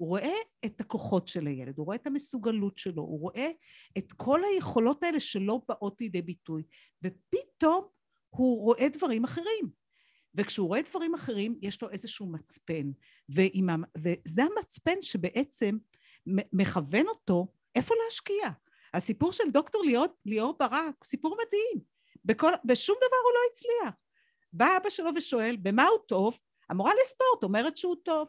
הוא 0.00 0.08
רואה 0.08 0.34
את 0.64 0.80
הכוחות 0.80 1.28
של 1.28 1.46
הילד, 1.46 1.78
הוא 1.78 1.86
רואה 1.86 1.96
את 1.96 2.06
המסוגלות 2.06 2.78
שלו, 2.78 3.02
הוא 3.02 3.20
רואה 3.20 3.50
את 3.98 4.12
כל 4.12 4.40
היכולות 4.44 5.02
האלה 5.02 5.20
שלא 5.20 5.60
באות 5.68 6.00
לידי 6.00 6.22
ביטוי, 6.22 6.62
ופתאום 7.02 7.84
הוא 8.28 8.62
רואה 8.62 8.88
דברים 8.88 9.24
אחרים. 9.24 9.70
וכשהוא 10.34 10.68
רואה 10.68 10.82
דברים 10.82 11.14
אחרים, 11.14 11.58
יש 11.62 11.82
לו 11.82 11.90
איזשהו 11.90 12.26
מצפן. 12.26 12.90
ועם, 13.28 13.68
וזה 13.98 14.42
המצפן 14.42 15.02
שבעצם 15.02 15.78
מכוון 16.52 17.08
אותו 17.08 17.46
איפה 17.74 17.94
להשקיע. 18.04 18.50
הסיפור 18.94 19.32
של 19.32 19.50
דוקטור 19.52 19.82
ליאור, 19.82 20.06
ליאור 20.26 20.56
ברק 20.58 20.94
הוא 20.98 21.06
סיפור 21.06 21.36
מדהים. 21.46 21.84
בכל, 22.24 22.52
בשום 22.64 22.96
דבר 22.96 23.16
הוא 23.24 23.32
לא 23.34 23.40
הצליח. 23.50 24.00
בא 24.52 24.76
אבא 24.76 24.90
שלו 24.90 25.10
ושואל, 25.16 25.56
במה 25.56 25.86
הוא 25.86 25.98
טוב? 26.06 26.38
המורה 26.70 26.92
לספורט 27.02 27.42
אומרת 27.42 27.76
שהוא 27.76 27.96
טוב. 28.02 28.28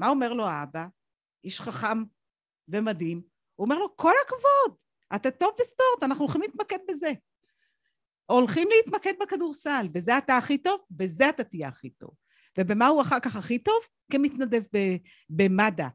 מה 0.00 0.08
אומר 0.08 0.32
לו 0.32 0.46
האבא? 0.46 0.86
איש 1.44 1.60
חכם 1.60 2.02
ומדהים. 2.68 3.22
הוא 3.56 3.64
אומר 3.64 3.78
לו, 3.78 3.96
כל 3.96 4.12
הכבוד, 4.24 4.76
אתה 5.14 5.30
טוב 5.30 5.50
בספורט, 5.58 6.02
אנחנו 6.02 6.24
הולכים 6.24 6.40
להתמקד 6.42 6.78
בזה. 6.88 7.12
הולכים 8.26 8.68
להתמקד 8.76 9.12
בכדורסל, 9.20 9.88
בזה 9.92 10.18
אתה 10.18 10.36
הכי 10.36 10.58
טוב, 10.58 10.80
בזה 10.90 11.28
אתה 11.28 11.44
תהיה 11.44 11.68
הכי 11.68 11.90
טוב. 11.90 12.10
ובמה 12.58 12.86
הוא 12.86 13.02
אחר 13.02 13.20
כך 13.20 13.36
הכי 13.36 13.58
טוב? 13.58 13.80
כמתנדב 14.12 14.62
במד"א. 15.30 15.88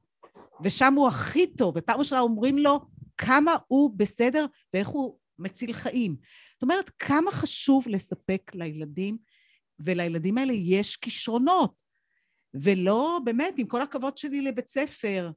ושם 0.63 0.93
הוא 0.93 1.07
הכי 1.07 1.47
טוב, 1.47 1.73
ופעם 1.77 1.99
ראשונה 1.99 2.21
אומרים 2.21 2.57
לו 2.57 2.79
כמה 3.17 3.55
הוא 3.67 3.91
בסדר 3.97 4.45
ואיך 4.73 4.87
הוא 4.87 5.19
מציל 5.39 5.73
חיים. 5.73 6.15
זאת 6.53 6.63
אומרת, 6.63 6.89
כמה 6.99 7.31
חשוב 7.31 7.87
לספק 7.87 8.51
לילדים, 8.53 9.17
ולילדים 9.79 10.37
האלה 10.37 10.53
יש 10.53 10.97
כישרונות. 10.97 11.84
ולא, 12.61 13.19
באמת, 13.23 13.53
עם 13.57 13.67
כל 13.67 13.81
הכבוד 13.81 14.17
שלי 14.17 14.41
לבית 14.41 14.67
ספר, 14.67 15.31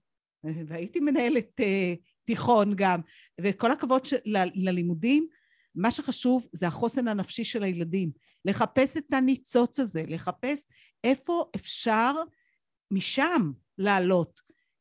והייתי 0.45 1.01
מנהלת 1.01 1.61
uh, 1.61 1.65
תיכון 2.25 2.73
גם, 2.77 3.01
וכל 3.41 3.73
הכבוד 3.73 4.05
של, 4.05 4.17
ל, 4.25 4.37
ללימודים, 4.55 5.27
מה 5.75 5.91
שחשוב 5.91 6.47
זה 6.53 6.67
החוסן 6.67 7.09
הנפשי 7.09 7.45
של 7.45 7.63
הילדים. 7.63 8.11
לחפש 8.45 8.97
את 8.97 9.13
הניצוץ 9.13 9.81
הזה, 9.81 10.05
לחפש 10.09 10.67
איפה 11.05 11.51
אפשר 11.57 12.13
משם 12.91 13.53
לעלות. 13.79 14.41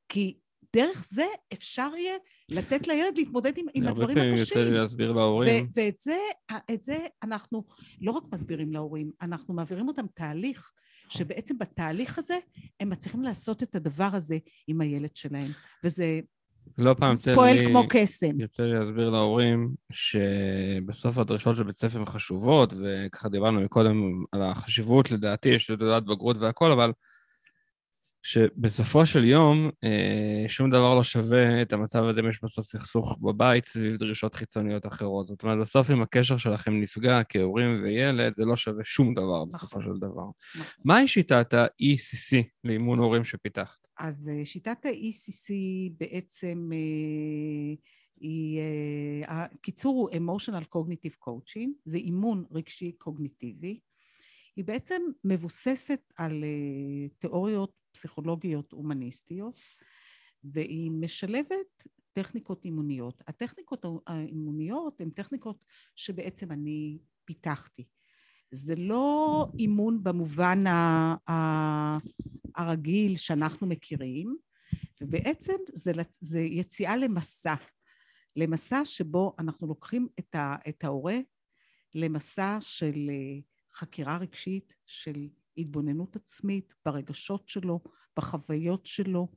כי 0.10 0.38
דרך 0.76 1.08
זה 1.10 1.26
אפשר 1.54 1.90
יהיה 1.98 2.18
לתת 2.50 2.88
לילד 2.88 3.18
להתמודד 3.18 3.58
עם, 3.58 3.66
עם 3.74 3.88
הדברים 3.88 4.18
הקשים. 4.18 4.28
הרבה 4.28 4.36
פעמים 4.36 4.38
יוצא 4.38 4.60
לי 4.64 4.72
להסביר 4.72 5.12
להורים. 5.12 5.70
ואת 5.74 6.00
זה, 6.00 6.18
זה 6.82 6.98
אנחנו 7.24 7.64
לא 8.02 8.12
רק 8.12 8.24
מסבירים 8.32 8.74
להורים, 8.74 9.12
אנחנו 9.22 9.54
מעבירים 9.54 9.88
אותם 9.88 10.06
תהליך 10.14 10.72
שבעצם 11.10 11.58
בתהליך 11.58 12.18
הזה 12.18 12.38
הם 12.80 12.90
מצליחים 12.90 13.24
לעשות 13.24 13.64
את 13.64 13.76
הדבר 13.76 14.10
הזה 14.14 14.38
עם 14.68 14.82
הילד 14.82 15.16
שלהם, 15.16 15.52
וזה 15.84 16.20
לא 16.78 16.94
פעם 16.94 17.16
פועל 17.36 17.58
לי, 17.58 17.66
כמו 17.66 17.84
קסם. 17.90 18.40
יוצא 18.40 18.64
לי 18.64 18.80
להסביר 18.80 19.10
להורים 19.10 19.74
שבסוף 19.92 21.18
הדרישות 21.18 21.56
של 21.56 21.64
בית 21.64 21.76
ספר 21.76 22.06
חשובות, 22.06 22.74
וככה 22.74 23.30
דיברנו 23.30 23.62
מקודם 23.62 24.24
על 24.32 24.42
החשיבות 24.42 25.12
לדעתי, 25.12 25.50
יש 25.50 25.70
לתעודת 25.70 26.04
בגרות 26.04 26.38
והכל, 26.38 26.72
אבל 26.72 26.92
שבסופו 28.28 29.06
של 29.06 29.26
יום 29.26 29.70
אה, 29.84 30.46
שום 30.48 30.70
דבר 30.70 30.96
לא 30.96 31.04
שווה 31.04 31.62
את 31.62 31.74
המצב 31.74 32.04
הזה 32.04 32.20
אם 32.20 32.30
יש 32.30 32.44
בסוף 32.44 32.66
סכסוך 32.66 33.18
בבית 33.22 33.66
סביב 33.66 33.96
דרישות 33.96 34.36
חיצוניות 34.36 34.86
אחרות. 34.86 35.28
זאת 35.28 35.44
אומרת, 35.44 35.58
בסוף 35.60 35.92
אם 35.92 36.02
הקשר 36.02 36.38
שלכם 36.38 36.82
נפגע 36.82 37.22
כהורים 37.30 37.84
וילד, 37.84 38.34
זה 38.38 38.46
לא 38.46 38.56
שווה 38.56 38.84
שום 38.84 39.14
דבר 39.14 39.46
בסופו 39.46 39.80
נכון. 39.80 39.94
של 39.94 40.00
דבר. 40.00 40.30
נכון. 40.56 40.84
מהי 40.86 41.08
שיטת 41.08 41.54
ה-ECC 41.54 42.44
לאימון 42.64 43.00
הורים 43.00 43.26
שפיתחת? 43.26 43.88
אז 44.00 44.32
אה, 44.34 44.46
שיטת 44.46 44.86
ה-ECC 44.86 45.54
בעצם 46.00 46.70
אה, 46.74 47.76
היא, 48.20 48.62
הקיצור 49.28 49.96
הוא 49.96 50.10
Emotional 50.10 50.76
Cognitive 50.76 51.28
Coaching, 51.28 51.70
זה 51.86 51.98
אימון 51.98 52.46
רגשי 52.52 52.92
קוגניטיבי. 52.92 53.80
היא 54.56 54.66
בעצם 54.66 55.02
מבוססת 55.24 56.14
על 56.16 56.44
תיאוריות 57.20 57.87
פסיכולוגיות 57.98 58.72
הומניסטיות, 58.72 59.60
והיא 60.44 60.92
משלבת 60.92 61.88
טכניקות 62.14 62.66
אימוניות. 62.66 63.24
הטכניקות 63.28 63.86
האימוניות 64.08 65.02
הן 65.02 65.10
טכניקות 65.10 65.66
שבעצם 65.96 66.52
אני 66.52 66.98
פיתחתי. 67.26 67.88
זה 68.52 68.76
לא 68.76 69.48
אימון 69.60 70.04
במובן 70.04 70.64
הרגיל 72.56 73.16
שאנחנו 73.16 73.68
מכירים, 73.68 74.38
ובעצם 75.02 75.56
זה, 75.74 75.92
זה 76.22 76.40
יציאה 76.40 76.98
למסע, 76.98 77.56
למסע 78.36 78.86
שבו 78.86 79.36
אנחנו 79.40 79.68
לוקחים 79.68 80.08
את, 80.20 80.36
ה, 80.36 80.56
את 80.70 80.84
ההורה 80.84 81.18
למסע 81.96 82.58
של 82.62 83.10
אה, 83.10 83.40
חקירה 83.76 84.18
רגשית, 84.18 84.76
של 84.86 85.28
התבוננות 85.58 86.16
עצמית 86.16 86.74
ברגשות 86.86 87.48
שלו, 87.48 87.80
בחוויות 88.18 88.86
שלו, 88.86 89.28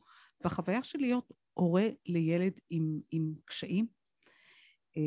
בחוויה 0.45 0.83
של 0.83 0.99
להיות 0.99 1.33
הורה 1.55 1.89
לילד 2.07 2.53
עם, 2.71 3.01
עם 3.11 3.35
קשיים. 3.45 3.87
אה, 4.97 5.03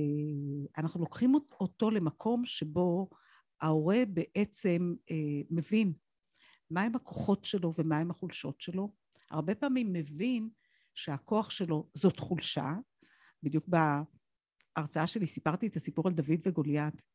אנחנו 0.78 1.00
לוקחים 1.00 1.36
אותו 1.60 1.92
למקום 1.92 2.46
שבו 2.46 3.10
ההורה 3.62 4.04
בעצם 4.08 4.94
אה, 5.12 5.42
מבין 5.50 5.94
מהם 6.72 6.96
הכוחות 6.96 7.46
שלו 7.46 7.74
ומהם 7.78 8.12
החולשות 8.12 8.62
שלו. 8.62 8.94
הרבה 9.32 9.56
פעמים 9.56 9.94
מבין 9.94 10.50
שהכוח 10.94 11.50
שלו 11.50 11.90
זאת 11.94 12.20
חולשה. 12.20 12.74
בדיוק 13.44 13.66
בהרצאה 13.68 15.08
שלי 15.08 15.28
סיפרתי 15.28 15.68
את 15.68 15.76
הסיפור 15.76 16.08
על 16.08 16.14
דוד 16.14 16.40
וגוליית. 16.46 17.13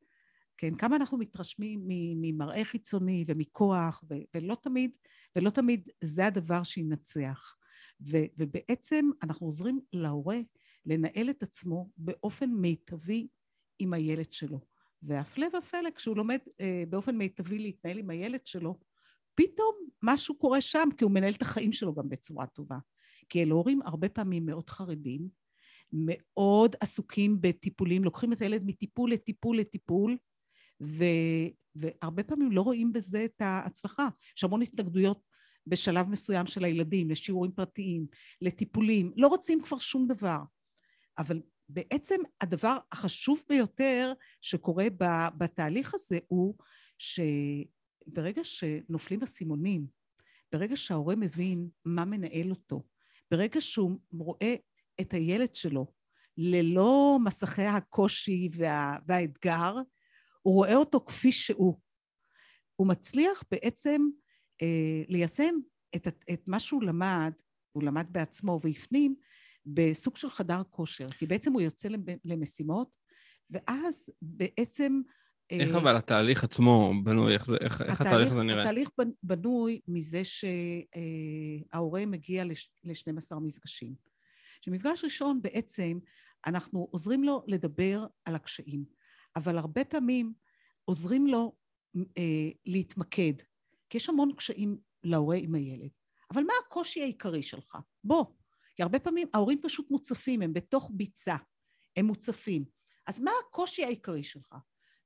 כן, 0.58 0.74
כמה 0.74 0.96
אנחנו 0.96 1.18
מתרשמים 1.18 1.80
ממראה 2.20 2.64
חיצוני 2.64 3.24
ומכוח, 3.28 4.04
ו- 4.10 4.14
ולא 4.34 4.54
תמיד, 4.54 4.90
ולא 5.36 5.50
תמיד 5.50 5.88
זה 6.04 6.26
הדבר 6.26 6.62
שינצח. 6.62 7.56
ו- 8.00 8.26
ובעצם 8.38 9.10
אנחנו 9.22 9.46
עוזרים 9.46 9.80
להורה 9.92 10.38
לנהל 10.86 11.30
את 11.30 11.42
עצמו 11.42 11.90
באופן 11.96 12.50
מיטבי 12.50 13.28
עם 13.78 13.92
הילד 13.92 14.32
שלו. 14.32 14.60
והפלא 15.02 15.46
ופלא, 15.58 15.90
כשהוא 15.94 16.16
לומד 16.16 16.38
אה, 16.60 16.84
באופן 16.88 17.16
מיטבי 17.16 17.58
להתנהל 17.58 17.98
עם 17.98 18.10
הילד 18.10 18.46
שלו, 18.46 18.78
פתאום 19.34 19.74
משהו 20.02 20.38
קורה 20.38 20.60
שם, 20.60 20.88
כי 20.96 21.04
הוא 21.04 21.12
מנהל 21.12 21.32
את 21.32 21.42
החיים 21.42 21.72
שלו 21.72 21.94
גם 21.94 22.08
בצורה 22.08 22.46
טובה. 22.46 22.78
כי 23.28 23.42
אלה 23.42 23.54
הורים 23.54 23.82
הרבה 23.82 24.08
פעמים 24.08 24.46
מאוד 24.46 24.70
חרדים, 24.70 25.28
מאוד 25.92 26.76
עסוקים 26.80 27.40
בטיפולים, 27.40 28.04
לוקחים 28.04 28.32
את 28.32 28.40
הילד 28.40 28.64
מטיפול 28.66 29.12
לטיפול 29.12 29.58
לטיפול, 29.58 30.16
ו, 30.82 31.04
והרבה 31.74 32.22
פעמים 32.22 32.52
לא 32.52 32.62
רואים 32.62 32.92
בזה 32.92 33.24
את 33.24 33.40
ההצלחה. 33.40 34.08
יש 34.36 34.44
המון 34.44 34.62
התנגדויות 34.62 35.22
בשלב 35.66 36.08
מסוים 36.08 36.46
של 36.46 36.64
הילדים, 36.64 37.10
לשיעורים 37.10 37.52
פרטיים, 37.52 38.06
לטיפולים, 38.42 39.12
לא 39.16 39.26
רוצים 39.26 39.62
כבר 39.62 39.78
שום 39.78 40.06
דבר. 40.06 40.38
אבל 41.18 41.42
בעצם 41.68 42.16
הדבר 42.40 42.76
החשוב 42.92 43.44
ביותר 43.48 44.12
שקורה 44.40 44.86
בתהליך 45.38 45.94
הזה 45.94 46.18
הוא 46.28 46.54
שברגע 46.98 48.44
שנופלים 48.44 49.22
אסימונים, 49.22 49.86
ברגע 50.52 50.76
שההורה 50.76 51.16
מבין 51.16 51.68
מה 51.84 52.04
מנהל 52.04 52.50
אותו, 52.50 52.82
ברגע 53.30 53.60
שהוא 53.60 53.98
רואה 54.12 54.54
את 55.00 55.12
הילד 55.14 55.54
שלו 55.54 55.86
ללא 56.36 57.18
מסכי 57.24 57.62
הקושי 57.62 58.48
וה, 58.52 58.96
והאתגר, 59.06 59.74
הוא 60.42 60.54
רואה 60.54 60.76
אותו 60.76 61.00
כפי 61.06 61.32
שהוא. 61.32 61.80
הוא 62.76 62.88
מצליח 62.88 63.42
בעצם 63.50 64.02
אה, 64.62 65.02
ליישם 65.08 65.54
את, 65.96 66.06
את 66.32 66.42
מה 66.46 66.60
שהוא 66.60 66.82
למד, 66.82 67.32
הוא 67.72 67.82
למד 67.82 68.06
בעצמו 68.10 68.60
והפנים, 68.62 69.14
בסוג 69.66 70.16
של 70.16 70.30
חדר 70.30 70.62
כושר, 70.70 71.10
כי 71.10 71.26
בעצם 71.26 71.52
הוא 71.52 71.60
יוצא 71.60 71.88
למשימות, 72.24 72.90
ואז 73.50 74.10
בעצם... 74.22 75.00
אה, 75.52 75.56
איך 75.60 75.74
אבל 75.74 75.96
התהליך 75.96 76.44
עצמו 76.44 76.92
בנוי? 77.04 77.34
איך, 77.34 77.50
איך, 77.60 77.74
התהליך, 77.74 77.90
איך 77.90 78.00
התהליך 78.00 78.32
הזה 78.32 78.42
נראה? 78.42 78.62
התהליך 78.62 78.90
בנוי 79.22 79.80
מזה 79.88 80.22
שההורה 80.24 82.06
מגיע 82.06 82.44
ל-12 82.44 83.38
מפגשים. 83.40 83.94
שמפגש 84.60 85.04
ראשון 85.04 85.42
בעצם 85.42 85.98
אנחנו 86.46 86.88
עוזרים 86.90 87.24
לו 87.24 87.44
לדבר 87.46 88.06
על 88.24 88.34
הקשיים, 88.34 88.84
אבל 89.38 89.58
הרבה 89.58 89.84
פעמים 89.84 90.32
עוזרים 90.84 91.26
לו 91.26 91.52
אה, 91.96 92.50
להתמקד, 92.66 93.32
כי 93.90 93.96
יש 93.96 94.08
המון 94.08 94.32
קשיים 94.36 94.78
להורה 95.02 95.36
עם 95.36 95.54
הילד. 95.54 95.90
אבל 96.30 96.42
מה 96.42 96.52
הקושי 96.66 97.02
העיקרי 97.02 97.42
שלך? 97.42 97.78
בוא, 98.04 98.24
כי 98.76 98.82
הרבה 98.82 98.98
פעמים 98.98 99.28
ההורים 99.34 99.60
פשוט 99.62 99.90
מוצפים, 99.90 100.42
הם 100.42 100.52
בתוך 100.52 100.90
ביצה, 100.94 101.36
הם 101.96 102.06
מוצפים. 102.06 102.64
אז 103.06 103.20
מה 103.20 103.30
הקושי 103.46 103.84
העיקרי 103.84 104.22
שלך? 104.22 104.54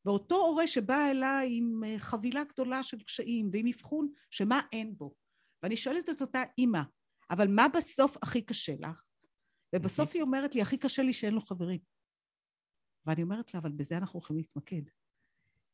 ואותו 0.04 0.36
הורה 0.36 0.66
שבא 0.66 1.10
אליי 1.10 1.48
עם 1.52 1.84
אה, 1.84 1.98
חבילה 1.98 2.44
גדולה 2.44 2.82
של 2.82 3.02
קשיים 3.02 3.50
ועם 3.52 3.66
אבחון 3.66 4.12
שמה 4.30 4.60
אין 4.72 4.96
בו. 4.96 5.14
ואני 5.62 5.76
שואלת 5.76 6.10
את 6.10 6.20
אותה 6.20 6.42
אימא, 6.58 6.82
אבל 7.30 7.48
מה 7.48 7.68
בסוף 7.68 8.16
הכי 8.22 8.42
קשה 8.42 8.74
לך? 8.78 9.02
ובסוף 9.74 10.10
היא 10.14 10.22
אומרת 10.22 10.54
לי, 10.54 10.62
הכי 10.62 10.78
קשה 10.78 11.02
לי 11.02 11.12
שאין 11.12 11.34
לו 11.34 11.40
חברים. 11.40 11.78
ואני 13.06 13.22
אומרת 13.22 13.54
לה, 13.54 13.60
אבל 13.60 13.72
בזה 13.72 13.96
אנחנו 13.96 14.18
יכולים 14.18 14.42
להתמקד. 14.42 14.82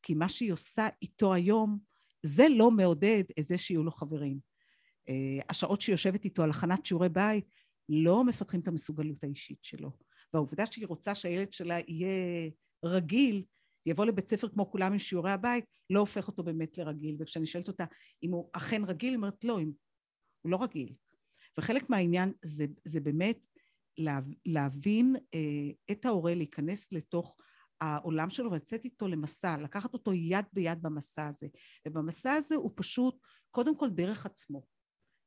כי 0.03 0.13
מה 0.13 0.29
שהיא 0.29 0.53
עושה 0.53 0.87
איתו 1.01 1.33
היום, 1.33 1.79
זה 2.23 2.43
לא 2.49 2.71
מעודד 2.71 3.23
את 3.39 3.43
זה 3.43 3.57
שיהיו 3.57 3.83
לו 3.83 3.91
חברים. 3.91 4.39
אה, 5.09 5.39
השעות 5.49 5.81
שהיא 5.81 5.93
יושבת 5.93 6.25
איתו 6.25 6.43
על 6.43 6.49
הכנת 6.49 6.85
שיעורי 6.85 7.09
בית, 7.09 7.45
לא 7.89 8.23
מפתחים 8.23 8.59
את 8.59 8.67
המסוגלות 8.67 9.23
האישית 9.23 9.63
שלו. 9.63 9.91
והעובדה 10.33 10.65
שהיא 10.65 10.87
רוצה 10.87 11.15
שהילד 11.15 11.53
שלה 11.53 11.77
יהיה 11.87 12.49
רגיל, 12.85 13.43
יבוא 13.85 14.05
לבית 14.05 14.27
ספר 14.27 14.49
כמו 14.49 14.71
כולם 14.71 14.91
עם 14.91 14.99
שיעורי 14.99 15.31
הבית, 15.31 15.65
לא 15.89 15.99
הופך 15.99 16.27
אותו 16.27 16.43
באמת 16.43 16.77
לרגיל. 16.77 17.15
וכשאני 17.19 17.45
שואלת 17.45 17.67
אותה 17.67 17.85
אם 18.23 18.31
הוא 18.31 18.49
אכן 18.53 18.83
רגיל, 18.85 19.09
היא 19.09 19.17
אומרת 19.17 19.43
לא, 19.43 19.59
הוא 20.41 20.51
לא 20.51 20.63
רגיל. 20.63 20.93
וחלק 21.57 21.89
מהעניין 21.89 22.33
זה, 22.41 22.65
זה 22.85 22.99
באמת 22.99 23.37
לה, 23.99 24.19
להבין 24.45 25.15
אה, 25.33 25.71
את 25.91 26.05
ההורה, 26.05 26.33
להיכנס 26.33 26.91
לתוך 26.91 27.35
העולם 27.81 28.29
שלו 28.29 28.51
ולצאת 28.51 28.85
איתו 28.85 29.07
למסע, 29.07 29.57
לקחת 29.57 29.93
אותו 29.93 30.13
יד 30.13 30.45
ביד 30.53 30.81
במסע 30.81 31.27
הזה. 31.27 31.47
ובמסע 31.87 32.31
הזה 32.31 32.55
הוא 32.55 32.71
פשוט, 32.75 33.15
קודם 33.51 33.77
כל 33.77 33.89
דרך 33.89 34.25
עצמו. 34.25 34.63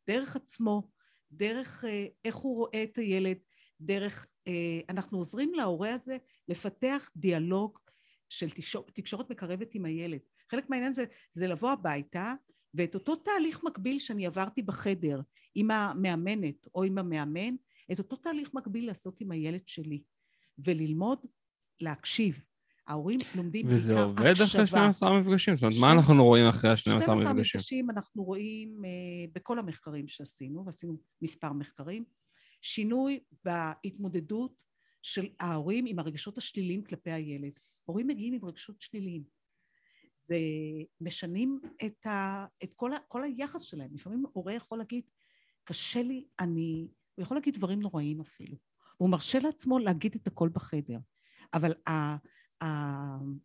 דרך 0.09 0.37
עצמו, 0.37 0.91
דרך 1.33 1.85
אה, 1.85 2.07
איך 2.25 2.37
הוא 2.37 2.57
רואה 2.57 2.83
את 2.83 2.99
הילד, 2.99 3.39
דרך, 3.81 4.27
אה, 4.47 4.81
אנחנו 4.89 5.19
עוזרים 5.19 5.55
להורה 5.55 5.95
הזה 5.95 6.17
לפתח 6.49 7.11
דיאלוג 7.17 7.79
של 8.29 8.51
תקשורת 8.95 9.31
מקרבת 9.31 9.75
עם 9.75 9.85
הילד. 9.85 10.21
חלק 10.51 10.71
מהעניין 10.71 10.93
זה, 10.93 11.05
זה 11.33 11.47
לבוא 11.47 11.71
הביתה 11.71 12.35
ואת 12.75 12.95
אותו 12.95 13.17
תהליך 13.17 13.65
מקביל 13.65 13.99
שאני 13.99 14.27
עברתי 14.27 14.63
בחדר 14.63 15.21
עם 15.55 15.71
המאמנת 15.71 16.67
או 16.75 16.83
עם 16.83 16.99
המאמן, 16.99 17.55
את 17.93 17.99
אותו 17.99 18.17
תהליך 18.17 18.55
מקביל 18.55 18.87
לעשות 18.87 19.21
עם 19.21 19.31
הילד 19.31 19.63
שלי 19.67 20.03
וללמוד 20.59 21.19
להקשיב. 21.81 22.45
ההורים 22.87 23.19
לומדים 23.37 23.67
בעיקר 23.67 23.79
הקשבה. 23.79 23.93
וזה 23.93 24.03
עובד 24.03 24.35
אחרי 24.45 24.67
12 24.67 25.21
מפגשים? 25.21 25.57
זאת 25.57 25.63
אומרת, 25.63 25.77
מה 25.81 25.93
אנחנו 25.93 26.25
רואים 26.25 26.47
אחרי 26.47 26.71
ה-12 26.71 26.77
מפגשים? 26.77 27.03
12 27.03 27.33
מפגשים 27.33 27.91
אנחנו 27.91 28.25
רואים 28.25 28.83
uh, 28.85 29.31
בכל 29.35 29.59
המחקרים 29.59 30.09
שעשינו, 30.09 30.67
ועשינו 30.67 30.97
מספר 31.23 31.53
מחקרים, 31.53 32.05
שינוי 32.61 33.21
בהתמודדות 33.45 34.65
של 35.03 35.29
ההורים 35.41 35.87
עם 35.87 35.99
הרגשות 35.99 36.39
השליליים 36.39 36.85
כלפי 36.85 37.11
הילד. 37.11 37.53
הורים 37.85 38.07
מגיעים 38.07 38.35
עם 38.35 38.45
רגשות 38.45 38.81
שליליים, 38.81 39.23
ומשנים 40.29 41.61
את, 41.87 42.07
ה, 42.07 42.47
את 42.65 42.75
כל, 42.75 42.93
ה, 42.93 42.99
כל 43.09 43.25
היחס 43.25 43.63
שלהם. 43.63 43.91
לפעמים 43.95 44.25
הורה 44.33 44.55
יכול 44.55 44.79
להגיד, 44.79 45.05
קשה 45.65 46.03
לי, 46.03 46.25
אני... 46.41 46.89
הוא 47.15 47.23
יכול 47.23 47.37
להגיד 47.37 47.55
דברים 47.55 47.81
נוראים 47.81 48.21
אפילו. 48.21 48.57
הוא 48.97 49.11
מרשה 49.11 49.39
לעצמו 49.39 49.79
להגיד 49.79 50.15
את 50.15 50.27
הכל 50.27 50.49
בחדר. 50.53 50.99
אבל 51.55 51.73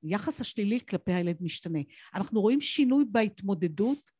היחס 0.04 0.42
השלילי 0.42 0.80
כלפי 0.90 1.14
הילד 1.14 1.38
משתנה. 1.42 1.80
אנחנו 2.14 2.42
רואים 2.42 2.62
שינוי 2.62 3.06
בהתמודדות 3.12 4.12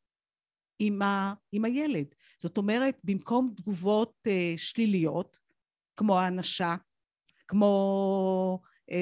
עם, 0.78 1.02
ה, 1.02 1.34
עם 1.52 1.64
הילד. 1.64 2.06
זאת 2.38 2.58
אומרת, 2.58 2.96
במקום 3.04 3.54
תגובות 3.56 4.14
uh, 4.26 4.30
שליליות, 4.56 5.38
כמו 5.96 6.18
האנשה, 6.18 6.76
כמו 7.48 8.60
uh, 8.90 8.94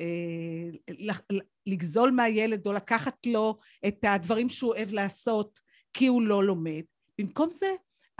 uh, 0.00 1.34
לגזול 1.66 2.10
מהילד 2.10 2.66
או 2.66 2.72
לקחת 2.72 3.26
לו 3.26 3.58
את 3.86 4.04
הדברים 4.04 4.48
שהוא 4.48 4.74
אוהב 4.74 4.92
לעשות 4.92 5.60
כי 5.92 6.06
הוא 6.06 6.22
לא 6.22 6.44
לומד, 6.44 6.82
במקום 7.18 7.50
זה 7.50 7.66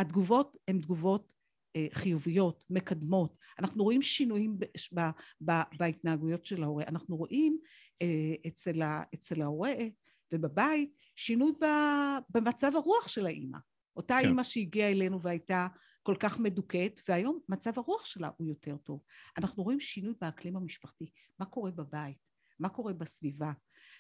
התגובות 0.00 0.56
הן 0.68 0.80
תגובות 0.80 1.32
uh, 1.76 1.80
חיוביות, 1.94 2.64
מקדמות, 2.70 3.36
אנחנו 3.58 3.84
רואים 3.84 4.02
שינויים 4.02 4.58
ב, 4.58 4.64
ב, 4.94 5.00
ב, 5.44 5.52
בהתנהגויות 5.78 6.44
של 6.44 6.62
ההורה. 6.62 6.84
אנחנו 6.88 7.16
רואים 7.16 7.58
אה, 8.02 8.34
אצל, 8.46 8.82
ה, 8.82 9.02
אצל 9.14 9.42
ההורה 9.42 9.72
ובבית 10.32 10.94
שינוי 11.16 11.52
ב, 11.60 11.66
במצב 12.30 12.72
הרוח 12.76 13.08
של 13.08 13.26
האימא. 13.26 13.58
אותה 13.96 14.18
כן. 14.20 14.28
אימא 14.28 14.42
שהגיעה 14.42 14.90
אלינו 14.90 15.22
והייתה 15.22 15.66
כל 16.02 16.16
כך 16.20 16.38
מדוכאת, 16.38 17.00
והיום 17.08 17.38
מצב 17.48 17.70
הרוח 17.76 18.04
שלה 18.04 18.30
הוא 18.36 18.46
יותר 18.46 18.76
טוב. 18.76 19.02
אנחנו 19.38 19.62
רואים 19.62 19.80
שינוי 19.80 20.14
באקלים 20.20 20.56
המשפחתי. 20.56 21.10
מה 21.38 21.46
קורה 21.46 21.70
בבית? 21.70 22.16
מה 22.60 22.68
קורה 22.68 22.92
בסביבה? 22.92 23.52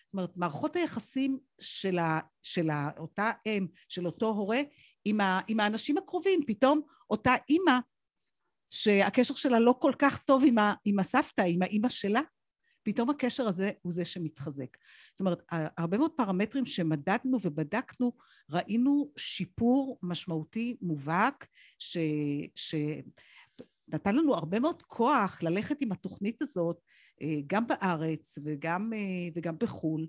זאת 0.04 0.12
אומרת, 0.12 0.36
מערכות 0.36 0.76
היחסים 0.76 1.38
של, 1.60 1.98
ה, 1.98 2.20
של 2.42 2.70
ה, 2.70 2.90
אותה 2.98 3.30
אם, 3.46 3.66
של 3.88 4.06
אותו 4.06 4.26
הורה, 4.26 4.60
עם, 5.04 5.20
ה, 5.20 5.40
עם 5.48 5.60
האנשים 5.60 5.98
הקרובים, 5.98 6.40
פתאום 6.46 6.80
אותה 7.10 7.34
אימא 7.48 7.78
שהקשר 8.70 9.34
שלה 9.34 9.60
לא 9.60 9.74
כל 9.80 9.92
כך 9.98 10.22
טוב 10.22 10.42
עם, 10.46 10.58
ה, 10.58 10.74
עם 10.84 10.98
הסבתא, 10.98 11.42
עם 11.42 11.62
האימא 11.62 11.88
שלה, 11.88 12.20
פתאום 12.82 13.10
הקשר 13.10 13.48
הזה 13.48 13.70
הוא 13.82 13.92
זה 13.92 14.04
שמתחזק. 14.04 14.76
זאת 15.12 15.20
אומרת, 15.20 15.42
הרבה 15.50 15.98
מאוד 15.98 16.10
פרמטרים 16.16 16.66
שמדדנו 16.66 17.38
ובדקנו, 17.42 18.12
ראינו 18.50 19.12
שיפור 19.16 19.98
משמעותי 20.02 20.76
מובהק, 20.82 21.46
ש... 21.78 21.98
ש... 22.54 22.74
נתן 23.88 24.16
לנו 24.16 24.34
הרבה 24.34 24.60
מאוד 24.60 24.82
כוח 24.82 25.42
ללכת 25.42 25.76
עם 25.80 25.92
התוכנית 25.92 26.42
הזאת 26.42 26.80
גם 27.46 27.66
בארץ 27.66 28.38
וגם, 28.44 28.92
וגם 29.34 29.58
בחו"ל, 29.58 30.06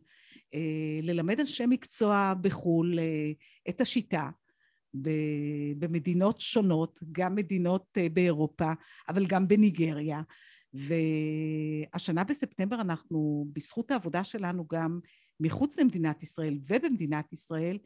ללמד 1.01 1.39
אנשי 1.39 1.65
מקצוע 1.65 2.33
בחו"ל 2.41 2.99
את 3.69 3.81
השיטה 3.81 4.29
במדינות 5.77 6.39
שונות, 6.39 6.99
גם 7.11 7.35
מדינות 7.35 7.97
באירופה, 8.13 8.71
אבל 9.09 9.25
גם 9.25 9.47
בניגריה. 9.47 10.21
והשנה 10.73 12.23
בספטמבר 12.23 12.81
אנחנו, 12.81 13.47
בזכות 13.53 13.91
העבודה 13.91 14.23
שלנו 14.23 14.67
גם 14.67 14.99
מחוץ 15.39 15.79
למדינת 15.79 16.23
ישראל 16.23 16.59
ובמדינת 16.67 17.33
ישראל, 17.33 17.77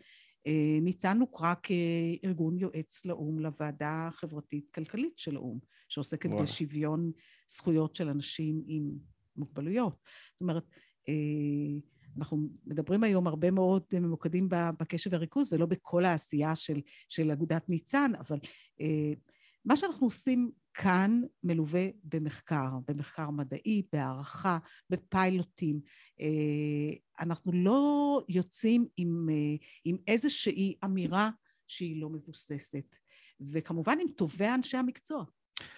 אה, 0.47 0.79
ניצלנו 0.81 1.27
קרא 1.27 1.53
כארגון 1.63 2.57
יועץ 2.59 3.05
לאו"ם 3.05 3.39
לוועדה 3.39 4.07
החברתית-כלכלית 4.07 5.17
של 5.17 5.35
האו"ם, 5.35 5.59
שעוסקת 5.89 6.29
וואלה. 6.29 6.43
בשוויון 6.43 7.11
זכויות 7.47 7.95
של 7.95 8.09
אנשים 8.09 8.63
עם 8.67 8.91
מוגבלויות. 9.37 9.95
זאת 10.33 10.41
אומרת, 10.41 10.63
אה, 11.09 11.79
אנחנו 12.17 12.37
מדברים 12.65 13.03
היום 13.03 13.27
הרבה 13.27 13.51
מאוד 13.51 13.83
ממוקדים 13.93 14.49
בקשב 14.49 15.09
וריכוז 15.13 15.53
ולא 15.53 15.65
בכל 15.65 16.05
העשייה 16.05 16.55
של, 16.55 16.81
של 17.09 17.31
אגודת 17.31 17.69
ניצן, 17.69 18.11
אבל 18.19 18.39
אה, 18.81 19.13
מה 19.65 19.75
שאנחנו 19.75 20.07
עושים 20.07 20.51
כאן 20.73 21.21
מלווה 21.43 21.87
במחקר, 22.03 22.69
במחקר 22.87 23.29
מדעי, 23.29 23.83
בהערכה, 23.93 24.57
בפיילוטים. 24.89 25.81
אה, 26.19 26.95
אנחנו 27.19 27.51
לא 27.51 28.21
יוצאים 28.29 28.87
עם, 28.97 29.27
אה, 29.29 29.65
עם 29.85 29.97
איזושהי 30.07 30.75
אמירה 30.85 31.29
שהיא 31.67 32.01
לא 32.01 32.09
מבוססת. 32.09 32.95
וכמובן 33.39 33.97
עם 34.01 34.07
טובי 34.07 34.49
אנשי 34.49 34.77
המקצוע 34.77 35.23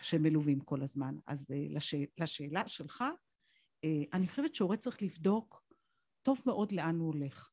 שמלווים 0.02 0.60
כל 0.60 0.82
הזמן. 0.82 1.16
אז 1.28 1.52
אה, 1.52 1.66
לשאל, 1.70 2.06
לשאלה 2.18 2.68
שלך, 2.68 3.04
אני 4.14 4.28
חושבת 4.28 4.56
שהורה 4.56 4.78
צריך 4.78 5.02
לבדוק 5.02 5.66
טוב 6.28 6.41
מאוד 6.45 6.71
לאן 6.71 6.95
הוא 6.95 7.13
הולך. 7.13 7.49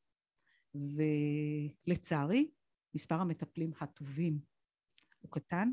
ולצערי, 1.86 2.50
מספר 2.94 3.14
המטפלים 3.14 3.72
הטובים 3.80 4.38
הוא 5.20 5.30
קטן, 5.30 5.68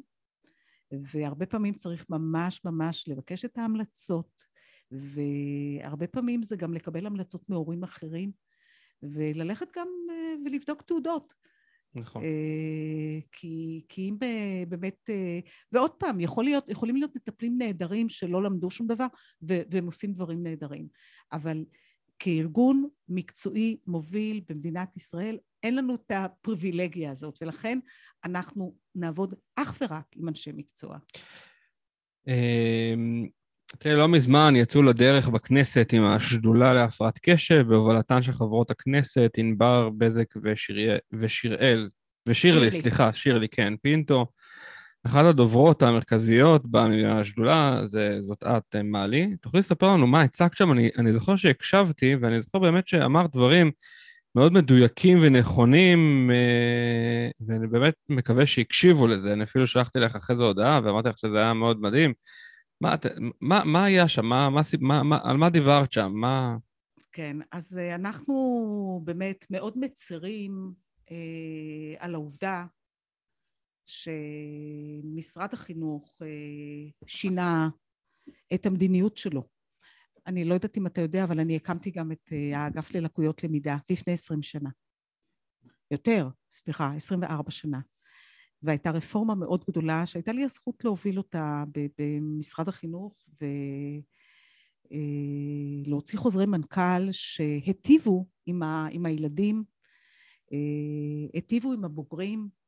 והרבה 0.92 1.46
פעמים 1.46 1.74
צריך 1.74 2.06
ממש 2.10 2.66
ממש 2.66 3.08
לבקש 3.08 3.46
את 3.46 3.58
ההמלצות, 3.58 4.44
והרבה 4.92 6.08
פעמים 6.08 6.44
זה 6.44 6.56
גם 6.56 6.74
לקבל 6.74 7.06
המלצות 7.06 7.50
מהורים 7.50 7.84
אחרים, 7.84 8.32
וללכת 9.04 9.68
גם 9.76 9.88
אה, 10.10 10.34
ולבדוק 10.46 10.82
תעודות. 10.82 11.34
נכון. 11.96 12.24
אה, 12.24 13.20
כי, 13.32 13.86
כי 13.90 14.10
אם 14.10 14.18
באמת, 14.70 15.10
אה, 15.10 15.40
ועוד 15.72 15.92
פעם, 15.92 16.20
יכול 16.20 16.44
להיות, 16.44 16.70
יכולים 16.70 16.96
להיות 16.96 17.16
מטפלים 17.16 17.58
נהדרים 17.58 18.10
שלא 18.10 18.44
למדו 18.44 18.70
שום 18.70 18.88
דבר, 18.88 19.08
והם 19.42 19.86
עושים 19.86 20.14
דברים 20.14 20.44
נהדרים. 20.44 20.88
אבל 21.32 21.64
כארגון 22.24 22.88
מקצועי 23.10 23.78
מוביל 23.88 24.42
במדינת 24.50 24.98
ישראל, 24.98 25.38
אין 25.64 25.76
לנו 25.76 25.96
את 25.96 26.12
הפריבילגיה 26.12 27.12
הזאת, 27.12 27.40
ולכן 27.42 27.80
אנחנו 28.26 28.76
נעבוד 28.96 29.34
אך 29.56 29.78
ורק 29.82 30.06
עם 30.16 30.30
אנשי 30.30 30.52
מקצוע. 30.54 30.98
אמ, 32.28 33.28
תראה, 33.80 33.96
לא 33.96 34.08
מזמן 34.08 34.54
יצאו 34.56 34.82
לדרך 34.82 35.28
בכנסת 35.28 35.94
עם 35.94 36.06
השדולה 36.06 36.74
להפרעת 36.74 37.20
קשב, 37.22 37.66
בהובלתן 37.68 38.22
של 38.22 38.32
חברות 38.32 38.72
הכנסת 38.72 39.32
ענבר, 39.38 39.90
בזק 39.90 40.34
ושיראל, 41.12 41.90
ושירלי, 42.28 42.72
סליחה, 42.72 43.14
שירלי, 43.14 43.50
כן, 43.50 43.74
פינטו. 43.82 44.26
אחת 45.04 45.26
הדוברות 45.26 45.82
המרכזיות 45.82 46.64
בשדולה, 46.72 47.82
זה, 47.86 48.22
זאת 48.22 48.44
את, 48.44 48.76
מעלי. 48.84 49.36
תוכלי 49.42 49.60
לספר 49.60 49.88
לנו 49.88 50.08
מה 50.08 50.22
הצגת 50.22 50.58
שם? 50.58 50.72
אני, 50.72 50.90
אני 50.98 51.14
זוכר 51.14 51.36
שהקשבתי, 51.36 52.16
ואני 52.16 52.42
זוכר 52.42 52.60
באמת 52.60 52.88
שאמרת 52.88 53.32
דברים 53.32 53.72
מאוד 54.36 54.54
מדויקים 54.54 55.18
ונכונים, 55.22 56.32
אה, 56.34 57.30
ואני 57.48 57.68
באמת 57.68 57.94
מקווה 58.10 58.46
שהקשיבו 58.46 59.08
לזה. 59.08 59.34
אני 59.34 59.44
אפילו 59.44 59.68
שלחתי 59.68 60.00
לך 60.00 60.16
אחרי 60.16 60.36
זה 60.36 60.44
הודעה, 60.44 60.80
ואמרתי 60.84 61.10
לך 61.10 61.18
שזה 61.18 61.38
היה 61.38 61.54
מאוד 61.54 61.82
מדהים. 61.82 62.14
מה, 62.82 62.96
מה, 63.42 63.62
מה 63.66 63.86
היה 63.86 64.08
שם? 64.08 64.26
מה, 64.26 64.50
מה, 64.50 64.62
מה, 64.80 65.04
מה, 65.04 65.20
על 65.24 65.38
מה 65.38 65.50
דיברת 65.50 65.92
שם? 65.92 66.12
מה... 66.14 66.58
כן, 67.12 67.38
אז 67.52 67.78
אה, 67.78 67.96
אנחנו 67.96 69.02
באמת 69.04 69.46
מאוד 69.50 69.74
מצרים 69.78 70.72
אה, 71.12 71.16
על 72.00 72.14
העובדה 72.14 72.66
שמשרד 73.92 75.54
החינוך 75.54 76.22
אה, 76.22 76.28
שינה 77.08 77.70
את 78.54 78.66
המדיניות 78.66 79.18
שלו. 79.18 79.48
אני 80.28 80.46
לא 80.46 80.54
יודעת 80.54 80.78
אם 80.78 80.88
אתה 80.88 81.02
יודע, 81.02 81.24
אבל 81.24 81.40
אני 81.40 81.56
הקמתי 81.56 81.92
גם 81.92 82.12
את 82.12 82.30
אה, 82.32 82.60
האגף 82.60 82.96
ללקויות 82.96 83.44
למידה 83.44 83.78
לפני 83.90 84.14
עשרים 84.14 84.42
שנה. 84.42 84.70
יותר, 85.92 86.30
סליחה, 86.52 86.94
עשרים 86.96 87.22
וארבע 87.22 87.52
שנה. 87.52 87.80
והייתה 88.64 88.92
רפורמה 88.92 89.36
מאוד 89.36 89.64
גדולה 89.68 90.06
שהייתה 90.06 90.32
לי 90.32 90.44
הזכות 90.44 90.84
להוביל 90.84 91.18
אותה 91.18 91.64
במשרד 91.98 92.68
החינוך 92.68 93.26
ולהוציא 95.86 96.18
אה, 96.18 96.24
חוזרי 96.24 96.46
מנכ"ל 96.46 97.12
שהיטיבו 97.12 98.26
עם, 98.46 98.64
ה, 98.64 98.88
עם 98.92 99.06
הילדים, 99.06 99.64
היטיבו 101.34 101.74
עם 101.74 101.86
הבוגרים, 101.86 102.61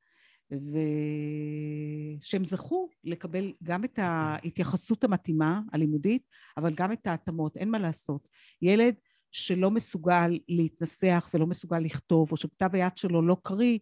ושהם 0.52 2.46
זכו 2.46 2.90
לקבל 3.04 3.54
גם 3.64 3.84
את 3.84 4.00
ההתייחסות 4.00 5.04
המתאימה 5.04 5.62
הלימודית, 5.74 6.24
אבל 6.58 6.74
גם 6.76 6.92
את 6.92 7.08
ההתאמות, 7.08 7.58
אין 7.58 7.70
מה 7.70 7.80
לעשות. 7.80 8.28
ילד 8.62 8.96
שלא 9.32 9.72
מסוגל 9.72 10.40
להתנסח 10.48 11.30
ולא 11.34 11.48
מסוגל 11.48 11.80
לכתוב, 11.80 12.32
או 12.32 12.38
שכתב 12.38 12.70
היד 12.74 12.98
שלו 12.98 13.22
לא 13.22 13.38
קריא, 13.44 13.78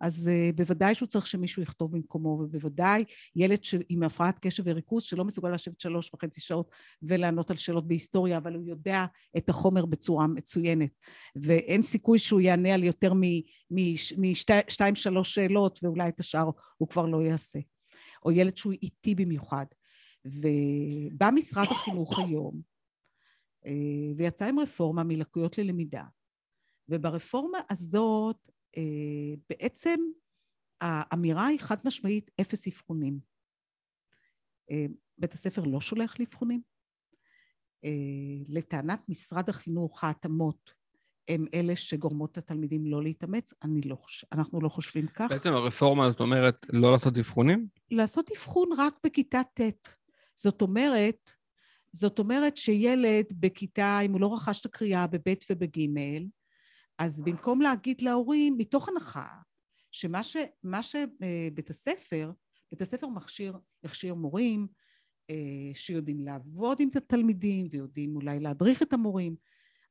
אז 0.00 0.30
uh, 0.30 0.56
בוודאי 0.56 0.94
שהוא 0.94 1.08
צריך 1.08 1.26
שמישהו 1.26 1.62
יכתוב 1.62 1.92
במקומו, 1.92 2.28
ובוודאי 2.28 3.04
ילד 3.36 3.64
ש... 3.64 3.74
עם 3.88 4.02
הפרעת 4.02 4.38
קשב 4.38 4.62
וריכוז 4.66 5.02
שלא 5.02 5.24
מסוגל 5.24 5.50
לשבת 5.50 5.80
שלוש 5.80 6.10
וחצי 6.14 6.40
שעות 6.40 6.70
ולענות 7.02 7.50
על 7.50 7.56
שאלות 7.56 7.88
בהיסטוריה, 7.88 8.38
אבל 8.38 8.54
הוא 8.54 8.64
יודע 8.64 9.04
את 9.36 9.48
החומר 9.48 9.86
בצורה 9.86 10.26
מצוינת, 10.26 10.90
ואין 11.36 11.82
סיכוי 11.82 12.18
שהוא 12.18 12.40
יענה 12.40 12.74
על 12.74 12.84
יותר 12.84 13.12
משתיים 14.16 14.94
שלוש 14.94 15.34
שאלות, 15.34 15.78
ואולי 15.82 16.08
את 16.08 16.20
השאר 16.20 16.50
הוא 16.76 16.88
כבר 16.88 17.06
לא 17.06 17.22
יעשה. 17.22 17.58
או 18.24 18.30
ילד 18.30 18.56
שהוא 18.56 18.72
איטי 18.82 19.14
במיוחד. 19.14 19.66
ובא 20.24 21.30
משרד 21.34 21.66
החינוך 21.70 22.18
היום, 22.18 22.60
אה, 23.66 23.72
ויצא 24.16 24.46
עם 24.46 24.58
רפורמה 24.58 25.04
מלקויות 25.04 25.58
ללמידה, 25.58 26.04
וברפורמה 26.88 27.58
הזאת 27.70 28.50
בעצם 29.50 30.00
האמירה 30.80 31.46
היא 31.46 31.58
חד 31.60 31.76
משמעית 31.84 32.30
אפס 32.40 32.66
אבחונים. 32.66 33.18
אה, 34.70 34.86
בית 35.18 35.32
הספר 35.32 35.62
לא 35.62 35.80
שולח 35.80 36.20
לאבחונים. 36.20 36.60
אה, 37.84 37.90
לטענת 38.48 39.08
משרד 39.08 39.48
החינוך 39.48 40.04
ההתאמות 40.04 40.74
הם 41.28 41.46
אלה 41.54 41.76
שגורמות 41.76 42.36
לתלמידים 42.36 42.86
לא 42.86 43.02
להתאמץ, 43.02 43.54
אני 43.62 43.80
לא, 43.80 43.96
אנחנו 44.32 44.60
לא 44.60 44.68
חושבים 44.68 45.06
כך. 45.06 45.26
בעצם 45.30 45.52
הרפורמה 45.52 46.06
הזאת 46.06 46.20
אומרת 46.20 46.66
לא 46.72 46.92
לעשות 46.92 47.18
אבחונים? 47.18 47.68
לעשות 47.90 48.30
אבחון 48.30 48.68
רק 48.78 48.94
בכיתה 49.04 49.40
ט'. 49.54 49.88
זאת 50.36 50.62
אומרת, 50.62 51.30
זאת 51.92 52.18
אומרת 52.18 52.56
שילד 52.56 53.24
בכיתה, 53.30 54.00
אם 54.00 54.12
הוא 54.12 54.20
לא 54.20 54.34
רכש 54.34 54.60
את 54.60 54.66
הקריאה 54.66 55.06
בב' 55.06 55.34
ובג', 55.50 55.86
אז 56.98 57.22
במקום 57.22 57.60
להגיד 57.60 58.02
להורים, 58.02 58.58
מתוך 58.58 58.88
הנחה 58.88 59.28
שמה 59.92 60.22
ש, 60.22 60.36
שבית 60.82 61.70
הספר, 61.70 62.32
בית 62.70 62.82
הספר 62.82 63.06
מכשיר, 63.06 63.58
הכשיר 63.84 64.14
מורים 64.14 64.66
אה, 65.30 65.74
שיודעים 65.74 66.24
לעבוד 66.24 66.80
עם 66.80 66.88
התלמידים 66.94 67.68
ויודעים 67.70 68.16
אולי 68.16 68.40
להדריך 68.40 68.82
את 68.82 68.92
המורים, 68.92 69.36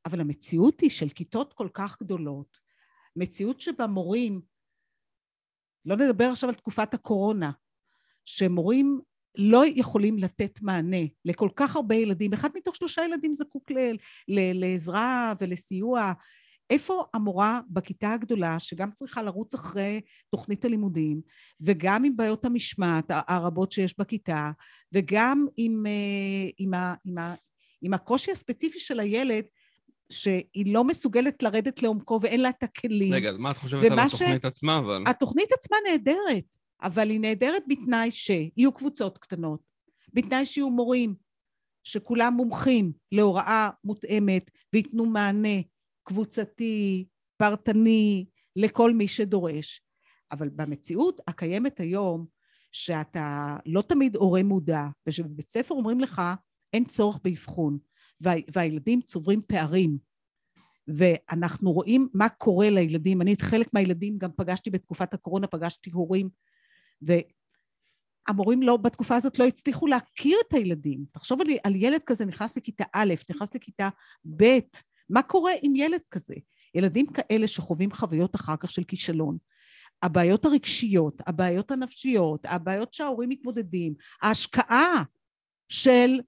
אבל 0.06 0.20
המציאות 0.20 0.80
היא 0.80 0.90
של 0.90 1.08
כיתות 1.08 1.52
כל 1.52 1.68
כך 1.74 2.02
גדולות, 2.02 2.58
מציאות 3.16 3.60
שבה 3.60 3.86
מורים, 3.86 4.40
לא 5.84 5.96
נדבר 5.96 6.24
עכשיו 6.24 6.48
על 6.48 6.54
תקופת 6.54 6.94
הקורונה, 6.94 7.50
שמורים 8.24 9.00
לא 9.34 9.62
יכולים 9.66 10.18
לתת 10.18 10.62
מענה 10.62 11.06
לכל 11.24 11.48
כך 11.56 11.76
הרבה 11.76 11.94
ילדים, 11.94 12.32
אחד 12.32 12.48
מתוך 12.54 12.76
שלושה 12.76 13.04
ילדים 13.04 13.34
זקוק 13.34 13.70
ל, 13.70 13.78
ל, 14.28 14.60
לעזרה 14.60 15.32
ולסיוע 15.40 16.12
איפה 16.70 17.04
המורה 17.14 17.60
בכיתה 17.68 18.12
הגדולה, 18.12 18.58
שגם 18.58 18.90
צריכה 18.90 19.22
לרוץ 19.22 19.54
אחרי 19.54 20.00
תוכנית 20.30 20.64
הלימודים, 20.64 21.20
וגם 21.60 22.04
עם 22.04 22.16
בעיות 22.16 22.44
המשמעת 22.44 23.04
הרבות 23.08 23.72
שיש 23.72 23.98
בכיתה, 23.98 24.50
וגם 24.92 25.46
עם, 25.56 25.86
אה, 25.86 26.50
עם, 26.58 26.74
ה, 26.74 26.94
עם, 27.04 27.18
ה, 27.18 27.34
עם 27.82 27.94
הקושי 27.94 28.32
הספציפי 28.32 28.78
של 28.78 29.00
הילד, 29.00 29.44
שהיא 30.12 30.74
לא 30.74 30.84
מסוגלת 30.84 31.42
לרדת 31.42 31.82
לעומקו 31.82 32.18
ואין 32.22 32.40
לה 32.40 32.48
את 32.48 32.62
הכלים. 32.62 33.12
רגע, 33.12 33.30
אז 33.30 33.36
מה 33.36 33.50
את 33.50 33.56
חושבת 33.56 33.90
על 33.90 33.98
התוכנית 33.98 34.42
ש... 34.42 34.44
עצמה, 34.44 34.78
אבל... 34.78 35.04
התוכנית 35.06 35.52
עצמה 35.52 35.76
נהדרת, 35.88 36.56
אבל 36.82 37.10
היא 37.10 37.20
נהדרת 37.20 37.62
בתנאי 37.68 38.10
שיהיו 38.10 38.72
קבוצות 38.72 39.18
קטנות, 39.18 39.60
בתנאי 40.12 40.46
שיהיו 40.46 40.70
מורים 40.70 41.14
שכולם 41.84 42.34
מומחים 42.34 42.92
להוראה 43.12 43.70
מותאמת 43.84 44.50
וייתנו 44.72 45.06
מענה 45.06 45.58
קבוצתי, 46.04 47.06
פרטני, 47.36 48.26
לכל 48.56 48.92
מי 48.92 49.08
שדורש. 49.08 49.82
אבל 50.32 50.48
במציאות 50.48 51.20
הקיימת 51.28 51.80
היום, 51.80 52.26
שאתה 52.72 53.56
לא 53.66 53.82
תמיד 53.82 54.16
הורה 54.16 54.42
מודע, 54.42 54.82
ושבבית 55.06 55.50
ספר 55.50 55.74
אומרים 55.74 56.00
לך, 56.00 56.22
אין 56.72 56.84
צורך 56.84 57.18
באבחון, 57.24 57.78
וה, 58.20 58.32
והילדים 58.54 59.00
צוברים 59.00 59.42
פערים. 59.46 59.98
ואנחנו 60.88 61.72
רואים 61.72 62.08
מה 62.14 62.28
קורה 62.28 62.70
לילדים. 62.70 63.22
אני 63.22 63.34
את 63.34 63.42
חלק 63.42 63.74
מהילדים 63.74 64.18
גם 64.18 64.30
פגשתי 64.36 64.70
בתקופת 64.70 65.14
הקורונה, 65.14 65.46
פגשתי 65.46 65.90
הורים, 65.90 66.28
והמורים 67.02 68.62
לא, 68.62 68.76
בתקופה 68.76 69.16
הזאת 69.16 69.38
לא 69.38 69.44
הצליחו 69.44 69.86
להכיר 69.86 70.38
את 70.48 70.52
הילדים. 70.52 71.04
תחשוב 71.12 71.40
על, 71.40 71.46
על 71.64 71.74
ילד 71.74 72.00
כזה 72.06 72.24
נכנס 72.24 72.56
לכיתה 72.56 72.84
א', 72.92 73.14
נכנס 73.30 73.54
לכיתה 73.54 73.88
ב', 74.36 74.58
מה 75.10 75.22
קורה 75.22 75.52
עם 75.62 75.76
ילד 75.76 76.00
כזה? 76.10 76.34
ילדים 76.74 77.06
כאלה 77.06 77.46
שחווים 77.46 77.92
חוויות 77.92 78.36
אחר 78.36 78.56
כך 78.56 78.70
של 78.70 78.84
כישלון, 78.84 79.38
הבעיות 80.02 80.44
הרגשיות, 80.44 81.22
הבעיות 81.26 81.70
הנפשיות, 81.70 82.40
הבעיות 82.44 82.94
שההורים 82.94 83.28
מתמודדים, 83.28 83.94
ההשקעה 84.22 85.02
של, 85.68 86.20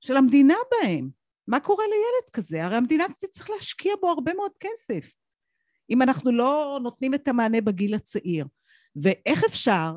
של 0.00 0.16
המדינה 0.16 0.54
בהם. 0.70 1.10
מה 1.48 1.60
קורה 1.60 1.84
לילד 1.84 2.30
כזה? 2.32 2.64
הרי 2.64 2.76
המדינה 2.76 3.04
תצטרך 3.18 3.50
להשקיע 3.50 3.92
בו 4.00 4.10
הרבה 4.10 4.34
מאוד 4.34 4.52
כסף, 4.60 5.12
אם 5.90 6.02
אנחנו 6.02 6.32
לא 6.32 6.78
נותנים 6.82 7.14
את 7.14 7.28
המענה 7.28 7.60
בגיל 7.60 7.94
הצעיר. 7.94 8.46
ואיך 8.96 9.44
אפשר 9.44 9.92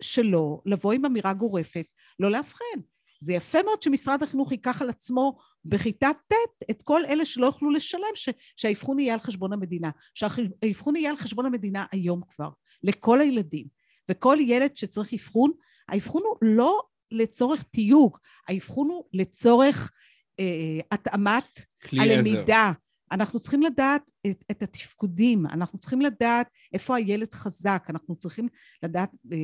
שלא 0.00 0.60
לבוא 0.66 0.92
עם 0.92 1.04
אמירה 1.04 1.32
גורפת, 1.32 1.86
לא 2.18 2.30
לאבחן? 2.30 2.80
זה 3.22 3.32
יפה 3.32 3.62
מאוד 3.62 3.82
שמשרד 3.82 4.22
החינוך 4.22 4.52
ייקח 4.52 4.82
על 4.82 4.90
עצמו 4.90 5.38
בכיתה 5.64 6.08
ט' 6.28 6.34
את 6.70 6.82
כל 6.82 7.04
אלה 7.04 7.24
שלא 7.24 7.46
יוכלו 7.46 7.70
לשלם, 7.70 8.14
ש, 8.14 8.28
שהאבחון 8.56 8.98
יהיה 8.98 9.14
על 9.14 9.20
חשבון 9.20 9.52
המדינה. 9.52 9.90
שהאבחון 10.14 10.96
יהיה 10.96 11.10
על 11.10 11.16
חשבון 11.16 11.46
המדינה 11.46 11.86
היום 11.92 12.20
כבר, 12.34 12.48
לכל 12.82 13.20
הילדים. 13.20 13.66
וכל 14.10 14.36
ילד 14.40 14.76
שצריך 14.76 15.12
אבחון, 15.14 15.50
האבחון 15.88 16.22
הוא 16.24 16.36
לא 16.42 16.82
לצורך 17.10 17.62
תיוג, 17.62 18.18
האבחון 18.48 18.88
הוא 18.88 19.04
לצורך 19.12 19.92
אה, 20.40 20.80
התאמת 20.90 21.58
הלמידה. 21.92 22.68
עזר. 22.68 22.72
אנחנו 23.12 23.40
צריכים 23.40 23.62
לדעת 23.62 24.10
את, 24.26 24.44
את 24.50 24.62
התפקודים, 24.62 25.46
אנחנו 25.46 25.78
צריכים 25.78 26.00
לדעת 26.00 26.46
איפה 26.72 26.96
הילד 26.96 27.34
חזק, 27.34 27.86
אנחנו 27.88 28.16
צריכים 28.16 28.48
לדעת, 28.82 29.10
אה, 29.32 29.38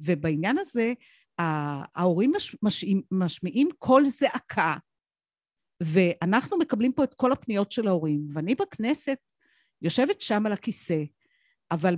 ובעניין 0.00 0.58
הזה 0.58 0.92
ההורים 1.38 2.32
מש, 2.36 2.56
משמיעים, 2.62 3.02
משמיעים 3.10 3.68
קול 3.78 4.04
זעקה, 4.04 4.74
ואנחנו 5.82 6.58
מקבלים 6.58 6.92
פה 6.92 7.04
את 7.04 7.14
כל 7.14 7.32
הפניות 7.32 7.72
של 7.72 7.88
ההורים, 7.88 8.28
ואני 8.34 8.54
בכנסת 8.54 9.18
יושבת 9.82 10.20
שם 10.20 10.46
על 10.46 10.52
הכיסא, 10.52 11.02
אבל 11.70 11.96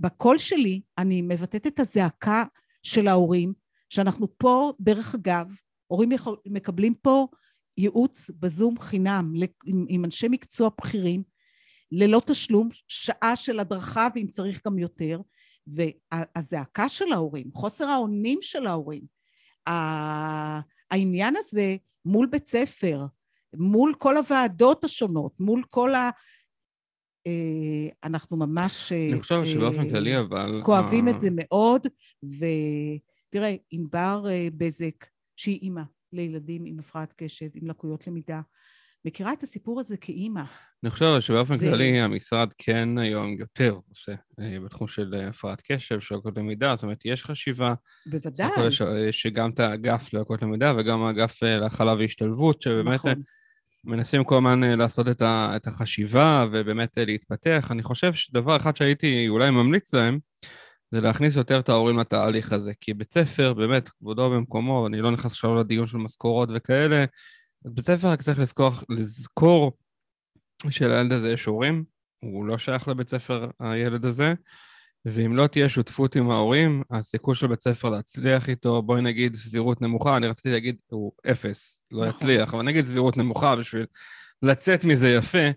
בקול 0.00 0.38
שלי 0.38 0.80
אני 0.98 1.22
מבטאת 1.22 1.66
את 1.66 1.80
הזעקה 1.80 2.44
של 2.82 3.08
ההורים, 3.08 3.52
שאנחנו 3.88 4.38
פה, 4.38 4.72
דרך 4.80 5.14
אגב, 5.14 5.54
הורים 5.86 6.12
יכול, 6.12 6.36
מקבלים 6.46 6.94
פה 6.94 7.26
ייעוץ 7.78 8.30
בזום 8.30 8.78
חינם 8.80 9.32
עם, 9.66 9.86
עם 9.88 10.04
אנשי 10.04 10.28
מקצוע 10.28 10.70
בכירים, 10.80 11.22
ללא 11.92 12.22
תשלום, 12.26 12.68
שעה 12.88 13.36
של 13.36 13.60
הדרכה 13.60 14.08
ואם 14.14 14.26
צריך 14.26 14.66
גם 14.66 14.78
יותר, 14.78 15.20
והזעקה 15.66 16.88
של 16.88 17.12
ההורים, 17.12 17.50
חוסר 17.54 17.84
האונים 17.84 18.38
של 18.42 18.66
ההורים, 18.66 19.02
העניין 20.90 21.34
הזה 21.36 21.76
מול 22.04 22.26
בית 22.26 22.46
ספר, 22.46 23.06
מול 23.54 23.94
כל 23.98 24.16
הוועדות 24.16 24.84
השונות, 24.84 25.40
מול 25.40 25.62
כל 25.70 25.94
ה... 25.94 26.10
אה, 27.26 27.88
אנחנו 28.04 28.36
ממש... 28.36 28.92
אני 28.92 29.20
חושב 29.20 29.44
שבאופן 29.44 29.86
אה, 29.86 29.90
כללי, 29.90 30.18
אבל... 30.18 30.62
כואבים 30.64 31.08
את 31.08 31.20
זה 31.20 31.28
מאוד, 31.32 31.86
ותראה, 32.22 33.54
ענבר 33.70 34.24
אה, 34.28 34.48
בזק, 34.56 35.06
שהיא 35.36 35.58
אימא 35.62 35.82
לילדים 36.12 36.64
עם 36.64 36.78
הפרעת 36.78 37.12
קשב, 37.16 37.48
עם 37.54 37.68
לקויות 37.68 38.06
למידה, 38.06 38.40
מכירה 39.06 39.32
את 39.32 39.42
הסיפור 39.42 39.80
הזה 39.80 39.96
כאימא. 39.96 40.42
אני 40.82 40.90
חושב 40.90 41.20
שבאופן 41.20 41.54
ו... 41.54 41.58
כללי 41.58 42.00
המשרד 42.00 42.48
כן 42.58 42.98
היום 42.98 43.36
יותר 43.38 43.78
עושה 43.88 44.12
אה, 44.40 44.56
בתחום 44.64 44.88
של 44.88 45.14
אה, 45.14 45.28
הפרעת 45.28 45.62
קשב, 45.70 46.00
של 46.00 46.14
לקויות 46.14 46.38
למידה, 46.38 46.74
זאת 46.76 46.82
אומרת, 46.82 46.98
יש 47.04 47.24
חשיבה. 47.24 47.74
בוודאי. 48.06 48.66
יש, 48.66 48.82
יש 49.08 49.26
גם 49.26 49.50
את 49.50 49.60
האגף 49.60 50.12
ללקויות 50.12 50.42
למידה 50.42 50.72
וגם 50.78 51.02
האגף 51.02 51.42
אה, 51.42 51.56
להכלה 51.56 51.94
והשתלבות, 51.94 52.62
שבאמת 52.62 52.94
נכון. 52.94 53.12
מנסים 53.84 54.24
כל 54.24 54.36
הזמן 54.36 54.60
לעשות 54.78 55.08
את, 55.08 55.22
ה, 55.22 55.52
את 55.56 55.66
החשיבה 55.66 56.46
ובאמת 56.52 56.98
להתפתח. 56.98 57.68
אני 57.70 57.82
חושב 57.82 58.14
שדבר 58.14 58.56
אחד 58.56 58.76
שהייתי 58.76 59.28
אולי 59.28 59.50
ממליץ 59.50 59.94
להם, 59.94 60.18
זה 60.90 61.00
להכניס 61.00 61.36
יותר 61.36 61.58
את 61.58 61.68
ההורים 61.68 61.98
לתהליך 61.98 62.52
הזה, 62.52 62.72
כי 62.80 62.94
בית 62.94 63.12
ספר, 63.12 63.54
באמת, 63.54 63.88
כבודו 63.88 64.30
במקומו, 64.30 64.86
אני 64.86 65.00
לא 65.00 65.10
נכנס 65.10 65.32
עכשיו 65.32 65.54
לדיון 65.54 65.86
של 65.86 65.96
משכורות 65.96 66.48
וכאלה, 66.54 67.04
בית 67.64 67.86
ספר 67.86 68.08
רק 68.08 68.22
צריך 68.22 68.38
לזכור, 68.38 68.72
לזכור 68.88 69.72
שלילד 70.70 71.12
הזה 71.12 71.32
יש 71.32 71.44
הורים, 71.44 71.84
הוא 72.20 72.46
לא 72.46 72.58
שייך 72.58 72.88
לבית 72.88 73.08
ספר, 73.08 73.50
הילד 73.60 74.04
הזה, 74.04 74.34
ואם 75.04 75.36
לא 75.36 75.46
תהיה 75.46 75.68
שותפות 75.68 76.16
עם 76.16 76.30
ההורים, 76.30 76.82
הסיכוי 76.90 77.34
של 77.34 77.46
בית 77.46 77.62
ספר 77.62 77.88
להצליח 77.90 78.48
איתו, 78.48 78.82
בואי 78.82 79.02
נגיד 79.02 79.36
סבירות 79.36 79.82
נמוכה, 79.82 80.16
אני 80.16 80.26
רציתי 80.26 80.50
להגיד, 80.50 80.76
הוא 80.86 81.12
אפס, 81.30 81.84
לא 81.92 82.06
נכון. 82.06 82.16
יצליח, 82.16 82.54
אבל 82.54 82.62
נגיד 82.62 82.84
סבירות 82.84 83.16
נמוכה 83.16 83.56
בשביל 83.56 83.86
לצאת 84.42 84.84
מזה 84.84 85.08
יפה, 85.08 85.48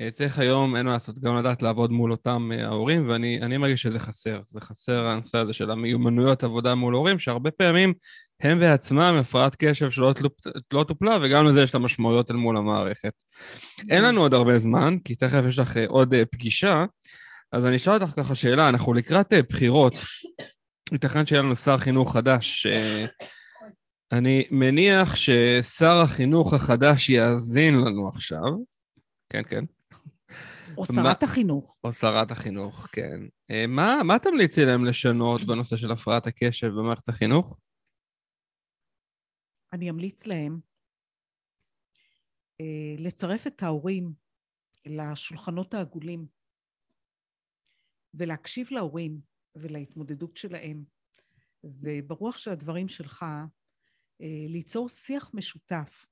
אה, 0.00 0.10
צריך 0.10 0.38
היום, 0.38 0.76
אין 0.76 0.86
מה 0.86 0.92
לעשות, 0.92 1.18
גם 1.18 1.36
לדעת 1.36 1.62
לעבוד 1.62 1.90
מול 1.92 2.10
אותם 2.10 2.50
אה, 2.52 2.66
ההורים, 2.66 3.08
ואני 3.08 3.56
מרגיש 3.56 3.82
שזה 3.82 3.98
חסר. 3.98 4.40
זה 4.48 4.60
חסר 4.60 5.06
הנושא 5.06 5.38
הזה 5.38 5.52
של 5.52 5.70
המיומנויות 5.70 6.44
עבודה 6.44 6.74
מול 6.74 6.94
הורים, 6.94 7.18
שהרבה 7.18 7.50
פעמים 7.50 7.94
הם 8.42 8.58
בעצמם 8.58 9.16
הפרעת 9.20 9.56
קשב 9.58 9.90
שלא 9.90 10.12
לא 10.72 10.84
טופלה, 10.84 11.18
וגם 11.22 11.44
לזה 11.44 11.62
יש 11.62 11.70
את 11.70 11.74
המשמעויות 11.74 12.30
אל 12.30 12.36
מול 12.36 12.56
המערכת. 12.56 13.12
אין 13.90 14.04
לנו 14.04 14.20
עוד 14.20 14.34
הרבה 14.34 14.58
זמן, 14.58 14.96
כי 15.04 15.14
תכף 15.14 15.42
יש 15.48 15.58
לך 15.58 15.76
אה, 15.76 15.84
עוד 15.88 16.14
פגישה, 16.30 16.84
אז 17.52 17.66
אני 17.66 17.76
אשאל 17.76 17.94
אותך 17.94 18.12
ככה 18.16 18.34
שאלה, 18.34 18.68
אנחנו 18.68 18.94
לקראת 18.94 19.32
בחירות, 19.50 19.94
ייתכן 20.92 21.26
שיהיה 21.26 21.42
לנו 21.42 21.56
שר 21.56 21.78
חינוך 21.78 22.12
חדש. 22.12 22.66
אני 24.12 24.44
מניח 24.50 25.16
ששר 25.16 25.96
החינוך 25.96 26.54
החדש 26.54 27.08
יאזין 27.08 27.74
לנו 27.74 28.08
עכשיו. 28.08 28.52
כן, 29.28 29.42
כן. 29.48 29.64
או 30.76 30.86
שרת 30.86 31.22
החינוך. 31.22 31.76
או 31.84 31.92
שרת 31.92 32.30
החינוך, 32.30 32.88
כן. 32.92 33.20
אה, 33.50 33.66
מה, 33.68 34.00
מה 34.04 34.18
תמליצי 34.18 34.64
להם 34.64 34.84
לשנות 34.84 35.42
בנושא 35.42 35.76
של 35.76 35.92
הפרעת 35.92 36.26
הקשב 36.26 36.66
במערכת 36.66 37.08
החינוך? 37.08 37.58
אני 39.72 39.90
אמליץ 39.90 40.26
להם 40.26 40.60
אה, 42.60 42.94
לצרף 42.98 43.46
את 43.46 43.62
ההורים 43.62 44.12
לשולחנות 44.86 45.74
העגולים 45.74 46.26
ולהקשיב 48.14 48.68
להורים 48.70 49.20
ולהתמודדות 49.54 50.36
שלהם, 50.36 50.84
וברוח 51.64 52.36
של 52.36 52.50
הדברים 52.50 52.88
שלך, 52.88 53.22
אה, 54.20 54.46
ליצור 54.48 54.88
שיח 54.88 55.30
משותף 55.34 56.06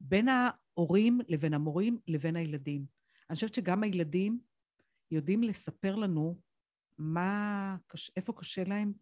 בין 0.00 0.28
ההורים 0.28 1.18
לבין 1.28 1.54
המורים 1.54 1.98
לבין 2.06 2.36
הילדים. 2.36 2.86
אני 3.30 3.34
חושבת 3.34 3.54
שגם 3.54 3.82
הילדים 3.82 4.40
יודעים 5.10 5.42
לספר 5.42 5.96
לנו 5.96 6.40
מה, 6.98 7.76
איפה 8.16 8.32
קשה 8.32 8.64
להם 8.64 8.92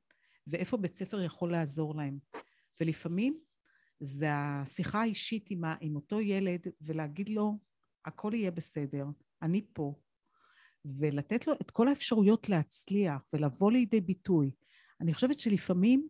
ואיפה 0.46 0.76
בית 0.76 0.94
ספר 0.94 1.22
יכול 1.22 1.52
לעזור 1.52 1.94
להם. 1.94 2.18
ולפעמים 2.82 3.38
זה 4.00 4.26
השיחה 4.32 5.00
האישית 5.00 5.50
עם, 5.50 5.62
עם 5.80 5.96
אותו 5.96 6.20
ילד 6.20 6.66
ולהגיד 6.80 7.28
לו, 7.28 7.58
הכל 8.04 8.30
יהיה 8.34 8.50
בסדר, 8.50 9.06
אני 9.42 9.66
פה. 9.72 9.94
ולתת 10.84 11.46
לו 11.46 11.52
את 11.52 11.70
כל 11.70 11.88
האפשרויות 11.88 12.48
להצליח 12.48 13.22
ולבוא 13.32 13.72
לידי 13.72 14.00
ביטוי. 14.00 14.50
אני 15.00 15.14
חושבת 15.14 15.40
שלפעמים 15.40 16.08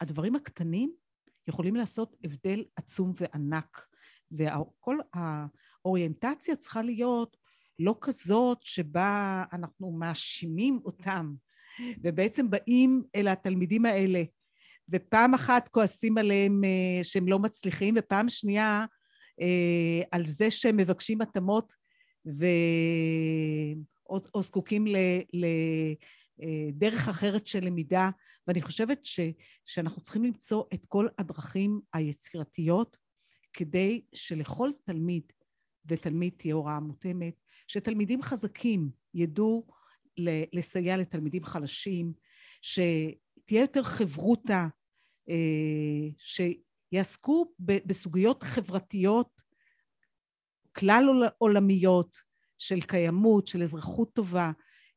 הדברים 0.00 0.36
הקטנים 0.36 0.92
יכולים 1.48 1.76
לעשות 1.76 2.16
הבדל 2.24 2.64
עצום 2.76 3.12
וענק. 3.14 3.86
וכל 4.32 4.98
האוריינטציה 5.14 6.56
צריכה 6.56 6.82
להיות 6.82 7.36
לא 7.78 7.98
כזאת 8.00 8.58
שבה 8.62 9.44
אנחנו 9.52 9.92
מאשימים 9.92 10.80
אותם, 10.84 11.34
ובעצם 12.02 12.50
באים 12.50 13.02
אל 13.14 13.28
התלמידים 13.28 13.86
האלה, 13.86 14.22
ופעם 14.92 15.34
אחת 15.34 15.68
כועסים 15.68 16.18
עליהם 16.18 16.64
אה, 16.64 17.04
שהם 17.04 17.28
לא 17.28 17.38
מצליחים, 17.38 17.94
ופעם 17.98 18.28
שנייה 18.28 18.84
אה, 19.40 20.02
על 20.10 20.26
זה 20.26 20.50
שהם 20.50 20.76
מבקשים 20.76 21.20
התאמות 21.20 21.72
ו... 22.26 22.46
או, 24.08 24.18
או 24.34 24.42
זקוקים 24.42 24.86
ל, 24.86 24.96
ל, 25.32 25.46
דרך 26.72 27.08
אחרת 27.08 27.46
של 27.46 27.64
למידה, 27.64 28.10
ואני 28.46 28.62
חושבת 28.62 29.04
ש, 29.04 29.20
שאנחנו 29.66 30.02
צריכים 30.02 30.24
למצוא 30.24 30.64
את 30.74 30.86
כל 30.88 31.08
הדרכים 31.18 31.80
היצירתיות 31.92 32.96
כדי 33.52 34.02
שלכל 34.14 34.70
תלמיד 34.84 35.22
ותלמיד 35.86 36.32
תהיה 36.36 36.54
הוראה 36.54 36.80
מותאמת, 36.80 37.34
שתלמידים 37.68 38.22
חזקים 38.22 38.90
ידעו 39.14 39.66
לסייע 40.52 40.96
לתלמידים 40.96 41.44
חלשים, 41.44 42.12
שתהיה 42.62 43.60
יותר 43.60 43.82
חברותה, 43.82 44.54
אה, 44.54 44.81
שיעסקו 46.18 47.52
בסוגיות 47.58 48.42
חברתיות 48.42 49.42
כלל 50.72 51.04
עולמיות 51.38 52.16
של 52.58 52.80
קיימות, 52.80 53.46
של 53.46 53.62
אזרחות 53.62 54.14
טובה. 54.14 54.52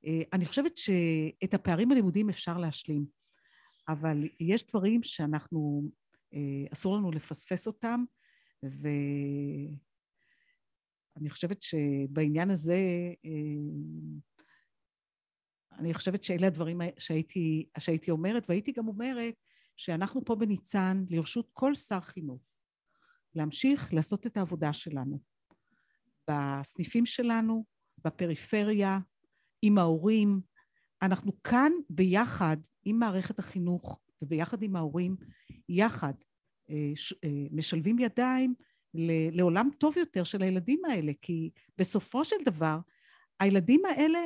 אה, 0.06 0.22
אני 0.34 0.46
חושבת 0.46 0.78
שאת 0.78 1.54
הפערים 1.54 1.92
הלימודיים 1.92 2.30
אפשר 2.30 2.58
להשלים, 2.58 3.06
אבל 3.88 4.30
יש 4.40 4.68
דברים 4.68 5.04
שאנחנו, 5.04 5.90
אה, 6.34 6.66
אסור 6.74 6.98
לנו 6.98 7.12
לפספס 7.12 7.68
אותם, 7.68 8.04
ואני 8.64 9.80
חושבת 11.30 11.62
שבעניין 11.62 12.52
הזה, 12.52 12.80
אני 15.80 15.94
חושבת 15.94 16.24
שאלה 16.24 16.48
הדברים 16.48 16.82
שהייתי, 16.98 17.70
שהייתי 17.80 18.12
אומרת, 18.12 18.50
והייתי 18.50 18.72
גם 18.72 18.88
אומרת 18.88 19.36
שאנחנו 19.76 20.26
פה 20.26 20.36
בניצן 20.36 21.04
לרשות 21.10 21.50
כל 21.54 21.76
שר 21.76 22.00
חינוך 22.00 22.42
להמשיך 23.36 23.94
לעשות 23.94 24.26
את 24.26 24.38
העבודה 24.38 24.74
שלנו 24.74 25.20
בסניפים 26.30 27.06
שלנו, 27.06 27.66
בפריפריה, 28.06 29.00
עם 29.62 29.78
ההורים. 29.78 30.42
אנחנו 31.02 31.44
כאן 31.44 31.72
ביחד 31.90 32.58
עם 32.86 33.00
מערכת 33.00 33.40
החינוך 33.40 34.00
וביחד 34.22 34.64
עם 34.64 34.76
ההורים, 34.76 35.16
יחד 35.70 36.14
אה, 36.70 36.92
אה, 37.24 37.30
משלבים 37.52 38.00
ידיים 38.00 38.54
לעולם 39.32 39.70
טוב 39.78 39.98
יותר 39.98 40.24
של 40.24 40.42
הילדים 40.42 40.86
האלה, 40.86 41.12
כי 41.22 41.50
בסופו 41.78 42.26
של 42.26 42.36
דבר 42.46 42.80
הילדים 43.40 43.86
האלה 43.86 44.20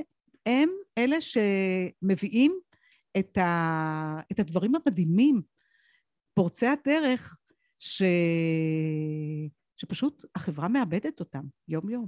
הם 0.45 0.70
אלה 0.97 1.18
שמביאים 1.22 2.60
את, 3.18 3.38
ה, 3.38 4.20
את 4.32 4.39
הדברים 4.39 4.74
המדהימים, 4.76 5.41
פורצי 6.34 6.68
הדרך, 6.68 7.36
ש, 7.80 8.03
שפשוט 9.78 10.26
החברה 10.36 10.68
מאבדת 10.68 11.20
אותם 11.20 11.43
יום-יום. 11.68 12.07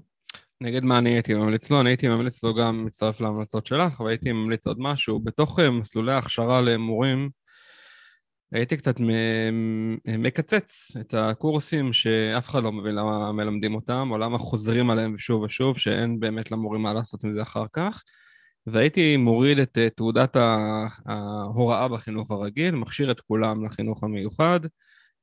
נגיד 0.62 0.84
מה 0.84 0.97
אני 0.97 1.10
הייתי 1.10 1.34
ממליץ 1.34 1.70
לו, 1.70 1.82
אני 1.82 1.89
הייתי 1.89 2.08
ממליץ 2.08 2.43
לו 2.43 2.56
גם 2.56 2.86
מצטרף 2.86 3.22
להמלצות 3.22 3.66
שלך, 3.66 3.99
והייתי 3.99 4.32
ממליץ 4.32 4.68
עוד 4.68 4.78
משהו. 4.80 5.20
בתוך 5.20 5.60
אה, 5.60 5.72
מסלולי 5.72 6.14
ההכשרה 6.14 6.62
למורים, 6.62 7.30
הייתי 8.52 8.78
קצת 8.78 8.95
מקצץ 10.18 10.91
את 10.99 11.14
הקורסים 11.14 11.93
שאף 11.93 12.49
אחד 12.49 12.64
לא 12.64 12.72
מבין 12.72 12.95
למה 12.95 13.32
מלמדים 13.32 13.76
אותם, 13.76 14.08
או 14.12 14.18
למה 14.18 14.38
חוזרים 14.38 14.89
עליהם 14.89 15.18
שוב 15.18 15.41
ושוב, 15.41 15.78
שאין 15.78 16.20
באמת 16.20 16.52
למורים 16.52 16.82
מה 16.82 16.93
לעשות 16.93 17.24
עם 17.24 17.34
זה 17.34 17.41
אחר 17.41 17.66
כך. 17.74 18.04
והייתי 18.68 19.18
מוריד 19.18 19.59
את 19.59 19.78
אה, 19.78 19.89
תעודת 19.89 20.38
ההוראה 21.05 21.88
בחינוך 21.88 22.32
הרגיל, 22.32 22.76
מכשיר 22.76 23.12
את 23.12 23.22
כולם 23.22 23.66
לחינוך 23.66 24.03
המיוחד. 24.03 24.59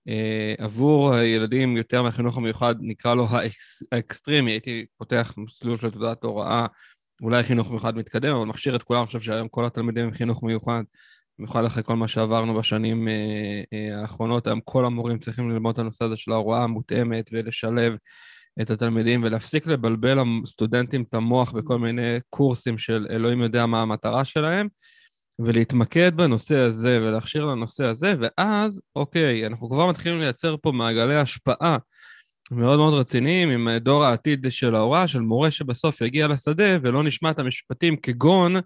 אה, 0.09 0.55
עבור 0.59 1.15
הילדים 1.15 1.77
יותר 1.77 2.03
מהחינוך 2.03 2.37
המיוחד, 2.37 2.75
נקרא 2.81 3.15
לו 3.15 3.27
האקס, 3.31 3.83
האקסטרימי, 3.93 4.51
הייתי 4.51 4.87
פותח 4.99 5.35
מסלול 5.37 5.79
של 5.79 5.91
תעודת 5.91 6.25
הוראה, 6.25 6.67
אולי 7.23 7.43
חינוך 7.43 7.71
מיוחד 7.71 7.97
מתקדם, 7.97 8.37
אבל 8.37 8.47
מכשיר 8.47 8.77
את 8.77 8.83
כולם, 8.83 9.01
אני 9.01 9.07
חושב 9.07 9.21
שהיום 9.21 9.49
כל 9.49 9.65
התלמידים 9.65 10.05
עם 10.05 10.15
חינוך 10.15 10.43
מיוחד, 10.43 10.83
במיוחד 11.39 11.65
אחרי 11.65 11.83
כל 11.83 11.97
מה 11.97 12.09
שעברנו 12.09 12.55
בשנים 12.55 13.09
אה, 13.09 14.01
האחרונות, 14.01 14.47
היום 14.47 14.61
כל 14.65 14.85
המורים 14.85 15.19
צריכים 15.19 15.51
ללמוד 15.51 15.73
את 15.75 15.79
הנושא 15.79 16.05
הזה 16.05 16.17
של 16.17 16.33
ההוראה 16.33 16.63
המותאמת 16.63 17.31
ולשלב 17.33 17.97
את 18.61 18.71
התלמידים 18.71 19.23
ולהפסיק 19.23 19.67
לבלבל 19.67 20.19
לסטודנטים 20.43 21.03
את 21.03 21.15
המוח 21.15 21.53
בכל 21.53 21.79
מיני 21.79 22.19
קורסים 22.31 22.79
של 22.79 23.07
אלוהים 23.11 23.41
יודע 23.41 23.67
מה 23.67 23.83
המטרה 23.83 24.25
שלהם, 24.25 24.69
ולהתמקד 25.39 26.17
בנושא 26.17 26.57
הזה 26.57 26.99
ולהכשיר 27.03 27.45
לנושא 27.45 27.85
הזה, 27.85 28.15
ואז, 28.21 28.83
אוקיי, 28.97 29.47
אנחנו 29.47 29.71
כבר 29.71 29.87
מתחילים 29.87 30.19
לייצר 30.19 30.57
פה 30.63 30.73
מעגלי 30.73 31.17
השפעה 31.17 31.77
מאוד 32.51 32.79
מאוד 32.79 32.95
רציניים 32.95 33.51
עם 33.51 33.69
דור 33.79 34.05
העתיד 34.05 34.47
של 34.51 34.75
ההוראה, 34.75 35.09
של 35.09 35.21
מורה 35.21 35.51
שבסוף 35.51 36.01
יגיע 36.01 36.29
לשדה 36.29 36.77
ולא 36.83 37.03
נשמע 37.03 37.31
את 37.31 37.39
המשפטים 37.39 37.97
כגון, 37.97 38.57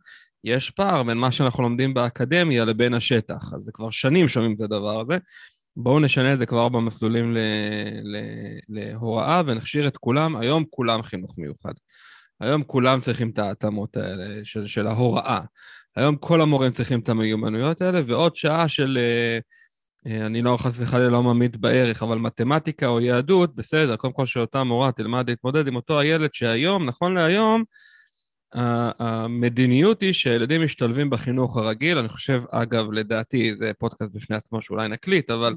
יש 0.45 0.71
פער 0.71 1.03
בין 1.03 1.19
מה 1.19 1.33
שאנחנו 1.33 1.63
לומדים 1.63 1.95
באקדמיה 1.95 2.65
לבין 2.65 2.95
השטח. 2.95 3.53
אז 3.55 3.63
זה 3.63 3.73
כבר 3.75 3.91
שנים 3.91 4.29
שומעים 4.29 4.55
את 4.55 4.61
הדבר 4.61 5.01
הזה. 5.01 5.19
בואו 5.77 6.01
נשנה 6.01 6.33
את 6.33 6.39
זה 6.39 6.47
כבר 6.47 6.69
במסלולים 6.69 7.35
ל, 7.35 7.39
ל, 8.03 8.17
להוראה 8.69 9.43
ונכשיר 9.47 9.89
את 9.89 9.97
כולם, 9.97 10.37
היום 10.37 10.65
כולם 10.71 11.03
חינוך 11.03 11.39
מיוחד. 11.39 11.73
היום 12.41 12.63
כולם 12.63 13.01
צריכים 13.01 13.31
את 13.31 13.39
ההתאמות 13.39 13.97
האלה 13.97 14.45
של, 14.45 14.67
של 14.67 14.87
ההוראה. 14.87 15.41
היום 15.97 16.17
כל 16.17 16.41
המורים 16.41 16.73
צריכים 16.73 17.01
את 17.01 17.09
המיומנויות 17.09 17.81
האלה, 17.81 18.01
ועוד 18.07 18.37
שעה 18.37 18.69
של, 18.69 18.99
אה, 18.99 19.39
אה, 20.07 20.27
אני 20.27 20.43
לא 20.43 20.57
חס 20.57 20.77
וחלילה 20.79 21.09
לא 21.09 21.23
ממעיט 21.23 21.57
בערך, 21.57 22.03
אבל 22.03 22.19
מתמטיקה 22.19 22.87
או 22.87 23.01
יהדות, 23.01 23.55
בסדר, 23.55 23.97
קודם 23.97 24.13
כל 24.13 24.27
שאותה 24.27 24.65
מורה 24.65 24.93
תלמד 24.93 25.31
להתמודד 25.31 25.69
עם 25.69 25.77
אותו 25.77 26.01
הילד 26.01 26.35
שהיום, 26.35 26.87
נכון 26.87 27.15
להיום, 27.15 27.65
המדיניות 28.55 30.01
היא 30.01 30.13
שהילדים 30.13 30.65
משתלבים 30.65 31.11
בחינוך 31.11 31.57
הרגיל, 31.57 31.99
אני 31.99 32.09
חושב, 32.09 32.43
אגב, 32.51 32.93
לדעתי, 32.93 33.55
זה 33.59 33.73
פודקאסט 33.79 34.13
בפני 34.13 34.37
עצמו 34.37 34.63
שאולי 34.63 34.89
נקליט, 34.89 35.31
אבל 35.31 35.55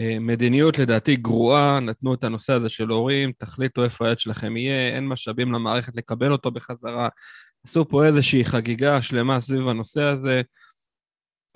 אה, 0.00 0.16
מדיניות 0.20 0.78
לדעתי 0.78 1.16
גרועה, 1.16 1.80
נתנו 1.80 2.14
את 2.14 2.24
הנושא 2.24 2.52
הזה 2.52 2.68
של 2.68 2.88
הורים, 2.88 3.32
תחליטו 3.38 3.84
איפה 3.84 4.04
הילד 4.04 4.18
שלכם 4.18 4.56
יהיה, 4.56 4.96
אין 4.96 5.08
משאבים 5.08 5.52
למערכת 5.52 5.96
לקבל 5.96 6.32
אותו 6.32 6.50
בחזרה. 6.50 7.08
עשו 7.66 7.88
פה 7.88 8.06
איזושהי 8.06 8.44
חגיגה 8.44 9.02
שלמה 9.02 9.40
סביב 9.40 9.68
הנושא 9.68 10.02
הזה. 10.02 10.42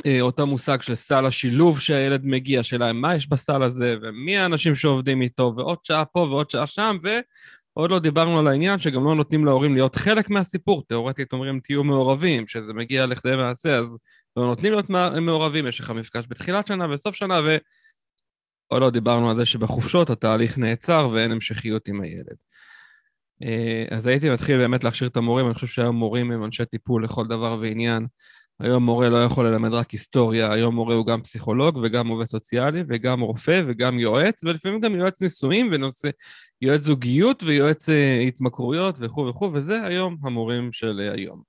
אה, 0.06 0.20
אותו 0.20 0.46
מושג 0.46 0.82
של 0.82 0.94
סל 0.94 1.26
השילוב 1.26 1.80
שהילד 1.80 2.20
מגיע, 2.24 2.62
שאלה 2.62 2.92
מה 2.92 3.14
יש 3.14 3.28
בסל 3.28 3.62
הזה, 3.62 3.96
ומי 4.02 4.36
האנשים 4.38 4.74
שעובדים 4.74 5.22
איתו, 5.22 5.52
ועוד 5.56 5.78
שעה 5.82 6.04
פה 6.04 6.20
ועוד 6.20 6.50
שעה 6.50 6.66
שם, 6.66 6.96
ו... 7.02 7.08
עוד 7.76 7.90
לא 7.90 7.98
דיברנו 7.98 8.38
על 8.38 8.46
העניין 8.46 8.78
שגם 8.78 9.04
לא 9.04 9.14
נותנים 9.14 9.44
להורים 9.44 9.74
להיות 9.74 9.96
חלק 9.96 10.30
מהסיפור. 10.30 10.82
תאורטית 10.88 11.32
אומרים 11.32 11.60
תהיו 11.60 11.84
מעורבים, 11.84 12.44
כשזה 12.44 12.72
מגיע 12.72 13.06
לכדי 13.06 13.36
מעשה, 13.36 13.78
אז 13.78 13.96
לא 14.36 14.46
נותנים 14.46 14.72
להיות 14.72 14.90
מעורבים, 15.20 15.66
יש 15.66 15.80
לך 15.80 15.90
מפגש 15.90 16.24
בתחילת 16.28 16.66
שנה 16.66 16.86
וסוף 16.90 17.14
שנה, 17.14 17.40
ועוד 17.40 18.82
לא 18.82 18.90
דיברנו 18.90 19.30
על 19.30 19.36
זה 19.36 19.46
שבחופשות 19.46 20.10
התהליך 20.10 20.58
נעצר 20.58 21.08
ואין 21.12 21.32
המשכיות 21.32 21.88
עם 21.88 22.00
הילד. 22.00 22.36
אה, 23.42 23.84
אז 23.90 24.06
הייתי 24.06 24.30
מתחיל 24.30 24.58
באמת 24.58 24.84
להכשיר 24.84 25.08
את 25.08 25.16
המורים, 25.16 25.46
אני 25.46 25.54
חושב 25.54 25.66
שהיום 25.66 25.96
מורים 25.96 26.32
הם 26.32 26.44
אנשי 26.44 26.64
טיפול 26.64 27.04
לכל 27.04 27.26
דבר 27.26 27.58
ועניין. 27.60 28.06
היום 28.60 28.84
מורה 28.84 29.08
לא 29.08 29.24
יכול 29.24 29.46
ללמד 29.46 29.72
רק 29.72 29.90
היסטוריה, 29.90 30.52
היום 30.52 30.74
מורה 30.74 30.94
הוא 30.94 31.06
גם 31.06 31.22
פסיכולוג 31.22 31.78
וגם 31.82 32.08
עובד 32.08 32.24
סוציאלי 32.24 32.84
וגם 32.88 33.20
רופא 33.20 33.62
וגם 33.66 33.98
יועץ, 33.98 34.44
ולפעמים 34.44 34.80
גם 34.80 34.94
יועץ 34.94 35.22
נישואים 35.22 35.68
ונושא, 35.72 36.08
יועץ 36.62 36.80
זוגיות 36.80 37.42
ויועץ 37.42 37.88
אה, 37.88 38.20
התמכרויות 38.20 38.96
וכו' 39.00 39.26
וכו', 39.26 39.50
וזה 39.52 39.84
היום 39.84 40.16
המורים 40.22 40.72
של 40.72 41.00
אה, 41.00 41.12
היום. 41.12 41.42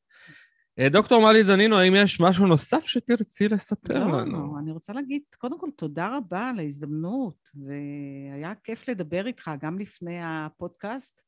אה, 0.80 0.90
דוקטור 0.90 1.22
מלי 1.22 1.44
דנינו, 1.44 1.76
האם 1.76 1.94
יש 1.96 2.20
משהו 2.20 2.48
נוסף 2.48 2.86
שתרצי 2.86 3.50
לספר 3.50 4.08
לא, 4.08 4.20
לנו? 4.20 4.54
לא, 4.54 4.60
אני 4.60 4.72
רוצה 4.72 4.94
להגיד, 4.94 5.22
קודם 5.38 5.60
כל, 5.60 5.70
תודה 5.76 6.18
רבה 6.18 6.50
על 6.50 6.60
ההזדמנות, 6.60 7.50
והיה 7.56 8.54
כיף 8.64 8.90
לדבר 8.90 9.28
איתך 9.28 9.52
גם 9.62 9.80
לפני 9.80 10.18
הפודקאסט 10.22 11.22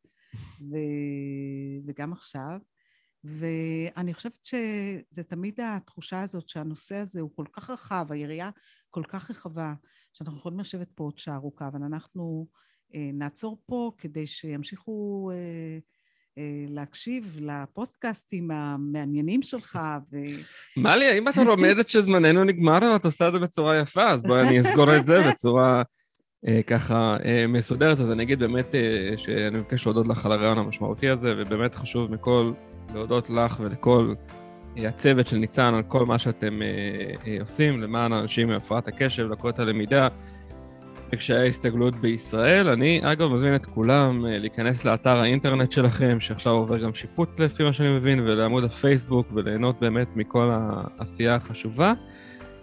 ו... 0.62 0.76
וגם 1.88 2.14
עכשיו. 2.14 2.58
ואני 3.24 4.14
חושבת 4.14 4.40
שזה 4.44 5.24
תמיד 5.28 5.60
התחושה 5.64 6.22
הזאת 6.22 6.50
שהנושא 6.50 6.96
הזה 6.96 7.22
הוא 7.22 7.30
כל 7.36 7.46
כך 7.54 7.70
רחב, 7.70 8.08
היריעה 8.10 8.50
כל 8.90 9.04
כך 9.08 9.30
רחבה, 9.30 9.74
שאנחנו 10.14 10.40
יכולים 10.40 10.60
לשבת 10.60 10.92
פה 10.96 11.04
עוד 11.04 11.18
שעה 11.18 11.36
ארוכה, 11.36 11.68
אבל 11.68 11.84
אנחנו 11.84 12.48
אה, 12.96 13.10
נעצור 13.14 13.62
פה 13.66 13.92
כדי 13.98 14.28
שימשיכו 14.28 15.32
אה, 15.34 15.38
אה, 16.38 16.66
להקשיב 16.68 17.38
לפוסטקאסטים 17.40 18.52
המעניינים 18.52 19.42
שלך. 19.42 19.80
ו... 20.12 20.18
מלי, 20.78 21.06
האם 21.10 21.28
את 21.28 21.38
לומדת 21.38 21.90
שזמננו 21.90 22.44
נגמר, 22.44 22.80
ואת 22.94 23.06
עושה 23.06 23.28
את 23.28 23.34
זה 23.34 23.40
בצורה 23.40 23.80
יפה, 23.80 24.10
אז 24.10 24.24
בואי 24.24 24.42
אני 24.42 24.62
אסגור 24.62 24.96
את 24.96 25.06
זה 25.06 25.22
בצורה 25.30 25.84
אה, 26.48 26.62
ככה 26.68 27.18
אה, 27.26 27.46
מסודרת. 27.48 28.00
אז 28.00 28.12
אני 28.12 28.24
אגיד 28.24 28.40
באמת 28.40 28.76
אה, 28.76 29.18
שאני 29.18 29.58
מבקש 29.58 29.86
להודות 29.86 30.08
לך 30.08 30.26
על 30.26 30.32
הרעיון 30.32 30.58
המשמעותי 30.58 31.10
הזה, 31.10 31.34
ובאמת 31.38 31.76
חשוב 31.76 32.12
מכל 32.12 32.52
להודות 32.94 33.30
לך 33.30 33.60
ולכל 33.60 34.14
הצוות 34.78 35.28
של 35.28 35.38
ניצן 35.38 35.74
על 35.74 35.84
כל 35.84 36.06
מה 36.06 36.20
שאתם 36.20 36.60
עושים 37.40 37.82
למען 37.82 38.14
אנשים 38.14 38.50
עם 38.50 38.56
הפרעת 38.56 38.88
הקשב, 38.88 39.32
לקרוא 39.32 39.52
את 39.52 39.60
הלמידה. 39.60 40.08
קשיי 41.16 41.38
ההסתגלות 41.38 41.96
בישראל. 41.96 42.70
אני, 42.70 43.00
אגב, 43.04 43.32
מזמין 43.32 43.56
את 43.56 43.66
כולם 43.66 44.26
אה, 44.26 44.38
להיכנס 44.38 44.86
לאתר 44.86 45.18
האינטרנט 45.18 45.72
שלכם, 45.72 46.20
שעכשיו 46.20 46.54
עובר 46.54 46.78
גם 46.78 46.94
שיפוץ 46.94 47.40
לפי 47.40 47.64
מה 47.64 47.74
שאני 47.74 47.96
מבין, 47.96 48.20
ולעמוד 48.20 48.64
הפייסבוק, 48.64 49.28
וליהנות 49.34 49.80
באמת 49.80 50.08
מכל 50.16 50.50
העשייה 50.52 51.36
החשובה. 51.36 51.94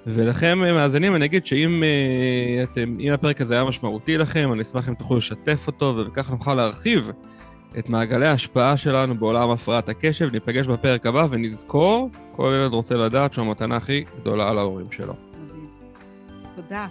ולכם, 0.07 0.59
אה, 0.65 0.73
מאזינים, 0.73 1.15
אני 1.15 1.25
אגיד 1.25 1.47
שאם 1.47 1.83
אה, 1.83 2.63
אתם, 2.63 2.97
אם 3.01 3.13
הפרק 3.13 3.41
הזה 3.41 3.55
היה 3.55 3.65
משמעותי 3.65 4.19
לכם, 4.19 4.53
אני 4.53 4.63
אשמח 4.63 4.89
אם 4.89 4.95
תוכלו 4.95 5.17
לשתף 5.17 5.67
אותו, 5.67 5.95
וככה 5.97 6.33
נוכל 6.33 6.55
להרחיב 6.55 7.11
את 7.79 7.89
מעגלי 7.89 8.27
ההשפעה 8.27 8.77
שלנו 8.77 9.15
בעולם 9.19 9.51
הפרעת 9.51 9.89
הקשב. 9.89 10.33
ניפגש 10.33 10.67
בפרק 10.67 11.07
הבא 11.07 11.27
ונזכור, 11.31 12.11
כל 12.37 12.53
ילד 12.61 12.73
רוצה 12.73 12.95
לדעת 12.95 13.33
שהוא 13.33 13.47
המתנה 13.47 13.77
הכי 13.77 14.05
גדולה 14.21 14.51
על 14.51 14.59
ההורים 14.59 14.93
שלו. 14.93 15.15
תודה. 16.57 16.87